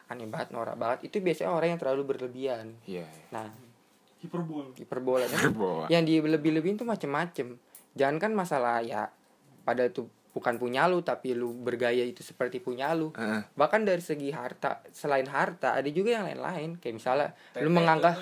aneh 0.06 0.28
banget 0.28 0.52
norak 0.52 0.76
banget 0.76 1.08
itu 1.08 1.18
biasanya 1.18 1.50
orang 1.50 1.68
yang 1.74 1.80
terlalu 1.80 2.02
berlebihan 2.06 2.76
Iya. 2.84 3.08
nah 3.32 3.48
hiperbol 4.18 4.74
hiperbola 4.74 5.26
kan 5.26 5.50
Boa. 5.52 5.84
yang 5.88 6.02
dilebih-lebihin 6.02 6.76
tuh 6.76 6.87
macem-macem 6.87 7.56
jangan 7.94 8.16
kan 8.18 8.30
masalah 8.34 8.82
ya 8.82 9.11
pada 9.64 9.87
itu 9.87 10.06
bukan 10.32 10.60
punya 10.60 10.86
lu 10.86 11.00
tapi 11.02 11.34
lu 11.34 11.50
bergaya 11.52 12.04
itu 12.04 12.20
seperti 12.22 12.60
punya 12.62 12.92
lu. 12.94 13.10
Heeh. 13.16 13.42
bahkan 13.58 13.82
dari 13.82 14.00
segi 14.00 14.30
harta 14.30 14.84
selain 14.94 15.26
harta 15.26 15.74
ada 15.74 15.88
juga 15.90 16.20
yang 16.20 16.24
lain-lain. 16.28 16.78
Kayak 16.78 16.94
misalnya 17.00 17.28
lu 17.60 17.70
menganggap 17.72 18.16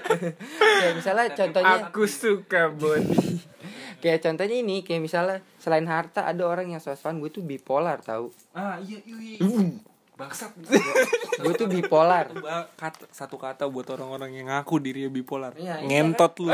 kayak 0.80 0.94
misalnya 0.96 1.26
contohnya 1.34 1.76
Aku 1.90 2.04
suka 2.08 2.70
body. 2.72 3.50
kayak 4.02 4.24
contohnya 4.24 4.56
ini 4.56 4.80
kayak 4.80 5.04
misalnya 5.04 5.38
selain 5.60 5.84
harta 5.84 6.24
ada 6.24 6.42
orang 6.48 6.72
yang 6.72 6.80
sosokan 6.80 7.20
gue 7.20 7.28
tuh 7.28 7.44
bipolar 7.44 8.00
tahu 8.00 8.32
ah 8.56 8.80
iya 8.80 8.96
iya 9.04 9.36
bangsat. 10.20 10.52
Gue 11.42 11.52
tuh 11.56 11.68
bipolar. 11.72 12.28
Satu, 12.28 12.44
kata, 12.76 13.04
satu 13.08 13.36
kata 13.40 13.64
buat 13.72 13.88
orang-orang 13.96 14.36
yang 14.36 14.46
ngaku 14.52 14.76
dirinya 14.76 15.08
bipolar. 15.08 15.56
Iya, 15.56 15.80
iya 15.80 15.88
ngentot 15.88 16.36
lu. 16.44 16.52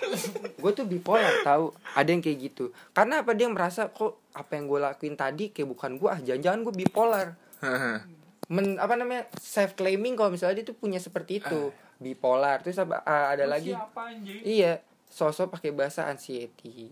Gue 0.62 0.72
tuh 0.72 0.86
bipolar 0.86 1.42
tahu 1.42 1.74
ada 1.98 2.06
yang 2.06 2.22
kayak 2.22 2.38
gitu. 2.38 2.70
Karena 2.94 3.26
apa? 3.26 3.34
Dia 3.34 3.50
merasa 3.50 3.90
kok 3.90 4.22
apa 4.30 4.54
yang 4.54 4.70
gue 4.70 4.78
lakuin 4.78 5.18
tadi 5.18 5.50
kayak 5.50 5.68
bukan 5.74 5.90
gue 5.98 6.08
ah 6.08 6.20
jangan-jangan 6.22 6.60
gue 6.62 6.74
bipolar. 6.86 7.26
Men, 8.54 8.82
apa 8.82 8.94
namanya 8.98 9.30
self 9.38 9.78
claiming 9.78 10.18
kalau 10.18 10.34
misalnya 10.34 10.62
dia 10.62 10.66
tuh 10.70 10.78
punya 10.78 11.02
seperti 11.02 11.42
itu. 11.42 11.74
Bipolar. 11.98 12.62
Terus 12.62 12.78
apa, 12.82 13.02
ah, 13.02 13.30
ada 13.34 13.46
lagi? 13.46 13.74
siapa 13.74 14.10
anjing? 14.10 14.42
Iya. 14.46 14.82
Sosok 15.10 15.58
pakai 15.58 15.74
bahasa 15.74 16.06
anxiety. 16.06 16.90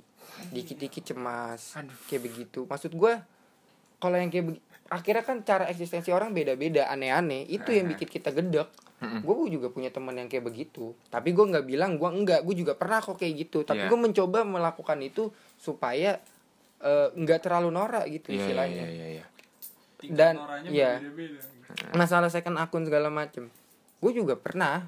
Dikit-dikit 0.50 1.14
cemas. 1.14 1.78
Kayak 2.06 2.22
begitu. 2.30 2.66
Maksud 2.66 2.94
gue 2.94 3.14
kalau 3.98 4.14
yang 4.14 4.30
kayak 4.30 4.62
akhirnya 4.88 5.20
kan 5.20 5.40
cara 5.42 5.64
eksistensi 5.66 6.08
orang 6.08 6.32
beda-beda 6.32 6.88
aneh-aneh. 6.88 7.44
Itu 7.44 7.70
yang 7.70 7.86
bikin 7.86 8.08
kita 8.08 8.30
gedek. 8.30 8.68
Gue 9.22 9.46
juga 9.46 9.68
punya 9.68 9.88
teman 9.88 10.12
yang 10.12 10.26
kayak 10.26 10.42
begitu. 10.42 10.90
Tapi 11.06 11.30
gue 11.30 11.44
nggak 11.46 11.64
bilang 11.64 11.94
gue 11.94 12.08
enggak 12.08 12.40
gue 12.42 12.54
juga 12.56 12.74
pernah 12.74 12.98
kok 12.98 13.14
kayak 13.14 13.46
gitu. 13.46 13.62
Tapi 13.62 13.84
Iya. 13.84 13.88
gue 13.88 13.98
mencoba 14.00 14.38
melakukan 14.42 14.98
itu 15.00 15.28
supaya 15.54 16.18
eh, 16.78 17.08
nggak 17.10 17.40
terlalu 17.40 17.70
norak 17.70 18.06
gitu 18.06 18.30
Iya, 18.30 18.34
iya, 18.34 18.42
istilahnya. 18.42 18.74
iya, 18.80 18.88
iya, 18.88 19.06
iya. 19.12 19.24
Tingkat 19.98 20.14
Dan, 20.16 20.34
noranya 20.36 20.68
iya. 20.68 20.90
berbeda-beda. 20.96 21.90
masalah 21.92 22.28
second 22.28 22.54
akun 22.56 22.82
segala 22.82 23.08
macem. 23.08 23.50
Gue 23.98 24.12
juga 24.12 24.34
pernah 24.34 24.86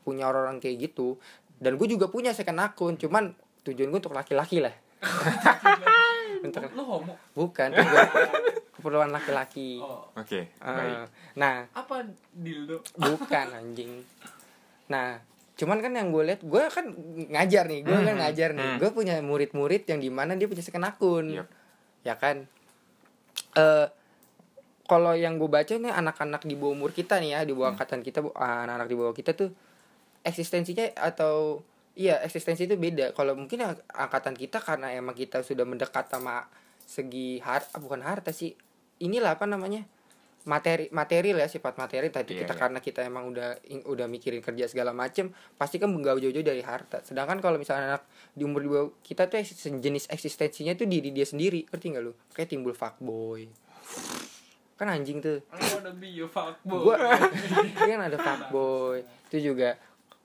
punya 0.00 0.26
orang-orang 0.26 0.58
kayak 0.58 0.90
gitu. 0.90 1.20
Dan 1.56 1.76
gue 1.76 1.86
juga 1.86 2.08
punya 2.08 2.32
second 2.32 2.56
akun. 2.58 2.96
Cuman 2.96 3.36
tujuan 3.62 3.88
gue 3.88 4.00
untuk 4.00 4.12
laki-laki 4.12 4.58
lah. 4.58 4.72
Untuk 6.40 6.64
Lu 6.72 6.84
homo. 6.84 7.20
bukan 7.30 7.68
keperluan 8.80 9.08
laki-laki 9.08 9.76
Oh. 9.78 10.08
Oke, 10.12 10.48
Eh, 10.48 10.48
baik. 10.56 10.96
nah 11.34 11.68
Apa 11.70 12.02
dildo? 12.32 12.80
bukan 12.94 13.46
anjing 13.58 14.00
nah 14.86 15.20
cuman 15.54 15.78
kan 15.78 15.92
yang 15.92 16.08
gue 16.08 16.24
lihat 16.24 16.40
gue 16.40 16.62
kan 16.66 16.88
ngajar 17.28 17.64
nih 17.66 17.80
gue 17.82 17.92
kan 17.94 18.08
Hmm, 18.08 18.18
ngajar 18.18 18.50
nih 18.50 18.64
hmm. 18.66 18.78
gue 18.78 18.90
punya 18.90 19.14
murid-murid 19.20 19.84
yang 19.84 20.00
di 20.00 20.08
mana 20.08 20.32
dia 20.32 20.46
punya 20.46 20.60
second 20.60 20.82
akun 20.82 21.26
Yap. 21.30 21.46
ya 22.02 22.14
kan 22.14 22.48
eh 23.54 23.86
kalau 24.84 25.14
yang 25.14 25.36
gue 25.36 25.46
baca 25.46 25.70
nih 25.70 25.92
anak-anak 25.92 26.42
di 26.42 26.54
bawah 26.54 26.74
umur 26.74 26.90
kita 26.90 27.18
nih 27.18 27.30
ya 27.30 27.40
di 27.40 27.52
Hmm. 27.52 27.58
bawah 27.58 27.70
angkatan 27.70 28.00
kita 28.00 28.18
bu- 28.20 28.32
anak-anak 28.32 28.86
di 28.86 28.96
bawah 28.96 29.12
kita 29.12 29.30
tuh 29.32 29.52
eksistensinya 30.20 30.90
atau 30.94 31.60
iya 31.92 32.18
eksistensi 32.18 32.64
itu 32.64 32.74
beda 32.74 33.12
kalau 33.12 33.34
mungkin 33.34 33.60
ang- 33.62 33.84
angkatan 33.86 34.32
kita 34.32 34.58
karena 34.58 34.90
emang 34.90 35.12
kita 35.12 35.40
sudah 35.40 35.62
mendekat 35.62 36.08
sama 36.08 36.48
segi 36.80 37.38
harta 37.38 37.76
bukan 37.76 38.00
harta 38.00 38.30
sih 38.30 38.56
inilah 39.00 39.36
apa 39.36 39.48
namanya 39.48 39.82
materi 40.40 40.88
materi 40.88 41.36
lah 41.36 41.48
sifat 41.48 41.76
materi. 41.76 42.08
Tadi 42.08 42.32
Iya, 42.32 42.44
kita 42.44 42.54
iya. 42.56 42.60
karena 42.60 42.78
kita 42.80 43.00
emang 43.04 43.28
udah 43.28 43.60
udah 43.84 44.06
mikirin 44.08 44.40
kerja 44.40 44.64
segala 44.72 44.96
macem 44.96 45.28
pasti 45.56 45.76
kan 45.76 45.92
nggak 45.92 46.16
jauh-jauh 46.16 46.44
dari 46.46 46.64
harta. 46.64 47.04
Sedangkan 47.04 47.44
kalau 47.44 47.60
misalnya 47.60 47.96
anak 47.96 48.02
di 48.32 48.48
umur 48.48 48.64
bawah 48.64 48.88
kita 49.04 49.28
tuh 49.28 49.40
jenis 49.80 50.08
eksistensinya 50.08 50.72
tuh 50.72 50.88
diri 50.88 51.12
dia 51.12 51.28
sendiri. 51.28 51.68
Ngerti 51.68 51.86
nggak 51.92 52.04
lu? 52.04 52.12
Kayak 52.32 52.48
timbul 52.56 52.72
fuckboy. 52.72 53.48
Kan 54.80 54.88
anjing 54.88 55.20
tuh. 55.20 55.44
I 55.52 55.60
wanna 55.76 55.92
be 55.92 56.08
your 56.08 56.32
fuckboy. 56.32 56.88
gua 56.88 56.96
dia 57.60 57.88
kan 57.92 58.00
ada 58.08 58.16
fuckboy. 58.16 59.04
Itu 59.28 59.52
juga 59.52 59.76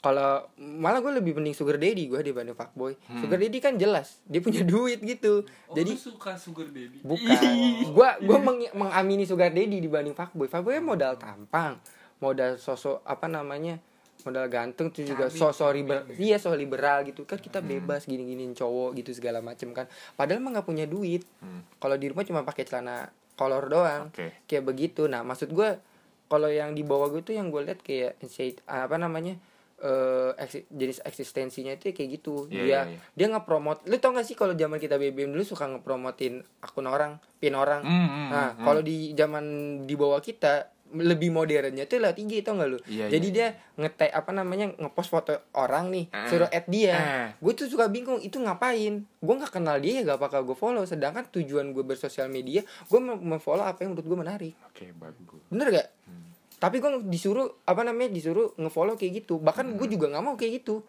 kalau 0.05 0.45
malah 0.55 1.01
gue 1.01 1.13
lebih 1.15 1.33
mending 1.33 1.51
sugar 1.51 1.75
daddy 1.75 2.05
gue 2.05 2.21
dibanding 2.21 2.53
fuckboy. 2.53 2.93
Sugar 3.17 3.35
daddy 3.35 3.57
kan 3.57 3.73
jelas 3.73 4.21
dia 4.21 4.37
punya 4.37 4.61
duit 4.67 5.01
gitu. 5.01 5.41
Oh, 5.65 5.73
jadi 5.73 5.89
lu 5.89 5.97
suka 5.97 6.37
sugar 6.37 6.69
daddy? 6.69 7.01
bukan. 7.01 7.41
Gua 7.89 8.13
gua 8.19 8.37
meng- 8.39 8.69
mengamini 8.71 9.25
sugar 9.25 9.49
daddy 9.49 9.79
dibanding 9.79 10.13
fuckboy. 10.13 10.45
Fuckboy 10.45 10.77
modal 10.77 11.17
tampang 11.17 11.81
modal 12.15 12.55
sosok 12.55 13.01
apa 13.01 13.25
namanya 13.25 13.81
modal 14.21 14.45
ganteng 14.47 14.89
tuh 14.89 15.01
juga 15.03 15.25
sosok 15.27 15.69
liberal 15.71 16.05
iya 16.13 16.37
sosok 16.37 16.53
liberal 16.55 17.01
gitu. 17.03 17.23
Kan 17.23 17.37
kita 17.37 17.59
bebas 17.59 18.05
gini 18.05 18.25
giniin 18.25 18.53
cowok 18.53 18.93
gitu 18.95 19.09
segala 19.11 19.41
macem 19.41 19.69
kan. 19.71 19.89
Padahal 20.13 20.37
mah 20.39 20.53
nggak 20.53 20.65
punya 20.65 20.85
duit. 20.85 21.25
Hmm. 21.39 21.65
kalau 21.75 21.97
di 21.97 22.13
rumah 22.13 22.21
cuma 22.21 22.41
pakai 22.41 22.61
celana 22.61 23.09
kolor 23.33 23.65
doang. 23.65 24.13
Oke. 24.13 24.45
kayak 24.45 24.61
begitu. 24.63 25.05
Nah 25.05 25.21
maksud 25.21 25.49
gua 25.49 25.81
kalau 26.25 26.45
yang 26.47 26.73
di 26.73 26.81
bawah 26.81 27.05
gue 27.07 27.21
tuh 27.21 27.33
yang 27.33 27.47
gue 27.47 27.61
lihat 27.63 27.79
kayak 27.79 28.17
insight- 28.19 28.57
apa 28.65 28.97
namanya 28.97 29.37
eh 29.77 30.31
eksi- 30.37 30.65
jenis 30.69 30.99
eksistensinya 31.01 31.71
itu 31.71 31.91
kayak 31.91 32.09
gitu. 32.13 32.47
Iya, 32.47 32.55
dia 32.55 32.63
iya, 32.63 32.79
iya. 32.87 32.99
dia 33.11 33.27
ngepromot 33.29 33.83
lu 33.83 33.95
tau 33.95 34.11
gak 34.11 34.23
sih 34.23 34.33
kalau 34.33 34.53
zaman 34.53 34.77
kita 34.77 34.95
BBM 34.95 35.29
dulu 35.29 35.43
suka 35.43 35.67
ngepromotin 35.67 36.39
akun 36.59 36.85
orang 36.85 37.19
pin 37.35 37.53
orang? 37.53 37.81
Hmm, 37.81 37.91
hmm, 38.05 38.27
nah 38.29 38.47
hmm, 38.49 38.61
kalau 38.61 38.79
di 38.79 39.11
zaman 39.11 39.45
di 39.83 39.93
bawah 39.93 40.19
kita 40.19 40.71
lebih 40.87 41.27
modernnya 41.29 41.83
tuh 41.83 41.97
lewat 41.97 42.15
IG 42.15 42.39
tau 42.39 42.55
gak 42.55 42.69
lu? 42.69 42.79
Iya, 42.85 43.09
jadi 43.09 43.27
iya, 43.27 43.35
dia 43.35 43.47
ngetek 43.75 44.11
apa 44.11 44.31
namanya 44.31 44.71
ngepost 44.71 45.09
foto 45.09 45.33
orang 45.51 45.91
nih 45.91 46.05
Ah. 46.09 46.23
suruh 46.25 46.47
add 46.47 46.65
dia. 46.65 46.95
Ah. 46.95 47.27
gue 47.35 47.51
tuh 47.51 47.67
suka 47.67 47.85
bingung 47.85 48.21
itu 48.21 48.37
ngapain? 48.37 49.03
Gue 49.17 49.33
nggak 49.35 49.51
kenal 49.51 49.75
dia 49.77 49.99
ya 49.99 50.07
gak 50.07 50.21
bakal 50.21 50.41
gue 50.41 50.53
follow. 50.53 50.83
Sedangkan 50.83 51.27
tujuan 51.29 51.69
gue 51.69 51.83
bersosial 51.83 52.27
media 52.27 52.61
gue 52.63 52.99
mau 53.01 53.11
follow 53.37 53.61
apa 53.61 53.81
yang 53.81 53.91
menurut 53.91 54.07
gue 54.07 54.17
menarik. 54.17 54.53
Oke, 54.63 54.93
bagus. 54.93 55.43
bener 55.45 55.67
gak 55.73 55.87
tapi 56.65 56.81
gue 56.81 57.05
disuruh 57.05 57.61
apa 57.69 57.85
namanya 57.85 58.09
disuruh 58.09 58.57
ngefollow 58.57 58.97
kayak 58.97 59.21
gitu. 59.21 59.37
Bahkan 59.37 59.77
gue 59.77 59.85
juga 59.85 60.09
nggak 60.09 60.23
mau 60.25 60.33
kayak 60.33 60.65
gitu. 60.65 60.81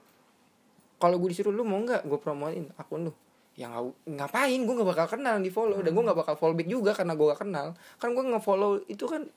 Kalau 0.97 1.21
gue 1.21 1.29
disuruh 1.29 1.53
lu 1.53 1.69
mau 1.69 1.77
nggak 1.85 2.09
gue 2.09 2.17
promoin 2.17 2.65
akun 2.81 3.13
lu? 3.13 3.13
Yang 3.61 3.93
ngapain? 4.09 4.57
Gue 4.65 4.73
nggak 4.73 4.89
bakal 4.97 5.07
kenal 5.21 5.37
di 5.37 5.53
follow. 5.53 5.85
Dan 5.85 5.93
gue 5.93 6.01
nggak 6.01 6.17
bakal 6.17 6.41
follow 6.41 6.57
back 6.57 6.73
juga 6.73 6.97
karena 6.97 7.13
gue 7.13 7.27
gak 7.29 7.45
kenal. 7.45 7.77
Kan 8.01 8.17
gue 8.17 8.25
nge-follow 8.25 8.89
itu 8.89 9.05
kan 9.05 9.29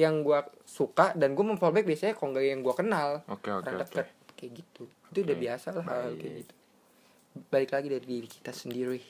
yang 0.00 0.24
gue 0.24 0.40
suka 0.64 1.12
dan 1.12 1.36
gue 1.36 1.44
memfollow 1.44 1.76
back 1.76 1.84
biasanya 1.84 2.16
kalau 2.16 2.32
nggak 2.32 2.46
yang 2.48 2.60
gue 2.64 2.74
kenal. 2.76 3.08
Oke, 3.28 3.52
oke, 3.52 3.68
orang 3.68 3.76
oke. 3.76 3.84
deket 3.84 4.06
kayak 4.32 4.52
gitu. 4.56 4.82
Itu 5.12 5.18
udah 5.28 5.36
Oke, 5.36 5.44
biasa 5.44 5.68
lah 5.76 5.84
hal 5.92 6.16
kayak 6.16 6.34
gitu. 6.40 6.54
Balik 7.52 7.70
lagi 7.76 7.88
dari 7.92 8.06
diri 8.08 8.28
kita 8.32 8.52
sendiri. 8.56 9.00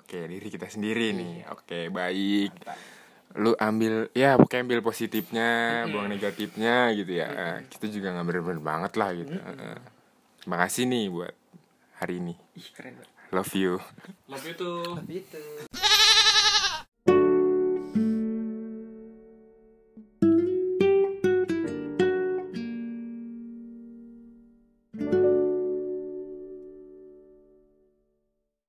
Oke, 0.00 0.18
diri 0.24 0.48
kita 0.48 0.72
sendiri 0.72 1.12
nih. 1.12 1.44
Oke, 1.52 1.92
baik. 1.92 2.56
Mantap. 2.56 3.03
Lu 3.34 3.50
ambil 3.58 4.08
ya 4.14 4.38
pokoknya 4.38 4.62
ambil 4.62 4.80
positifnya, 4.80 5.48
buang 5.90 6.06
negatifnya 6.06 6.94
gitu 6.94 7.12
ya. 7.18 7.28
Eh, 7.28 7.58
kita 7.66 7.90
juga 7.90 8.14
nggak 8.14 8.26
bener-bener 8.30 8.62
banget 8.62 8.92
lah 8.94 9.10
gitu. 9.10 9.34
Eh, 9.34 9.78
Terima 10.38 10.56
kasih 10.60 10.84
nih 10.86 11.04
buat 11.10 11.34
hari 11.98 12.20
ini. 12.20 12.34
ih 12.54 12.68
keren 12.72 12.94
banget 12.94 13.12
Love 13.34 13.54
you. 13.58 13.72
Love 14.30 14.44
you 14.46 14.54
tuh. 14.54 15.02
gitu 15.10 15.83